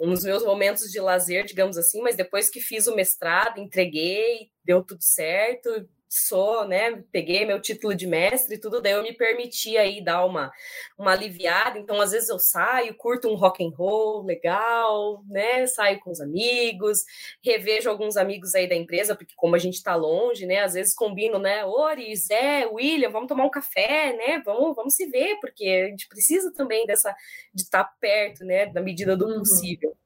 uns 0.00 0.24
meus 0.24 0.42
momentos 0.44 0.90
de 0.90 0.98
lazer, 0.98 1.44
digamos 1.44 1.76
assim, 1.76 2.00
mas 2.00 2.16
depois 2.16 2.48
que 2.48 2.60
fiz 2.60 2.86
o 2.86 2.96
mestrado, 2.96 3.60
entreguei, 3.60 4.50
deu 4.64 4.82
tudo 4.82 5.02
certo, 5.02 5.86
sou, 6.14 6.68
né, 6.68 7.02
peguei 7.10 7.46
meu 7.46 7.58
título 7.58 7.94
de 7.94 8.06
mestre 8.06 8.56
e 8.56 8.60
tudo, 8.60 8.82
daí 8.82 8.92
eu 8.92 9.02
me 9.02 9.14
permiti 9.14 9.78
aí 9.78 10.04
dar 10.04 10.26
uma, 10.26 10.52
uma 10.98 11.12
aliviada, 11.12 11.78
então 11.78 11.98
às 12.02 12.12
vezes 12.12 12.28
eu 12.28 12.38
saio, 12.38 12.94
curto 12.94 13.28
um 13.28 13.34
rock 13.34 13.64
and 13.64 13.70
roll 13.74 14.22
legal, 14.22 15.24
né, 15.26 15.66
saio 15.66 15.98
com 16.00 16.10
os 16.10 16.20
amigos, 16.20 17.02
revejo 17.42 17.88
alguns 17.88 18.18
amigos 18.18 18.54
aí 18.54 18.68
da 18.68 18.74
empresa, 18.74 19.16
porque 19.16 19.32
como 19.34 19.54
a 19.56 19.58
gente 19.58 19.82
tá 19.82 19.94
longe, 19.94 20.44
né, 20.44 20.60
às 20.60 20.74
vezes 20.74 20.94
combino, 20.94 21.38
né, 21.38 21.64
Ori, 21.64 22.14
Zé, 22.14 22.66
William, 22.66 23.10
vamos 23.10 23.28
tomar 23.28 23.46
um 23.46 23.50
café, 23.50 24.14
né, 24.14 24.42
vamos, 24.44 24.76
vamos 24.76 24.94
se 24.94 25.06
ver, 25.06 25.38
porque 25.40 25.64
a 25.64 25.88
gente 25.88 26.06
precisa 26.08 26.52
também 26.52 26.84
dessa, 26.84 27.14
de 27.54 27.62
estar 27.62 27.84
tá 27.84 27.92
perto, 27.98 28.44
né, 28.44 28.66
na 28.66 28.82
medida 28.82 29.16
do 29.16 29.26
uhum. 29.26 29.38
possível. 29.38 29.96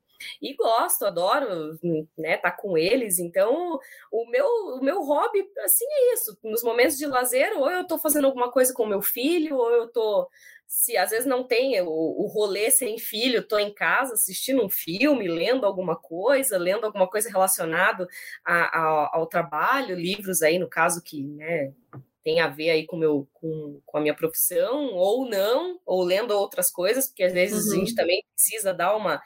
E 0.41 0.55
gosto, 0.55 1.07
adoro, 1.07 1.79
né, 2.17 2.37
estar 2.37 2.51
tá 2.51 2.57
com 2.57 2.77
eles. 2.77 3.19
Então, 3.19 3.79
o 4.11 4.31
meu, 4.31 4.47
o 4.47 4.85
meu 4.85 5.03
hobby, 5.03 5.49
assim, 5.65 5.85
é 5.89 6.15
isso. 6.15 6.39
Nos 6.43 6.63
momentos 6.63 6.97
de 6.97 7.07
lazer, 7.07 7.53
ou 7.57 7.71
eu 7.71 7.83
estou 7.83 7.99
fazendo 7.99 8.27
alguma 8.27 8.51
coisa 8.51 8.73
com 8.73 8.87
meu 8.87 9.03
filho, 9.03 9.57
ou 9.57 9.71
eu 9.71 9.85
estou 9.85 10.29
se 10.67 10.97
às 10.97 11.11
vezes 11.11 11.27
não 11.27 11.45
tem 11.45 11.81
o, 11.81 11.89
o 11.89 12.27
rolê 12.27 12.71
sem 12.71 12.99
filho, 12.99 13.41
estou 13.41 13.59
em 13.59 13.73
casa 13.73 14.15
assistindo 14.15 14.65
um 14.65 14.69
filme, 14.69 15.29
lendo 15.29 15.65
alguma 15.65 15.95
coisa, 15.95 16.59
lendo 16.59 16.85
alguma 16.85 17.09
coisa 17.09 17.31
relacionada 17.31 18.09
ao 18.45 19.27
trabalho, 19.27 19.95
livros 19.95 20.43
aí, 20.43 20.59
no 20.59 20.69
caso, 20.69 21.03
que 21.03 21.23
né, 21.23 21.73
tem 22.25 22.41
a 22.41 22.49
ver 22.49 22.71
aí 22.71 22.85
com, 22.85 22.97
meu, 22.97 23.29
com, 23.33 23.81
com 23.87 23.99
a 23.99 24.01
minha 24.01 24.15
profissão, 24.15 24.93
ou 24.95 25.29
não, 25.29 25.79
ou 25.87 26.03
lendo 26.03 26.33
outras 26.33 26.71
coisas, 26.71 27.07
porque 27.07 27.23
às 27.23 27.33
vezes 27.33 27.67
uhum. 27.67 27.73
a 27.73 27.77
gente 27.77 27.95
também 27.95 28.25
precisa 28.35 28.75
dar 28.75 28.97
uma 28.97 29.23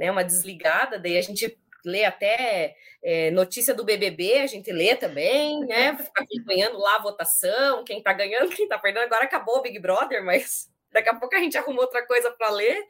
né, 0.00 0.10
uma 0.10 0.24
desligada, 0.24 0.98
daí 0.98 1.18
a 1.18 1.20
gente 1.20 1.58
lê 1.84 2.06
até 2.06 2.74
é, 3.02 3.30
notícia 3.30 3.74
do 3.74 3.84
BBB, 3.84 4.38
a 4.38 4.46
gente 4.46 4.72
lê 4.72 4.96
também, 4.96 5.60
né? 5.66 5.94
Fica 5.94 6.22
acompanhando 6.22 6.78
lá 6.78 6.96
a 6.96 7.02
votação, 7.02 7.84
quem 7.84 8.02
tá 8.02 8.14
ganhando, 8.14 8.48
quem 8.56 8.66
tá 8.66 8.78
perdendo. 8.78 9.04
Agora 9.04 9.24
acabou 9.24 9.58
o 9.58 9.62
Big 9.62 9.78
Brother, 9.78 10.24
mas 10.24 10.70
daqui 10.90 11.10
a 11.10 11.14
pouco 11.14 11.34
a 11.34 11.38
gente 11.38 11.56
arruma 11.58 11.82
outra 11.82 12.06
coisa 12.06 12.30
para 12.30 12.50
ler. 12.50 12.82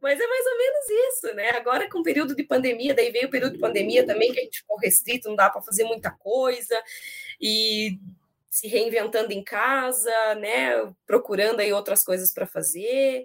Mas 0.00 0.20
é 0.20 0.26
mais 0.26 0.46
ou 0.46 0.58
menos 0.58 0.90
isso, 0.90 1.34
né? 1.36 1.50
Agora 1.50 1.88
com 1.88 2.00
o 2.00 2.04
período 2.04 2.34
de 2.34 2.42
pandemia, 2.42 2.94
daí 2.94 3.12
veio 3.12 3.28
o 3.28 3.30
período 3.30 3.52
de 3.52 3.60
pandemia 3.60 4.04
também, 4.04 4.32
que 4.32 4.40
a 4.40 4.42
gente 4.42 4.58
ficou 4.58 4.76
restrito, 4.78 5.28
não 5.28 5.36
dá 5.36 5.48
para 5.50 5.62
fazer 5.62 5.84
muita 5.84 6.10
coisa. 6.10 6.76
E 7.40 7.96
se 8.48 8.66
reinventando 8.66 9.32
em 9.32 9.42
casa, 9.44 10.34
né? 10.34 10.92
Procurando 11.06 11.60
aí 11.60 11.72
outras 11.72 12.02
coisas 12.02 12.32
para 12.34 12.46
fazer. 12.46 13.24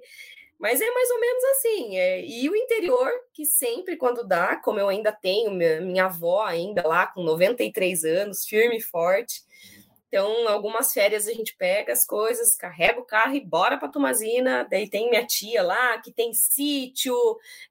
Mas 0.60 0.80
é 0.80 0.89
mais 0.89 1.10
ou 1.10 1.20
menos 1.20 1.44
assim. 1.44 1.98
É, 1.98 2.26
e 2.26 2.50
o 2.50 2.56
interior, 2.56 3.12
que 3.34 3.46
sempre, 3.46 3.98
quando 3.98 4.26
dá, 4.26 4.56
como 4.56 4.80
eu 4.80 4.88
ainda 4.88 5.12
tenho 5.12 5.52
minha, 5.52 5.82
minha 5.82 6.06
avó 6.06 6.44
ainda 6.44 6.88
lá 6.88 7.08
com 7.08 7.24
93 7.24 8.04
anos, 8.06 8.46
firme 8.46 8.78
e 8.78 8.82
forte. 8.82 9.41
Então, 10.08 10.48
algumas 10.48 10.94
férias 10.94 11.28
a 11.28 11.34
gente 11.34 11.56
pega 11.58 11.91
as 11.91 12.06
coisas, 12.06 12.56
carrega 12.56 13.00
o 13.00 13.06
carro 13.06 13.36
e 13.36 13.46
bora 13.46 13.78
para 13.78 13.89
Tomazina. 13.89 14.68
Daí 14.70 14.89
tem 14.89 15.10
minha 15.10 15.26
tia 15.26 15.62
lá 15.62 15.98
que 16.00 16.12
tem 16.12 16.34
sítio, 16.34 17.15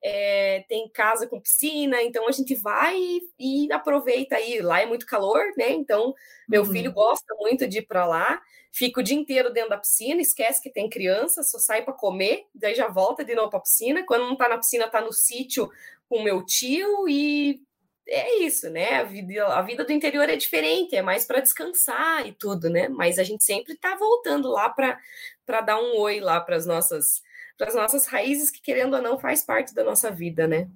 é, 0.03 0.64
tem 0.68 0.88
casa 0.88 1.27
com 1.27 1.40
piscina. 1.40 2.03
Então 2.03 2.29
a 2.29 2.33
gente 2.33 2.55
vai 2.55 2.97
e, 2.99 3.23
e, 3.38 3.73
aproveita 3.73 4.37
aí. 4.37 4.61
Lá 4.61 4.81
é 4.81 4.87
muito 4.87 5.07
calor, 5.07 5.42
né? 5.57 5.70
Então 5.70 6.14
meu 6.49 6.62
uhum. 6.62 6.70
filho 6.70 6.92
gosta 6.92 7.35
muito 7.38 7.66
de 7.66 7.79
ir 7.79 7.87
para 7.87 8.07
lá 8.07 8.42
fica 8.75 9.01
o 9.01 9.05
dia 9.05 9.16
inteiro 9.16 9.53
dentro 9.53 9.70
da 9.70 9.79
piscina, 9.79 10.20
esquece 10.20 10.61
que 10.61 10.68
tem 10.68 10.90
criança, 10.90 11.44
só 11.44 11.61
sai 11.61 11.85
para 11.85 11.94
comer, 11.94 12.44
daí 12.53 12.75
já 12.75 12.88
volta 12.88 13.25
de 13.25 13.33
novo 13.33 13.49
para 13.49 13.61
piscina. 13.61 14.05
Quando 14.05 14.23
não 14.25 14.33
está 14.33 14.49
na 14.49 14.59
piscina, 14.59 14.87
está 14.87 15.01
no 15.01 15.12
sítio 15.12 15.70
com 16.09 16.20
meu 16.23 16.44
tio 16.44 17.09
e 17.09 17.62
é 18.07 18.43
isso, 18.43 18.69
né? 18.71 19.01
A 19.01 19.05
vida, 19.05 19.47
a 19.47 19.62
vida 19.62 19.85
do 19.85 19.93
interior 19.93 20.29
é 20.29 20.37
diferente, 20.37 20.95
é 20.97 21.03
mais 21.03 21.25
para 21.25 21.40
descansar 21.40 22.27
e 22.27 22.33
tudo, 22.33 22.69
né? 22.69 22.88
Mas 22.88 23.19
a 23.19 23.23
gente 23.25 23.45
sempre 23.45 23.75
está 23.75 23.97
voltando 23.97 24.51
lá 24.51 24.69
para 24.69 25.61
dar 25.62 25.79
um 25.81 25.99
oi 25.99 26.21
lá 26.21 26.40
para 26.40 26.57
as 26.57 26.67
nossas 26.67 27.23
para 27.57 27.69
as 27.69 27.75
nossas 27.75 28.07
raízes 28.07 28.51
que 28.51 28.61
querendo 28.61 28.95
ou 28.95 29.03
não 29.03 29.19
faz 29.19 29.45
parte 29.45 29.73
da 29.75 29.85
nossa 29.85 30.11
vida, 30.11 30.47
né? 30.47 30.69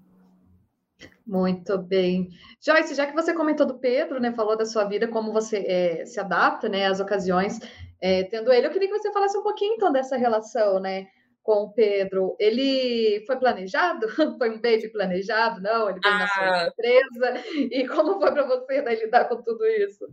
Muito 1.26 1.76
bem. 1.76 2.30
Joyce, 2.64 2.94
já 2.94 3.06
que 3.06 3.14
você 3.14 3.34
comentou 3.34 3.66
do 3.66 3.78
Pedro, 3.78 4.18
né, 4.18 4.32
falou 4.32 4.56
da 4.56 4.64
sua 4.64 4.84
vida, 4.84 5.06
como 5.06 5.32
você 5.32 5.58
é, 5.58 6.06
se 6.06 6.18
adapta, 6.18 6.68
né, 6.68 6.86
às 6.86 7.00
ocasiões, 7.00 7.60
é, 8.00 8.24
tendo 8.24 8.50
ele. 8.50 8.66
Eu 8.66 8.70
queria 8.70 8.88
que 8.88 8.98
você 8.98 9.12
falasse 9.12 9.36
um 9.36 9.42
pouquinho 9.42 9.74
então 9.74 9.92
dessa 9.92 10.16
relação, 10.16 10.80
né, 10.80 11.08
com 11.48 11.62
o 11.62 11.72
Pedro. 11.72 12.36
Ele 12.38 13.24
foi 13.26 13.38
planejado? 13.38 14.06
Foi 14.36 14.50
um 14.50 14.60
baby 14.60 14.90
planejado? 14.90 15.62
Não, 15.62 15.88
ele 15.88 15.98
veio 15.98 16.14
ah. 16.14 16.18
na 16.18 16.28
sua 16.28 16.66
empresa. 16.68 17.44
E 17.72 17.88
como 17.88 18.20
foi 18.20 18.30
para 18.32 18.46
você 18.46 18.82
né, 18.82 18.94
lidar 18.94 19.24
com 19.30 19.40
tudo 19.40 19.66
isso? 19.66 20.06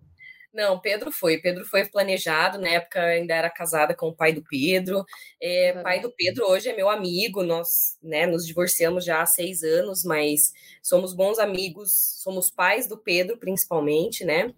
Não, 0.54 0.80
Pedro 0.80 1.12
foi. 1.12 1.38
Pedro 1.40 1.66
foi 1.66 1.86
planejado. 1.90 2.58
Na 2.58 2.70
época 2.70 3.02
ainda 3.02 3.36
era 3.36 3.50
casada 3.50 3.94
com 3.94 4.08
o 4.08 4.16
pai 4.16 4.32
do 4.32 4.42
Pedro. 4.42 5.04
É. 5.42 5.74
Pai 5.84 6.00
do 6.00 6.10
Pedro 6.10 6.46
hoje 6.46 6.70
é 6.70 6.76
meu 6.76 6.88
amigo. 6.88 7.44
Nós, 7.44 7.98
né, 8.02 8.26
nos 8.26 8.48
divorciamos 8.48 9.04
já 9.04 9.22
há 9.22 9.26
seis 9.26 9.62
anos, 9.62 10.06
mas 10.06 10.54
somos 10.82 11.14
bons 11.14 11.38
amigos. 11.38 11.92
Somos 12.24 12.50
pais 12.50 12.88
do 12.88 12.98
Pedro, 12.98 13.38
principalmente, 13.38 14.24
né? 14.24 14.54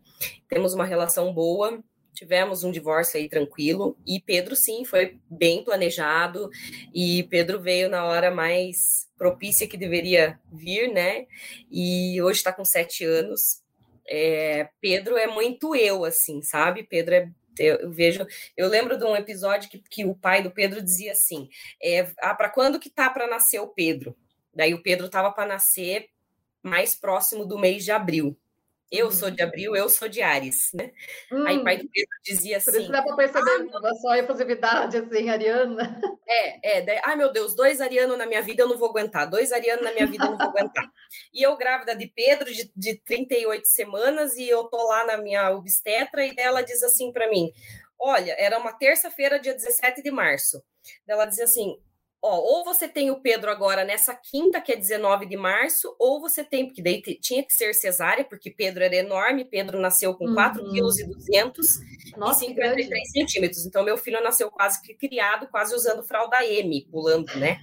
Temos 0.48 0.76
uma 0.76 0.86
relação 0.86 1.34
boa 1.34 1.84
tivemos 2.18 2.64
um 2.64 2.72
divórcio 2.72 3.20
aí 3.20 3.30
tranquilo 3.30 3.96
e 4.06 4.20
Pedro 4.20 4.56
sim 4.56 4.84
foi 4.84 5.20
bem 5.30 5.64
planejado 5.64 6.50
e 6.92 7.24
Pedro 7.30 7.62
veio 7.62 7.90
na 7.90 8.06
hora 8.06 8.32
mais 8.32 9.08
propícia 9.16 9.68
que 9.68 9.78
deveria 9.78 10.40
vir, 10.52 10.92
né? 10.92 11.28
E 11.72 12.20
hoje 12.22 12.40
está 12.40 12.52
com 12.52 12.66
sete 12.66 13.06
anos. 13.06 13.62
É, 14.10 14.68
Pedro 14.82 15.16
é 15.16 15.28
muito 15.28 15.76
eu, 15.76 16.04
assim, 16.04 16.42
sabe? 16.42 16.82
Pedro 16.82 17.14
é 17.14 17.30
eu, 17.60 17.92
vejo, 17.92 18.26
eu 18.56 18.68
lembro 18.68 18.98
de 18.98 19.04
um 19.04 19.16
episódio 19.16 19.70
que, 19.70 19.80
que 19.80 20.06
o 20.06 20.16
pai 20.16 20.42
do 20.42 20.52
Pedro 20.52 20.82
dizia 20.82 21.12
assim: 21.12 21.50
é, 21.82 22.12
ah, 22.20 22.34
para 22.34 22.50
quando 22.50 22.80
que 22.80 22.90
tá 22.90 23.10
para 23.10 23.28
nascer 23.28 23.60
o 23.60 23.68
Pedro? 23.68 24.16
Daí 24.56 24.74
o 24.74 24.82
Pedro 24.82 25.10
tava 25.10 25.32
para 25.32 25.48
nascer 25.48 26.10
mais 26.64 26.96
próximo 26.96 27.46
do 27.46 27.60
mês 27.60 27.84
de 27.84 27.92
abril. 27.92 28.38
Eu 28.90 29.12
sou 29.12 29.30
de 29.30 29.42
abril, 29.42 29.76
eu 29.76 29.90
sou 29.90 30.08
de 30.08 30.22
Ares, 30.22 30.72
né? 30.74 30.92
Hum, 31.30 31.46
Aí 31.46 31.62
pai 31.62 31.78
do 31.78 31.90
Pedro 31.90 32.10
dizia 32.24 32.58
assim. 32.58 32.72
Por 32.72 32.82
isso 32.82 32.92
dá 32.92 33.02
para 33.02 33.16
perceber 33.18 33.70
ah, 33.74 33.90
a 33.90 33.96
sua 33.96 34.20
efusividade, 34.20 34.98
assim, 34.98 35.30
Ariana. 35.30 36.00
É, 36.26 36.78
é. 36.78 36.82
Daí, 36.82 37.00
ai, 37.04 37.16
meu 37.18 37.32
Deus, 37.32 37.54
dois 37.54 37.82
arianos 37.82 38.18
na 38.18 38.26
minha 38.26 38.42
vida 38.42 38.64
eu 38.64 38.68
não 38.68 38.78
vou 38.78 38.90
aguentar. 38.90 39.30
Dois 39.30 39.52
arianos 39.52 39.84
na 39.84 39.92
minha 39.92 40.08
vida 40.08 40.26
eu 40.26 40.32
não 40.32 40.38
vou 40.38 40.48
aguentar. 40.48 40.90
E 41.34 41.44
eu 41.44 41.58
grávida 41.58 41.96
de 41.96 42.08
Pedro, 42.08 42.52
de, 42.52 42.72
de 42.76 42.96
38 43.00 43.66
semanas, 43.68 44.38
e 44.38 44.48
eu 44.48 44.64
tô 44.66 44.78
lá 44.88 45.06
na 45.06 45.18
minha 45.18 45.52
obstetra, 45.52 46.26
e 46.26 46.34
ela 46.38 46.62
diz 46.62 46.82
assim 46.82 47.12
para 47.12 47.30
mim: 47.30 47.52
Olha, 48.00 48.36
era 48.38 48.58
uma 48.58 48.72
terça-feira, 48.74 49.40
dia 49.40 49.54
17 49.54 50.02
de 50.02 50.12
março. 50.12 50.64
Ela 51.08 51.26
dizia 51.26 51.46
assim: 51.46 51.78
Ó, 52.22 52.36
ou 52.36 52.66
você 52.66 52.88
tem 52.88 53.12
o 53.12 53.22
Pedro 53.22 53.52
agora 53.52 53.86
nessa 53.86 54.16
quinta, 54.16 54.60
que 54.60 54.72
é 54.72 54.76
19 54.76 55.28
de 55.28 55.38
março, 55.38 55.96
ou 56.00 56.20
você 56.20 56.44
tem, 56.44 56.66
porque 56.66 56.82
daí 56.82 57.02
tinha 57.02 57.44
que 57.44 57.54
ser 57.54 57.74
cesárea, 57.74 58.26
porque 58.26 58.50
Pedro 58.50 58.84
era 58.84 58.96
enorme, 58.96 59.46
Pedro 59.46 59.80
nasceu 59.80 60.16
com 60.16 60.34
4 60.34 60.64
uhum. 60.64 60.72
quilos 60.72 61.00
e 61.00 61.08
200 61.08 61.68
Nossa, 62.18 62.44
e 62.44 62.48
53 62.48 63.12
centímetros. 63.12 63.66
Então, 63.66 63.84
meu 63.84 63.98
filho 63.98 64.22
nasceu 64.24 64.50
quase 64.50 64.82
que 64.82 64.96
criado, 64.96 65.48
quase 65.50 65.76
usando 65.76 66.04
fralda 66.04 66.44
M, 66.44 66.88
pulando, 66.92 67.34
né? 67.36 67.60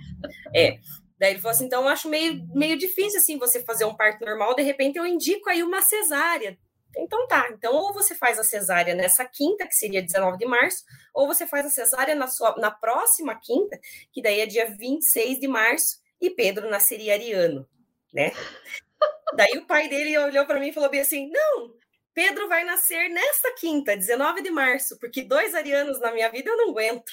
É. 0.54 0.78
Daí 1.18 1.32
ele 1.32 1.40
falou 1.40 1.54
assim, 1.54 1.66
então 1.66 1.82
eu 1.82 1.88
acho 1.88 2.08
meio, 2.08 2.46
meio 2.54 2.76
difícil, 2.78 3.18
assim, 3.18 3.38
você 3.38 3.64
fazer 3.64 3.84
um 3.84 3.94
parto 3.94 4.24
normal, 4.24 4.54
de 4.54 4.62
repente 4.62 4.98
eu 4.98 5.06
indico 5.06 5.48
aí 5.48 5.62
uma 5.62 5.82
cesárea. 5.82 6.58
Então 6.96 7.26
tá, 7.26 7.48
então 7.50 7.74
ou 7.74 7.92
você 7.92 8.14
faz 8.14 8.38
a 8.38 8.44
cesárea 8.44 8.94
nessa 8.94 9.24
quinta, 9.24 9.66
que 9.66 9.74
seria 9.74 10.02
19 10.02 10.38
de 10.38 10.46
março, 10.46 10.85
ou 11.12 11.26
você 11.26 11.46
faz 11.46 11.66
a 11.66 11.70
cesárea 11.70 12.14
na, 12.14 12.26
sua, 12.26 12.54
na 12.57 12.70
próxima 12.70 13.35
quinta, 13.35 13.78
que 14.12 14.22
daí 14.22 14.40
é 14.40 14.46
dia 14.46 14.66
26 14.66 15.40
de 15.40 15.48
março, 15.48 16.00
e 16.20 16.30
Pedro 16.30 16.70
nasceria 16.70 17.14
ariano, 17.14 17.68
né? 18.12 18.33
daí 19.37 19.59
o 19.59 19.66
pai 19.66 19.88
dele 19.88 20.16
olhou 20.18 20.46
para 20.46 20.61
mim 20.61 20.68
e 20.68 20.72
falou 20.72 20.88
bem 20.88 21.00
assim: 21.00 21.30
não, 21.30 21.74
Pedro 22.14 22.48
vai 22.48 22.64
nascer 22.64 23.09
nesta 23.11 23.52
quinta, 23.52 23.96
19 23.96 24.42
de 24.42 24.50
março, 24.50 24.98
porque 24.98 25.22
dois 25.22 25.54
arianos 25.54 26.00
na 26.00 26.12
minha 26.12 26.30
vida 26.30 26.50
eu 26.50 26.57
não 26.57 26.70
aguento. 26.70 27.12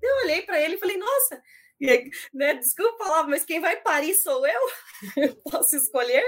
Eu 0.00 0.16
olhei 0.24 0.42
para 0.42 0.60
ele 0.60 0.76
e 0.76 0.78
falei: 0.78 0.96
nossa, 0.96 1.42
né, 2.34 2.54
desculpa 2.54 3.04
falar, 3.04 3.26
mas 3.28 3.44
quem 3.44 3.60
vai 3.60 3.76
parir 3.80 4.14
sou 4.14 4.46
eu? 4.46 4.60
Posso 5.50 5.76
escolher? 5.76 6.24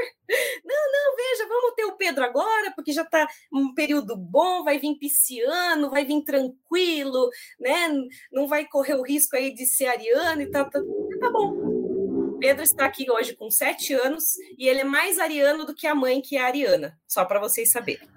Não, 0.65 0.93
não, 0.93 1.17
veja, 1.17 1.49
vamos 1.49 1.75
ter 1.75 1.85
o 1.85 1.97
Pedro 1.97 2.25
agora, 2.25 2.73
porque 2.75 2.93
já 2.93 3.03
está 3.03 3.27
um 3.53 3.75
período 3.75 4.17
bom, 4.17 4.63
vai 4.63 4.79
vir 4.79 4.97
pisciano, 4.99 5.91
vai 5.91 6.05
vir 6.05 6.23
tranquilo, 6.23 7.29
né? 7.59 7.89
Não 8.33 8.47
vai 8.47 8.67
correr 8.67 8.95
o 8.95 9.03
risco 9.03 9.37
aí 9.37 9.53
de 9.53 9.67
ser 9.67 9.87
ariano 9.87 10.43
e 10.43 10.51
tal. 10.51 10.65
Tá, 10.71 10.81
tá, 10.81 10.85
tá 11.21 11.31
bom. 11.31 11.81
Pedro 12.39 12.63
está 12.63 12.87
aqui 12.87 13.11
hoje 13.11 13.37
com 13.37 13.51
sete 13.51 13.93
anos 13.93 14.39
e 14.57 14.67
ele 14.67 14.81
é 14.81 14.85
mais 14.85 15.19
ariano 15.19 15.67
do 15.67 15.75
que 15.75 15.87
a 15.87 15.95
mãe, 15.95 16.23
que 16.23 16.37
é 16.37 16.41
ariana, 16.41 16.99
só 17.07 17.25
para 17.25 17.39
vocês 17.39 17.71
saberem. 17.71 18.09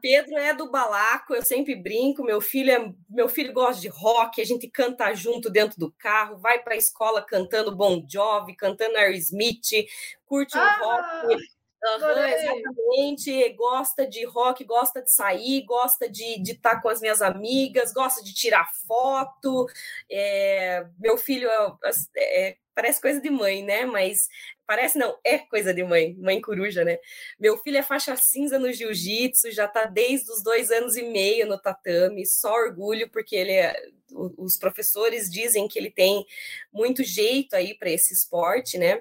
Pedro 0.00 0.36
é 0.38 0.54
do 0.54 0.70
balaco, 0.70 1.34
eu 1.34 1.42
sempre 1.42 1.74
brinco. 1.74 2.22
Meu 2.22 2.40
filho 2.40 2.70
é, 2.70 2.92
meu 3.08 3.28
filho 3.28 3.52
gosta 3.52 3.80
de 3.80 3.88
rock, 3.88 4.40
a 4.40 4.44
gente 4.44 4.68
canta 4.68 5.14
junto 5.14 5.50
dentro 5.50 5.78
do 5.78 5.92
carro, 5.92 6.38
vai 6.38 6.62
para 6.62 6.74
a 6.74 6.78
escola 6.78 7.22
cantando 7.22 7.74
Bon 7.74 8.04
Jovi, 8.08 8.54
cantando 8.54 8.96
Aerosmith, 8.96 9.86
curte 10.26 10.56
ah! 10.56 10.78
rock. 10.80 11.36
Uhum, 11.82 12.24
exatamente, 12.26 13.52
gosta 13.54 14.06
de 14.06 14.26
rock, 14.26 14.64
gosta 14.64 15.00
de 15.00 15.10
sair, 15.10 15.64
gosta 15.64 16.10
de 16.10 16.42
estar 16.42 16.76
tá 16.76 16.80
com 16.82 16.90
as 16.90 17.00
minhas 17.00 17.22
amigas, 17.22 17.90
gosta 17.92 18.22
de 18.22 18.34
tirar 18.34 18.70
foto. 18.86 19.66
É, 20.10 20.86
meu 20.98 21.16
filho 21.16 21.48
é, 21.48 21.76
é, 22.18 22.56
parece 22.74 23.00
coisa 23.00 23.18
de 23.18 23.30
mãe, 23.30 23.62
né? 23.62 23.86
Mas 23.86 24.28
parece 24.70 24.96
não, 24.96 25.18
é 25.24 25.36
coisa 25.36 25.74
de 25.74 25.82
mãe, 25.82 26.14
mãe 26.14 26.40
coruja, 26.40 26.84
né? 26.84 26.96
Meu 27.40 27.56
filho 27.56 27.78
é 27.78 27.82
faixa 27.82 28.14
cinza 28.14 28.56
no 28.56 28.72
jiu-jitsu, 28.72 29.50
já 29.50 29.66
tá 29.66 29.84
desde 29.84 30.30
os 30.30 30.44
dois 30.44 30.70
anos 30.70 30.96
e 30.96 31.02
meio 31.02 31.44
no 31.44 31.58
tatame, 31.58 32.24
só 32.24 32.54
orgulho, 32.54 33.10
porque 33.10 33.34
ele 33.34 33.50
é, 33.50 33.74
os 34.12 34.56
professores 34.56 35.28
dizem 35.28 35.66
que 35.66 35.76
ele 35.76 35.90
tem 35.90 36.24
muito 36.72 37.02
jeito 37.02 37.56
aí 37.56 37.74
para 37.74 37.90
esse 37.90 38.14
esporte, 38.14 38.78
né? 38.78 39.00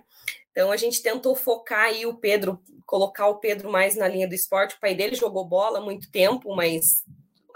Então 0.52 0.72
a 0.72 0.76
gente 0.76 1.04
tentou 1.04 1.36
focar 1.36 1.86
aí 1.86 2.04
o 2.04 2.16
Pedro, 2.16 2.60
colocar 2.84 3.28
o 3.28 3.38
Pedro 3.38 3.70
mais 3.72 3.96
na 3.96 4.08
linha 4.08 4.28
do 4.28 4.34
esporte. 4.34 4.74
O 4.74 4.80
pai 4.80 4.96
dele 4.96 5.14
jogou 5.14 5.46
bola 5.46 5.78
há 5.78 5.82
muito 5.82 6.10
tempo, 6.10 6.56
mas 6.56 7.06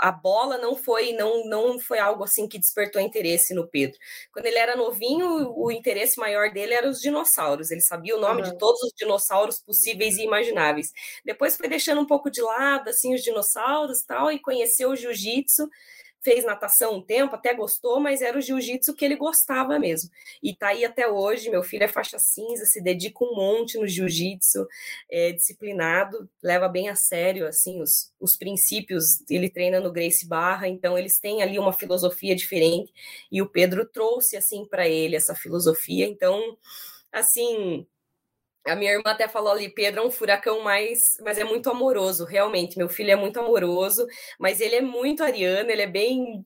a 0.03 0.11
bola 0.11 0.57
não 0.57 0.75
foi 0.75 1.13
não, 1.13 1.45
não 1.45 1.79
foi 1.79 1.97
algo 1.97 2.25
assim 2.25 2.45
que 2.45 2.59
despertou 2.59 3.01
interesse 3.01 3.53
no 3.53 3.65
Pedro. 3.65 3.97
Quando 4.33 4.45
ele 4.47 4.57
era 4.57 4.75
novinho, 4.75 5.53
o 5.55 5.71
interesse 5.71 6.19
maior 6.19 6.51
dele 6.51 6.73
era 6.73 6.89
os 6.89 6.99
dinossauros. 6.99 7.71
Ele 7.71 7.79
sabia 7.79 8.17
o 8.17 8.19
nome 8.19 8.41
uhum. 8.41 8.49
de 8.49 8.57
todos 8.57 8.81
os 8.81 8.91
dinossauros 8.97 9.61
possíveis 9.61 10.17
e 10.17 10.23
imagináveis. 10.23 10.87
Depois 11.23 11.55
foi 11.55 11.69
deixando 11.69 12.01
um 12.01 12.05
pouco 12.05 12.29
de 12.29 12.41
lado 12.41 12.89
assim 12.89 13.15
os 13.15 13.21
dinossauros, 13.21 14.03
tal, 14.05 14.29
e 14.29 14.41
conheceu 14.41 14.89
o 14.89 14.95
jiu-jitsu 14.95 15.69
fez 16.23 16.45
natação 16.45 16.95
um 16.95 17.01
tempo, 17.01 17.35
até 17.35 17.53
gostou, 17.53 17.99
mas 17.99 18.21
era 18.21 18.37
o 18.37 18.41
jiu-jitsu 18.41 18.95
que 18.95 19.03
ele 19.03 19.15
gostava 19.15 19.77
mesmo. 19.77 20.09
E 20.41 20.55
tá 20.55 20.69
aí 20.69 20.85
até 20.85 21.07
hoje, 21.07 21.49
meu 21.49 21.61
filho 21.61 21.83
é 21.83 21.87
faixa 21.87 22.17
cinza, 22.17 22.65
se 22.65 22.81
dedica 22.81 23.23
um 23.23 23.35
monte 23.35 23.77
no 23.77 23.87
jiu-jitsu, 23.87 24.65
é 25.11 25.33
disciplinado, 25.33 26.29
leva 26.41 26.69
bem 26.69 26.89
a 26.89 26.95
sério, 26.95 27.47
assim, 27.47 27.81
os, 27.81 28.11
os 28.19 28.37
princípios, 28.37 29.23
ele 29.29 29.49
treina 29.49 29.79
no 29.79 29.91
Grace 29.91 30.27
Barra, 30.27 30.67
então 30.67 30.97
eles 30.97 31.19
têm 31.19 31.43
ali 31.43 31.59
uma 31.59 31.73
filosofia 31.73 32.35
diferente, 32.35 32.93
e 33.31 33.41
o 33.41 33.49
Pedro 33.49 33.85
trouxe, 33.85 34.37
assim, 34.37 34.65
para 34.65 34.87
ele 34.87 35.15
essa 35.15 35.35
filosofia, 35.35 36.07
então, 36.07 36.57
assim, 37.11 37.85
a 38.65 38.75
minha 38.75 38.91
irmã 38.91 39.11
até 39.11 39.27
falou 39.27 39.51
ali, 39.51 39.69
Pedro 39.69 40.01
é 40.01 40.05
um 40.05 40.11
furacão 40.11 40.61
mais, 40.61 41.17
mas 41.21 41.37
é 41.37 41.43
muito 41.43 41.69
amoroso, 41.69 42.25
realmente. 42.25 42.77
Meu 42.77 42.89
filho 42.89 43.11
é 43.11 43.15
muito 43.15 43.39
amoroso, 43.39 44.07
mas 44.39 44.61
ele 44.61 44.75
é 44.75 44.81
muito 44.81 45.23
ariano, 45.23 45.69
ele 45.69 45.81
é 45.81 45.87
bem, 45.87 46.45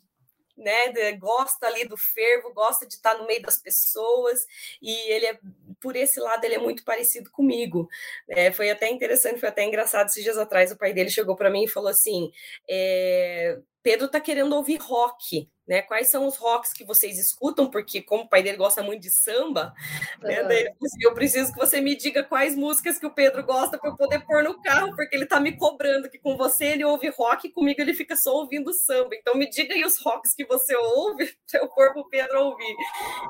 né, 0.58 1.12
gosta 1.14 1.68
ali 1.68 1.86
do 1.88 1.96
fervo, 1.96 2.54
gosta 2.54 2.88
de 2.88 2.96
estar 2.96 3.16
no 3.18 3.28
meio 3.28 3.42
das 3.42 3.62
pessoas, 3.62 4.46
e 4.82 4.92
ele 5.12 5.28
é, 5.28 5.40
por 5.80 5.96
esse 5.96 6.20
lado, 6.20 6.44
ele 6.44 6.56
é 6.56 6.60
muito 6.60 6.84
parecido 6.84 7.30
comigo. 7.30 7.88
É, 8.28 8.52
foi 8.52 8.72
até 8.72 8.90
interessante, 8.90 9.40
foi 9.40 9.50
até 9.50 9.64
engraçado, 9.64 10.08
esses 10.08 10.24
dias 10.24 10.38
atrás 10.38 10.72
o 10.72 10.78
pai 10.78 10.94
dele 10.94 11.10
chegou 11.12 11.36
para 11.36 11.52
mim 11.52 11.66
e 11.66 11.68
falou 11.68 11.90
assim, 11.90 12.32
é, 12.68 13.60
Pedro 13.88 14.10
tá 14.10 14.20
querendo 14.20 14.54
ouvir 14.54 14.76
rock, 14.82 15.50
né? 15.66 15.82
Quais 15.82 16.10
são 16.10 16.28
os 16.28 16.36
rocks 16.36 16.74
que 16.74 16.84
vocês 16.84 17.18
escutam? 17.18 17.72
Porque, 17.72 18.02
como 18.02 18.24
o 18.24 18.28
pai 18.28 18.44
dele 18.44 18.58
gosta 18.58 18.84
muito 18.84 19.02
de 19.02 19.10
samba, 19.10 19.74
uhum. 20.22 20.28
né, 20.28 20.66
eu 21.00 21.14
preciso 21.14 21.54
que 21.54 21.58
você 21.58 21.80
me 21.80 21.96
diga 21.96 22.22
quais 22.22 22.54
músicas 22.54 23.00
que 23.00 23.06
o 23.06 23.14
Pedro 23.14 23.46
gosta 23.46 23.78
para 23.78 23.90
eu 23.90 23.96
poder 23.96 24.26
pôr 24.26 24.44
no 24.44 24.62
carro, 24.62 24.94
porque 24.94 25.16
ele 25.16 25.26
tá 25.26 25.40
me 25.40 25.56
cobrando 25.56 26.10
que 26.10 26.20
com 26.20 26.36
você 26.36 26.66
ele 26.66 26.84
ouve 26.84 27.08
rock 27.08 27.48
e 27.48 27.50
comigo 27.50 27.80
ele 27.80 27.94
fica 27.94 28.18
só 28.18 28.36
ouvindo 28.36 28.74
samba. 28.74 29.16
Então, 29.16 29.36
me 29.36 29.50
diga 29.50 29.74
aí 29.74 29.86
os 29.86 29.98
rocks 30.00 30.36
que 30.36 30.44
você 30.44 30.76
ouve 30.76 31.34
para 31.50 31.62
eu 31.62 31.70
pôr 31.70 31.94
pro 31.94 32.10
Pedro 32.10 32.42
ouvir. 32.42 32.76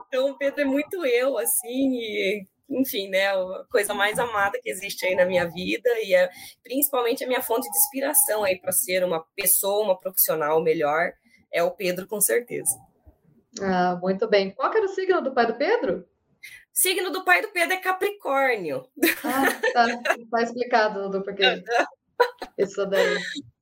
Então, 0.07 0.31
o 0.31 0.37
Pedro 0.39 0.61
é 0.61 0.65
muito 0.65 1.05
eu, 1.05 1.37
assim, 1.37 1.99
e 1.99 2.47
enfim, 2.69 3.09
né, 3.09 3.27
a 3.27 3.65
coisa 3.71 3.93
mais 3.93 4.19
amada 4.19 4.59
que 4.61 4.69
existe 4.69 5.05
aí 5.05 5.15
na 5.15 5.25
minha 5.25 5.45
vida 5.45 5.89
e 6.03 6.13
é 6.13 6.29
principalmente 6.63 7.23
a 7.23 7.27
minha 7.27 7.41
fonte 7.41 7.69
de 7.69 7.77
inspiração 7.77 8.43
aí 8.43 8.59
para 8.59 8.71
ser 8.71 9.03
uma 9.03 9.23
pessoa, 9.35 9.85
uma 9.85 9.99
profissional 9.99 10.61
melhor 10.61 11.13
é 11.51 11.63
o 11.63 11.71
Pedro, 11.71 12.07
com 12.07 12.19
certeza. 12.19 12.77
Ah, 13.61 13.97
muito 14.01 14.27
bem. 14.27 14.51
Qual 14.51 14.71
era 14.71 14.85
o 14.85 14.89
signo 14.89 15.21
do 15.21 15.33
pai 15.33 15.47
do 15.47 15.55
Pedro? 15.55 16.05
Signo 16.71 17.11
do 17.11 17.23
pai 17.23 17.41
do 17.41 17.47
Pedro 17.49 17.73
é 17.73 17.77
Capricórnio. 17.77 18.87
Ah, 19.23 19.45
tá. 19.73 19.87
Tá 20.29 20.43
explicado, 20.43 21.09
do 21.09 21.23
porquê. 21.23 21.63
Isso 22.57 22.85
daí. 22.85 23.17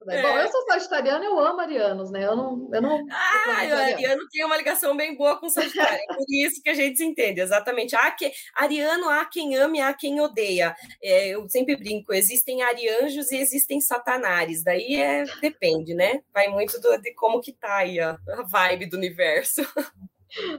É. 0.09 0.21
Bom, 0.21 0.37
eu 0.37 0.51
sou 0.51 0.65
sagitariana, 0.65 1.25
eu 1.25 1.39
amo 1.39 1.59
arianos, 1.59 2.11
né? 2.11 2.25
Eu 2.25 2.35
não. 2.35 2.69
Eu 2.71 2.81
não 2.81 3.05
ah, 3.09 3.67
o 3.67 3.75
ariano 3.75 4.27
tem 4.31 4.45
uma 4.45 4.57
ligação 4.57 4.95
bem 4.95 5.15
boa 5.15 5.39
com 5.39 5.47
o 5.47 5.49
sagitário. 5.49 5.99
É 6.09 6.13
por 6.13 6.25
isso 6.29 6.61
que 6.61 6.69
a 6.69 6.73
gente 6.73 6.97
se 6.97 7.05
entende, 7.05 7.41
exatamente. 7.41 7.95
Há 7.95 8.11
que, 8.11 8.31
ariano 8.53 9.09
há 9.09 9.25
quem 9.25 9.55
ame, 9.55 9.81
há 9.81 9.93
quem 9.93 10.19
odeia. 10.19 10.75
É, 11.01 11.29
eu 11.29 11.47
sempre 11.49 11.75
brinco: 11.75 12.13
existem 12.13 12.61
arianjos 12.61 13.31
e 13.31 13.37
existem 13.37 13.81
satanares. 13.81 14.63
Daí 14.63 14.95
é, 14.95 15.23
depende, 15.41 15.93
né? 15.93 16.21
Vai 16.33 16.47
muito 16.47 16.79
do, 16.79 16.97
de 16.97 17.13
como 17.13 17.41
que 17.41 17.51
tá 17.51 17.77
aí 17.77 17.99
a, 17.99 18.17
a 18.29 18.43
vibe 18.43 18.87
do 18.87 18.97
universo. 18.97 19.61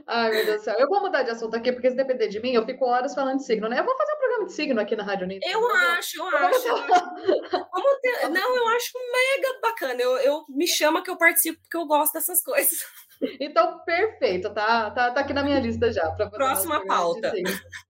Ai, 0.07 0.31
meu 0.31 0.45
Deus 0.45 0.57
do 0.57 0.63
céu. 0.63 0.75
Eu 0.77 0.87
vou 0.87 1.01
mudar 1.01 1.23
de 1.23 1.31
assunto 1.31 1.55
aqui, 1.55 1.71
porque 1.71 1.89
se 1.89 1.95
depender 1.95 2.27
de 2.27 2.39
mim, 2.39 2.53
eu 2.53 2.65
fico 2.65 2.85
horas 2.85 3.13
falando 3.13 3.37
de 3.37 3.45
signo, 3.45 3.67
né? 3.69 3.79
Eu 3.79 3.85
vou 3.85 3.97
fazer 3.97 4.13
um 4.13 4.17
programa 4.17 4.45
de 4.45 4.53
signo 4.53 4.81
aqui 4.81 4.95
na 4.95 5.03
Rádio 5.03 5.25
Unida. 5.25 5.45
Eu 5.47 5.67
acho, 5.67 6.17
eu 6.17 6.37
acho. 6.37 6.87
ter... 8.01 8.29
Não, 8.29 8.55
eu 8.55 8.67
acho 8.69 8.91
mega 9.11 9.59
bacana. 9.61 10.01
Eu, 10.01 10.17
eu 10.17 10.45
me 10.49 10.67
chama 10.67 11.03
que 11.03 11.09
eu 11.09 11.17
participo, 11.17 11.59
porque 11.61 11.77
eu 11.77 11.85
gosto 11.85 12.13
dessas 12.13 12.41
coisas. 12.43 12.79
Então, 13.39 13.79
perfeito, 13.83 14.53
tá, 14.53 14.91
tá, 14.91 15.11
tá 15.11 15.21
aqui 15.21 15.33
na 15.33 15.43
minha 15.43 15.59
lista 15.59 15.91
já. 15.91 16.09
Próxima 16.11 16.85
pauta. 16.85 17.33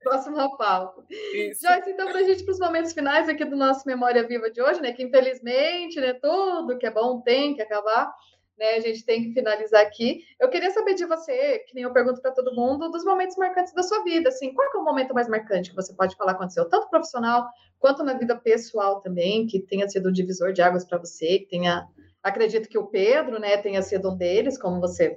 Próxima 0.02 0.58
pauta. 0.58 1.04
Isso. 1.10 1.68
Joyce, 1.68 1.90
então, 1.90 2.08
para 2.08 2.20
a 2.20 2.24
gente, 2.24 2.44
para 2.44 2.54
os 2.54 2.60
momentos 2.60 2.94
finais 2.94 3.28
aqui 3.28 3.44
do 3.44 3.58
nosso 3.58 3.84
Memória 3.86 4.26
Viva 4.26 4.50
de 4.50 4.62
hoje, 4.62 4.82
né? 4.82 4.94
Que 4.94 5.04
infelizmente, 5.04 6.00
né, 6.00 6.14
tudo 6.14 6.78
que 6.78 6.86
é 6.86 6.92
bom 6.92 7.20
tem 7.22 7.56
que 7.56 7.62
acabar 7.62 8.14
né? 8.58 8.76
A 8.76 8.80
gente 8.80 9.06
tem 9.06 9.24
que 9.24 9.34
finalizar 9.34 9.82
aqui. 9.82 10.26
Eu 10.40 10.50
queria 10.50 10.72
saber 10.72 10.96
de 10.96 11.06
você, 11.06 11.60
que 11.60 11.76
nem 11.76 11.84
eu 11.84 11.94
pergunto 11.94 12.22
para 12.22 12.32
todo 12.32 12.56
mundo, 12.56 12.90
dos 12.90 13.06
momentos 13.06 13.38
marcantes 13.38 13.74
da 13.74 13.84
sua 13.84 14.04
vida. 14.04 14.30
Assim, 14.30 14.54
qual 14.54 14.68
é 14.74 14.78
o 14.78 14.84
momento 14.84 15.14
mais 15.14 15.28
marcante 15.28 15.70
que 15.70 15.76
você 15.76 15.94
pode 15.94 16.16
falar 16.16 16.32
aconteceu, 16.32 16.68
tanto 16.68 16.90
profissional 16.90 17.48
quanto 17.80 18.04
na 18.04 18.14
vida 18.14 18.36
pessoal 18.36 19.02
também, 19.02 19.46
que 19.46 19.60
tenha 19.60 19.88
sido 19.88 20.10
um 20.10 20.12
divisor 20.12 20.52
de 20.52 20.62
águas 20.62 20.86
para 20.86 20.98
você, 20.98 21.40
que 21.40 21.48
tenha. 21.48 21.88
Acredito 22.24 22.68
que 22.68 22.78
o 22.78 22.88
Pedro, 22.88 23.40
né, 23.40 23.58
tenha 23.58 23.82
sido 23.82 24.12
um 24.12 24.18
deles, 24.18 24.58
como 24.58 24.82
você 24.82 25.16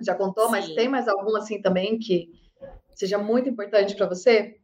já 0.00 0.14
contou, 0.14 0.46
Sim. 0.46 0.50
mas 0.50 0.68
tem 0.74 0.88
mais 0.88 1.06
algum 1.06 1.36
assim 1.36 1.60
também 1.60 1.98
que 1.98 2.30
seja 2.94 3.18
muito 3.18 3.48
importante 3.48 3.94
para 3.94 4.06
você? 4.06 4.56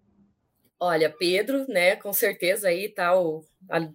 Olha, 0.81 1.09
Pedro, 1.09 1.67
né, 1.69 1.95
com 1.97 2.13
certeza 2.13 2.69
aí 2.69 2.89
tá 2.89 3.17
o 3.17 3.45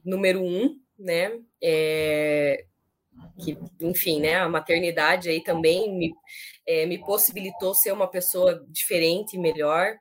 número 0.06 0.42
um, 0.42 0.80
né? 0.98 1.40
É, 1.62 2.66
que, 3.40 3.58
enfim, 3.82 4.20
né, 4.20 4.36
a 4.36 4.50
maternidade 4.50 5.30
aí 5.30 5.44
também 5.44 5.92
me, 5.96 6.14
é, 6.66 6.86
me 6.86 6.98
possibilitou 6.98 7.74
ser 7.74 7.92
uma 7.92 8.08
pessoa 8.08 8.66
diferente, 8.70 9.38
melhor, 9.38 9.98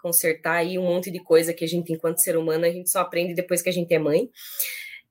consertar 0.00 0.56
aí 0.56 0.78
um 0.78 0.84
monte 0.84 1.10
de 1.10 1.20
coisa 1.20 1.54
que 1.54 1.64
a 1.64 1.68
gente, 1.68 1.92
enquanto 1.92 2.22
ser 2.22 2.36
humano, 2.36 2.64
a 2.64 2.70
gente 2.70 2.90
só 2.90 3.00
aprende 3.00 3.34
depois 3.34 3.62
que 3.62 3.68
a 3.68 3.72
gente 3.72 3.92
é 3.92 3.98
mãe. 3.98 4.30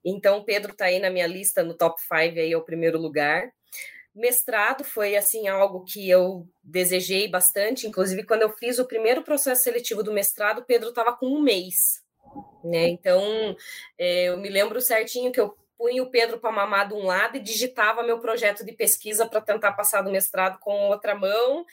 Então, 0.03 0.43
Pedro 0.43 0.71
está 0.71 0.85
aí 0.85 0.99
na 0.99 1.09
minha 1.09 1.27
lista, 1.27 1.63
no 1.63 1.73
top 1.73 1.99
5 1.99 2.13
aí, 2.39 2.51
é 2.51 2.57
o 2.57 2.63
primeiro 2.63 2.99
lugar. 2.99 3.51
Mestrado 4.13 4.83
foi, 4.83 5.15
assim, 5.15 5.47
algo 5.47 5.83
que 5.83 6.09
eu 6.09 6.47
desejei 6.63 7.27
bastante, 7.27 7.87
inclusive 7.87 8.23
quando 8.23 8.43
eu 8.43 8.49
fiz 8.49 8.79
o 8.79 8.87
primeiro 8.87 9.23
processo 9.23 9.63
seletivo 9.63 10.03
do 10.03 10.13
mestrado, 10.13 10.63
Pedro 10.65 10.89
estava 10.89 11.13
com 11.17 11.25
um 11.25 11.41
mês, 11.41 12.01
né, 12.63 12.87
então 12.87 13.55
é, 13.97 14.29
eu 14.29 14.37
me 14.37 14.49
lembro 14.49 14.81
certinho 14.81 15.31
que 15.33 15.39
eu 15.39 15.55
punha 15.77 16.01
o 16.01 16.09
Pedro 16.09 16.39
para 16.39 16.51
mamar 16.51 16.87
de 16.87 16.93
um 16.93 17.05
lado 17.05 17.37
e 17.37 17.41
digitava 17.41 18.03
meu 18.03 18.19
projeto 18.19 18.65
de 18.65 18.73
pesquisa 18.73 19.27
para 19.27 19.41
tentar 19.41 19.73
passar 19.73 20.01
do 20.01 20.11
mestrado 20.11 20.59
com 20.59 20.87
outra 20.87 21.15
mão, 21.15 21.65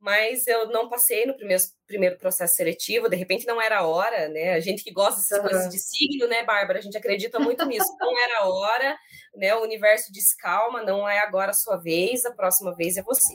mas 0.00 0.46
eu 0.46 0.68
não 0.68 0.88
passei 0.88 1.24
no 1.24 1.34
primeiro, 1.34 1.62
primeiro 1.86 2.18
processo 2.18 2.54
seletivo, 2.54 3.08
de 3.08 3.16
repente 3.16 3.46
não 3.46 3.60
era 3.60 3.78
a 3.78 3.86
hora, 3.86 4.28
né? 4.28 4.52
A 4.52 4.60
gente 4.60 4.84
que 4.84 4.92
gosta 4.92 5.16
dessas 5.16 5.38
uhum. 5.38 5.48
coisas 5.48 5.68
de 5.70 5.78
signo, 5.78 6.28
né, 6.28 6.44
Bárbara? 6.44 6.78
A 6.78 6.82
gente 6.82 6.98
acredita 6.98 7.38
muito 7.38 7.64
nisso. 7.64 7.86
Não 7.98 8.22
era 8.22 8.40
a 8.40 8.48
hora, 8.48 8.98
né? 9.34 9.54
O 9.54 9.62
universo 9.62 10.12
diz 10.12 10.34
calma, 10.34 10.82
não 10.82 11.08
é 11.08 11.20
agora 11.20 11.50
a 11.50 11.54
sua 11.54 11.76
vez, 11.76 12.24
a 12.26 12.32
próxima 12.32 12.74
vez 12.74 12.96
é 12.96 13.02
você. 13.02 13.34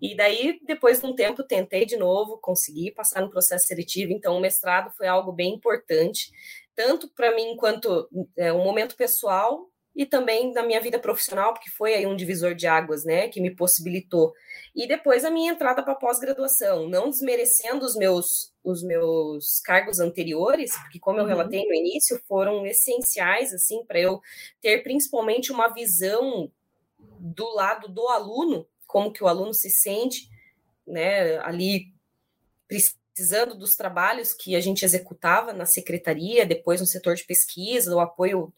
E 0.00 0.16
daí, 0.16 0.58
depois 0.66 1.00
de 1.00 1.06
um 1.06 1.14
tempo, 1.14 1.42
tentei 1.42 1.86
de 1.86 1.96
novo, 1.96 2.38
consegui 2.38 2.90
passar 2.90 3.22
no 3.22 3.30
processo 3.30 3.66
seletivo, 3.66 4.12
então 4.12 4.36
o 4.36 4.40
mestrado 4.40 4.90
foi 4.96 5.06
algo 5.06 5.32
bem 5.32 5.54
importante 5.54 6.30
tanto 6.76 7.08
para 7.08 7.34
mim 7.34 7.52
enquanto 7.52 8.08
é, 8.36 8.52
um 8.52 8.62
momento 8.62 8.94
pessoal 8.94 9.68
e 9.96 10.04
também 10.04 10.52
na 10.52 10.62
minha 10.62 10.80
vida 10.80 10.98
profissional, 10.98 11.54
porque 11.54 11.70
foi 11.70 11.94
aí 11.94 12.06
um 12.06 12.14
divisor 12.14 12.54
de 12.54 12.66
águas, 12.66 13.02
né, 13.02 13.28
que 13.28 13.40
me 13.40 13.50
possibilitou. 13.50 14.34
E 14.74 14.86
depois 14.86 15.24
a 15.24 15.30
minha 15.30 15.50
entrada 15.52 15.82
para 15.82 15.94
pós-graduação, 15.94 16.86
não 16.86 17.08
desmerecendo 17.08 17.84
os 17.84 17.96
meus 17.96 18.54
os 18.62 18.82
meus 18.82 19.60
cargos 19.64 20.00
anteriores, 20.00 20.76
porque 20.78 20.98
como 20.98 21.18
eu 21.18 21.22
uhum. 21.22 21.28
relatei 21.28 21.64
no 21.64 21.72
início, 21.72 22.20
foram 22.26 22.66
essenciais 22.66 23.54
assim 23.54 23.84
para 23.86 23.98
eu 24.00 24.20
ter 24.60 24.82
principalmente 24.82 25.52
uma 25.52 25.68
visão 25.68 26.50
do 27.18 27.48
lado 27.54 27.88
do 27.88 28.06
aluno, 28.08 28.68
como 28.86 29.12
que 29.12 29.22
o 29.22 29.28
aluno 29.28 29.54
se 29.54 29.70
sente, 29.70 30.28
né, 30.86 31.38
ali 31.38 31.86
precisando 33.16 33.54
dos 33.54 33.74
trabalhos 33.74 34.34
que 34.34 34.54
a 34.54 34.60
gente 34.60 34.84
executava 34.84 35.54
na 35.54 35.64
secretaria, 35.64 36.44
depois 36.44 36.82
no 36.82 36.86
setor 36.86 37.14
de 37.14 37.24
pesquisa, 37.24 37.96
o 37.96 37.98
apoio 37.98 38.52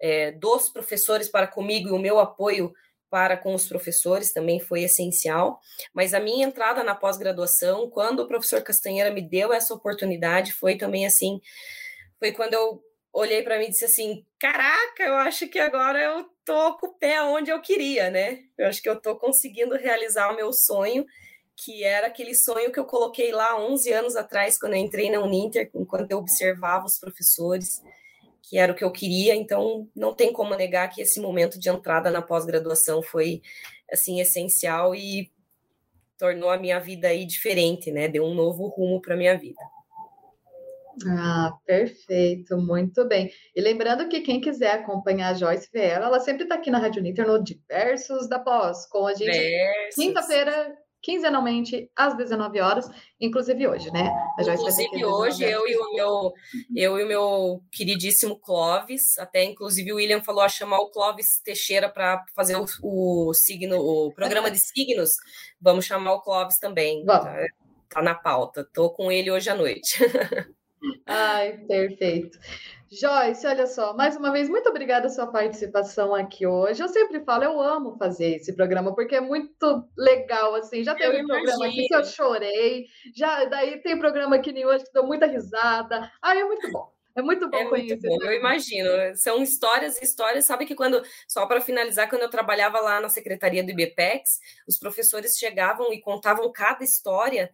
é, 0.00 0.32
dos 0.32 0.68
professores 0.68 1.28
para 1.28 1.46
comigo 1.46 1.88
e 1.88 1.92
o 1.92 1.98
meu 1.98 2.18
apoio 2.18 2.74
para 3.08 3.36
com 3.36 3.54
os 3.54 3.68
professores 3.68 4.32
também 4.32 4.58
foi 4.58 4.82
essencial. 4.82 5.60
Mas 5.94 6.12
a 6.12 6.18
minha 6.18 6.44
entrada 6.44 6.82
na 6.82 6.92
pós-graduação, 6.92 7.88
quando 7.88 8.20
o 8.20 8.26
professor 8.26 8.60
Castanheira 8.62 9.12
me 9.12 9.22
deu 9.22 9.52
essa 9.52 9.72
oportunidade, 9.72 10.52
foi 10.54 10.76
também 10.76 11.06
assim, 11.06 11.40
foi 12.18 12.32
quando 12.32 12.54
eu 12.54 12.82
olhei 13.12 13.44
para 13.44 13.58
mim 13.58 13.66
e 13.66 13.70
disse 13.70 13.84
assim: 13.84 14.26
"Caraca, 14.40 15.04
eu 15.04 15.14
acho 15.14 15.46
que 15.46 15.58
agora 15.60 16.00
eu 16.02 16.26
tô 16.44 16.76
com 16.78 16.88
o 16.88 16.94
pé 16.94 17.22
onde 17.22 17.50
eu 17.50 17.60
queria, 17.60 18.10
né? 18.10 18.40
Eu 18.58 18.66
acho 18.66 18.82
que 18.82 18.88
eu 18.88 19.00
tô 19.00 19.14
conseguindo 19.14 19.76
realizar 19.76 20.32
o 20.32 20.36
meu 20.36 20.52
sonho 20.52 21.06
que 21.64 21.84
era 21.84 22.06
aquele 22.06 22.34
sonho 22.34 22.72
que 22.72 22.80
eu 22.80 22.84
coloquei 22.84 23.32
lá 23.32 23.60
11 23.60 23.92
anos 23.92 24.16
atrás, 24.16 24.58
quando 24.58 24.74
eu 24.74 24.78
entrei 24.78 25.10
na 25.10 25.20
Uninter, 25.20 25.70
enquanto 25.74 26.10
eu 26.10 26.18
observava 26.18 26.86
os 26.86 26.98
professores, 26.98 27.82
que 28.42 28.56
era 28.56 28.72
o 28.72 28.74
que 28.74 28.82
eu 28.82 28.90
queria, 28.90 29.34
então 29.34 29.86
não 29.94 30.14
tem 30.14 30.32
como 30.32 30.54
negar 30.54 30.88
que 30.88 31.02
esse 31.02 31.20
momento 31.20 31.58
de 31.58 31.68
entrada 31.68 32.10
na 32.10 32.22
pós-graduação 32.22 33.02
foi, 33.02 33.42
assim, 33.92 34.20
essencial 34.20 34.94
e 34.94 35.30
tornou 36.18 36.50
a 36.50 36.58
minha 36.58 36.78
vida 36.80 37.08
aí 37.08 37.26
diferente, 37.26 37.90
né? 37.90 38.08
Deu 38.08 38.24
um 38.24 38.34
novo 38.34 38.66
rumo 38.68 39.00
para 39.00 39.16
minha 39.16 39.36
vida. 39.36 39.60
Ah, 41.06 41.52
perfeito, 41.64 42.56
muito 42.56 43.06
bem. 43.06 43.30
E 43.54 43.60
lembrando 43.60 44.08
que 44.08 44.20
quem 44.20 44.40
quiser 44.40 44.72
acompanhar 44.72 45.30
a 45.30 45.34
Joyce 45.34 45.68
Viela, 45.72 46.06
ela 46.06 46.20
sempre 46.20 46.42
está 46.42 46.56
aqui 46.56 46.70
na 46.70 46.78
Rádio 46.78 47.00
Uninter 47.00 47.26
no 47.26 47.42
Diversos 47.42 48.28
da 48.28 48.38
Pós, 48.38 48.86
com 48.86 49.06
a 49.06 49.14
gente 49.14 49.30
quinta-feira 49.94 50.76
quinzenalmente 51.02 51.90
às 51.96 52.16
19 52.16 52.60
horas, 52.60 52.88
inclusive 53.20 53.66
hoje, 53.66 53.90
né? 53.90 54.10
Inclusive 54.38 55.04
hoje, 55.04 55.44
eu 55.44 55.66
e, 55.66 55.76
o 55.76 55.94
meu, 55.94 56.32
eu 56.76 56.98
e 56.98 57.04
o 57.04 57.08
meu 57.08 57.62
queridíssimo 57.72 58.38
Clóvis, 58.38 59.18
até 59.18 59.44
inclusive 59.44 59.92
o 59.92 59.96
William 59.96 60.22
falou 60.22 60.42
a 60.42 60.48
chamar 60.48 60.78
o 60.78 60.90
Clóvis 60.90 61.40
Teixeira 61.42 61.88
para 61.88 62.24
fazer 62.34 62.56
o, 62.56 62.66
o, 62.82 63.34
signo, 63.34 63.78
o 63.78 64.12
programa 64.12 64.50
de 64.50 64.58
signos. 64.58 65.10
Vamos 65.60 65.84
chamar 65.84 66.12
o 66.14 66.20
Clóvis 66.20 66.58
também. 66.58 67.04
Vamos. 67.04 67.24
Tá, 67.24 67.46
tá 67.88 68.02
na 68.02 68.14
pauta. 68.14 68.66
Tô 68.72 68.90
com 68.90 69.10
ele 69.10 69.30
hoje 69.30 69.48
à 69.48 69.54
noite. 69.54 69.98
Ai, 71.06 71.58
perfeito. 71.66 72.38
Joyce, 72.92 73.46
olha 73.46 73.68
só, 73.68 73.94
mais 73.94 74.16
uma 74.16 74.32
vez, 74.32 74.48
muito 74.48 74.68
obrigada 74.68 75.02
pela 75.02 75.14
sua 75.14 75.26
participação 75.28 76.12
aqui 76.12 76.44
hoje. 76.44 76.82
Eu 76.82 76.88
sempre 76.88 77.20
falo, 77.24 77.44
eu 77.44 77.60
amo 77.60 77.96
fazer 77.96 78.36
esse 78.36 78.52
programa, 78.56 78.92
porque 78.94 79.14
é 79.14 79.20
muito 79.20 79.88
legal, 79.96 80.56
assim. 80.56 80.82
Já 80.82 80.96
teve 80.96 81.22
um 81.22 81.26
programa 81.26 81.66
aqui 81.66 81.86
que 81.86 81.94
eu 81.94 82.04
chorei, 82.04 82.86
já 83.14 83.44
daí 83.44 83.80
tem 83.80 83.96
programa 83.96 84.34
aqui 84.36 84.50
nem 84.50 84.66
hoje 84.66 84.84
que 84.84 84.92
dou 84.92 85.06
muita 85.06 85.26
risada. 85.26 86.10
Ai, 86.20 86.40
é 86.40 86.44
muito 86.44 86.68
bom. 86.72 86.99
É 87.14 87.22
muito 87.22 87.48
bom 87.48 87.56
é 87.56 87.66
conhecer. 87.66 88.08
Muito 88.08 88.20
bom, 88.20 88.30
eu 88.30 88.38
imagino. 88.38 88.88
São 89.16 89.42
histórias 89.42 90.00
e 90.00 90.04
histórias. 90.04 90.44
Sabe 90.44 90.64
que 90.64 90.74
quando, 90.74 91.02
só 91.26 91.46
para 91.46 91.60
finalizar, 91.60 92.08
quando 92.08 92.22
eu 92.22 92.30
trabalhava 92.30 92.80
lá 92.80 93.00
na 93.00 93.08
secretaria 93.08 93.64
do 93.64 93.70
IBPEX, 93.70 94.40
os 94.66 94.78
professores 94.78 95.36
chegavam 95.36 95.92
e 95.92 96.00
contavam 96.00 96.50
cada 96.52 96.84
história, 96.84 97.52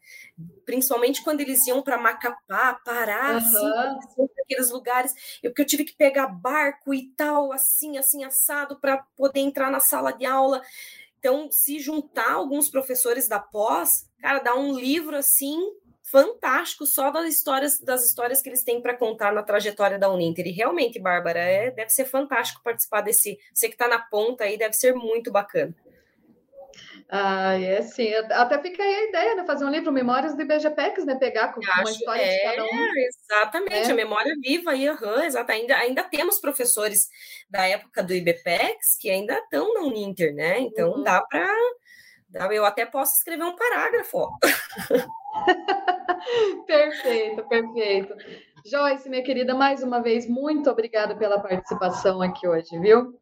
principalmente 0.64 1.22
quando 1.22 1.40
eles 1.40 1.66
iam 1.66 1.82
para 1.82 1.98
Macapá, 1.98 2.74
Pará, 2.84 3.30
uhum. 3.30 3.36
assim, 3.36 4.28
aqueles 4.42 4.70
lugares, 4.70 5.12
eu, 5.42 5.50
porque 5.50 5.62
eu 5.62 5.66
tive 5.66 5.84
que 5.84 5.96
pegar 5.96 6.28
barco 6.28 6.94
e 6.94 7.08
tal, 7.16 7.52
assim, 7.52 7.98
assim, 7.98 8.24
assado, 8.24 8.78
para 8.78 8.98
poder 9.16 9.40
entrar 9.40 9.70
na 9.70 9.80
sala 9.80 10.12
de 10.12 10.26
aula. 10.26 10.62
Então, 11.18 11.48
se 11.50 11.78
juntar 11.80 12.32
alguns 12.32 12.68
professores 12.68 13.26
da 13.26 13.40
pós, 13.40 14.08
cara, 14.20 14.38
dá 14.38 14.54
um 14.54 14.78
livro 14.78 15.16
assim 15.16 15.58
fantástico 16.10 16.86
só 16.86 17.10
das 17.10 17.26
histórias 17.26 17.80
das 17.80 18.04
histórias 18.06 18.40
que 18.40 18.48
eles 18.48 18.62
têm 18.62 18.80
para 18.80 18.96
contar 18.96 19.32
na 19.32 19.42
trajetória 19.42 19.98
da 19.98 20.10
Uninter. 20.10 20.46
E 20.46 20.52
realmente, 20.52 21.00
Bárbara, 21.00 21.40
é, 21.40 21.70
deve 21.70 21.90
ser 21.90 22.04
fantástico 22.04 22.62
participar 22.62 23.00
desse. 23.00 23.38
Você 23.52 23.68
que 23.68 23.74
está 23.74 23.88
na 23.88 23.98
ponta 23.98 24.44
aí, 24.44 24.56
deve 24.56 24.74
ser 24.74 24.94
muito 24.94 25.30
bacana. 25.30 25.74
Ah, 27.08 27.54
é 27.60 27.82
sim. 27.82 28.12
Até 28.14 28.60
fica 28.60 28.82
aí 28.82 28.94
a 28.94 29.08
ideia, 29.08 29.34
né? 29.36 29.44
Fazer 29.46 29.64
um 29.64 29.70
livro 29.70 29.92
Memórias 29.92 30.34
do 30.34 30.42
IBGPEX, 30.42 31.04
né? 31.04 31.14
Pegar 31.14 31.52
com 31.52 31.60
uma 31.60 31.82
história 31.84 32.22
é, 32.22 32.36
de 32.36 32.42
cada 32.42 32.64
um. 32.64 32.96
Exatamente, 32.96 33.88
é. 33.88 33.92
a 33.92 33.94
memória 33.94 34.34
viva 34.42 34.72
aí, 34.72 34.88
uhum, 34.90 35.22
exato. 35.22 35.52
Ainda, 35.52 35.76
ainda 35.76 36.02
temos 36.02 36.40
professores 36.40 37.08
da 37.48 37.66
época 37.66 38.02
do 38.02 38.12
IBPEX 38.12 38.98
que 39.00 39.08
ainda 39.08 39.38
estão 39.38 39.72
na 39.74 39.82
Uninter, 39.82 40.34
né? 40.34 40.58
Então 40.58 40.94
uhum. 40.94 41.02
dá 41.02 41.22
para. 41.22 41.48
Eu 42.34 42.64
até 42.64 42.84
posso 42.84 43.16
escrever 43.16 43.44
um 43.44 43.56
parágrafo, 43.56 44.28
perfeito, 46.66 47.48
perfeito. 47.48 48.14
Joyce, 48.64 49.08
minha 49.08 49.22
querida, 49.22 49.54
mais 49.54 49.82
uma 49.82 50.00
vez, 50.00 50.28
muito 50.28 50.68
obrigada 50.68 51.16
pela 51.16 51.40
participação 51.40 52.20
aqui 52.20 52.48
hoje, 52.48 52.78
viu? 52.80 53.18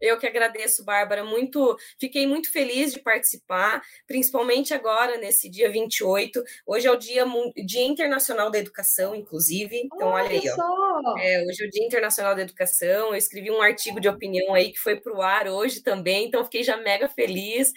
Eu 0.00 0.18
que 0.18 0.26
agradeço, 0.26 0.84
Bárbara, 0.84 1.24
muito, 1.24 1.76
fiquei 1.98 2.26
muito 2.26 2.50
feliz 2.52 2.92
de 2.92 3.00
participar, 3.00 3.82
principalmente 4.06 4.74
agora, 4.74 5.16
nesse 5.16 5.48
dia 5.48 5.70
28. 5.70 6.42
Hoje 6.66 6.86
é 6.86 6.90
o 6.90 6.96
Dia, 6.96 7.24
dia 7.64 7.84
Internacional 7.84 8.50
da 8.50 8.58
Educação, 8.58 9.14
inclusive. 9.14 9.76
Então, 9.76 10.08
olha, 10.08 10.24
olha 10.26 10.40
aí, 10.40 10.50
ó. 10.58 11.18
É, 11.18 11.44
hoje 11.46 11.64
é 11.64 11.66
o 11.66 11.70
Dia 11.70 11.86
Internacional 11.86 12.34
da 12.34 12.42
Educação. 12.42 13.08
Eu 13.08 13.16
escrevi 13.16 13.50
um 13.50 13.62
artigo 13.62 14.00
de 14.00 14.08
opinião 14.08 14.54
aí 14.54 14.72
que 14.72 14.78
foi 14.78 15.00
para 15.00 15.16
o 15.16 15.22
ar 15.22 15.48
hoje 15.48 15.82
também, 15.82 16.26
então 16.26 16.44
fiquei 16.44 16.62
já 16.62 16.76
mega 16.76 17.08
feliz 17.08 17.72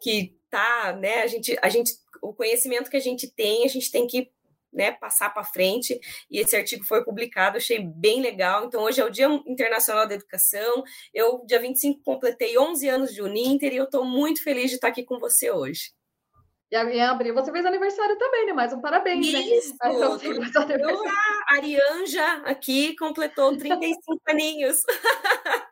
que 0.00 0.36
tá, 0.50 0.92
né? 0.92 1.22
A 1.22 1.26
gente, 1.26 1.56
a 1.62 1.68
gente 1.68 1.92
o 2.22 2.34
conhecimento 2.34 2.90
que 2.90 2.96
a 2.96 3.00
gente 3.00 3.28
tem, 3.30 3.64
a 3.64 3.68
gente 3.68 3.90
tem 3.90 4.06
que 4.06 4.30
né, 4.72 4.92
passar 4.92 5.30
para 5.30 5.44
frente, 5.44 5.98
e 6.30 6.38
esse 6.38 6.56
artigo 6.56 6.84
foi 6.84 7.04
publicado, 7.04 7.56
achei 7.56 7.78
bem 7.78 8.20
legal. 8.20 8.64
Então, 8.64 8.82
hoje 8.82 9.00
é 9.00 9.04
o 9.04 9.10
Dia 9.10 9.26
Internacional 9.46 10.06
da 10.06 10.14
Educação. 10.14 10.82
Eu, 11.12 11.44
dia 11.46 11.58
25, 11.60 12.02
completei 12.02 12.58
11 12.58 12.88
anos 12.88 13.14
de 13.14 13.22
Uninter 13.22 13.72
e 13.72 13.76
eu 13.76 13.84
estou 13.84 14.04
muito 14.04 14.42
feliz 14.42 14.70
de 14.70 14.76
estar 14.76 14.88
aqui 14.88 15.04
com 15.04 15.18
você 15.18 15.50
hoje. 15.50 15.92
E 16.70 16.76
em 16.76 17.02
abril 17.02 17.34
você 17.34 17.50
fez 17.50 17.66
aniversário 17.66 18.16
também, 18.16 18.46
né? 18.46 18.52
Mais 18.52 18.72
um 18.72 18.80
parabéns? 18.80 19.26
Isso, 19.26 19.74
né? 19.82 19.92
Eu, 19.92 21.08
a 21.08 21.54
Arianja 21.54 22.32
aqui 22.44 22.94
completou 22.96 23.56
35 23.56 24.20
aninhos. 24.28 24.76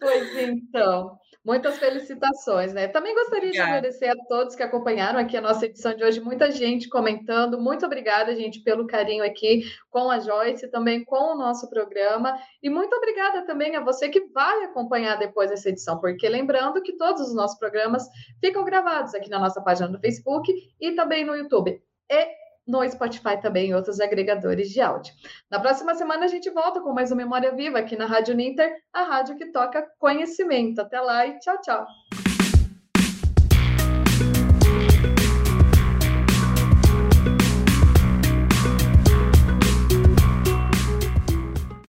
Pois 0.00 0.36
então. 0.36 1.16
Muitas 1.44 1.78
felicitações, 1.78 2.72
né? 2.72 2.88
Também 2.88 3.14
gostaria 3.14 3.48
obrigada. 3.48 3.70
de 3.70 3.76
agradecer 3.76 4.08
a 4.08 4.16
todos 4.26 4.56
que 4.56 4.62
acompanharam 4.62 5.18
aqui 5.18 5.36
a 5.36 5.42
nossa 5.42 5.66
edição 5.66 5.94
de 5.94 6.02
hoje. 6.02 6.18
Muita 6.18 6.50
gente 6.50 6.88
comentando. 6.88 7.60
Muito 7.60 7.84
obrigada, 7.84 8.34
gente, 8.34 8.60
pelo 8.60 8.86
carinho 8.86 9.22
aqui 9.22 9.62
com 9.90 10.10
a 10.10 10.18
Joyce, 10.18 10.70
também 10.70 11.04
com 11.04 11.34
o 11.34 11.36
nosso 11.36 11.68
programa. 11.68 12.34
E 12.62 12.70
muito 12.70 12.96
obrigada 12.96 13.44
também 13.44 13.76
a 13.76 13.80
você 13.80 14.08
que 14.08 14.20
vai 14.32 14.64
acompanhar 14.64 15.18
depois 15.18 15.50
essa 15.50 15.68
edição, 15.68 16.00
porque 16.00 16.26
lembrando 16.26 16.80
que 16.80 16.96
todos 16.96 17.28
os 17.28 17.34
nossos 17.34 17.58
programas 17.58 18.08
ficam 18.40 18.64
gravados 18.64 19.14
aqui 19.14 19.28
na 19.28 19.38
nossa 19.38 19.60
página 19.60 19.88
do 19.88 20.00
Facebook 20.00 20.50
e 20.80 20.92
também 20.92 21.26
no 21.26 21.36
YouTube. 21.36 21.78
E 22.10 22.43
no 22.66 22.88
Spotify 22.88 23.40
também 23.40 23.70
e 23.70 23.74
outros 23.74 24.00
agregadores 24.00 24.70
de 24.70 24.80
áudio. 24.80 25.12
Na 25.50 25.60
próxima 25.60 25.94
semana 25.94 26.24
a 26.24 26.28
gente 26.28 26.50
volta 26.50 26.80
com 26.80 26.92
mais 26.92 27.10
uma 27.10 27.16
Memória 27.16 27.54
Viva 27.54 27.78
aqui 27.78 27.96
na 27.96 28.06
Rádio 28.06 28.34
Ninter, 28.34 28.72
a 28.92 29.02
rádio 29.02 29.36
que 29.36 29.50
toca 29.50 29.86
conhecimento. 29.98 30.80
Até 30.80 31.00
lá 31.00 31.26
e 31.26 31.38
tchau, 31.38 31.60
tchau. 31.60 31.86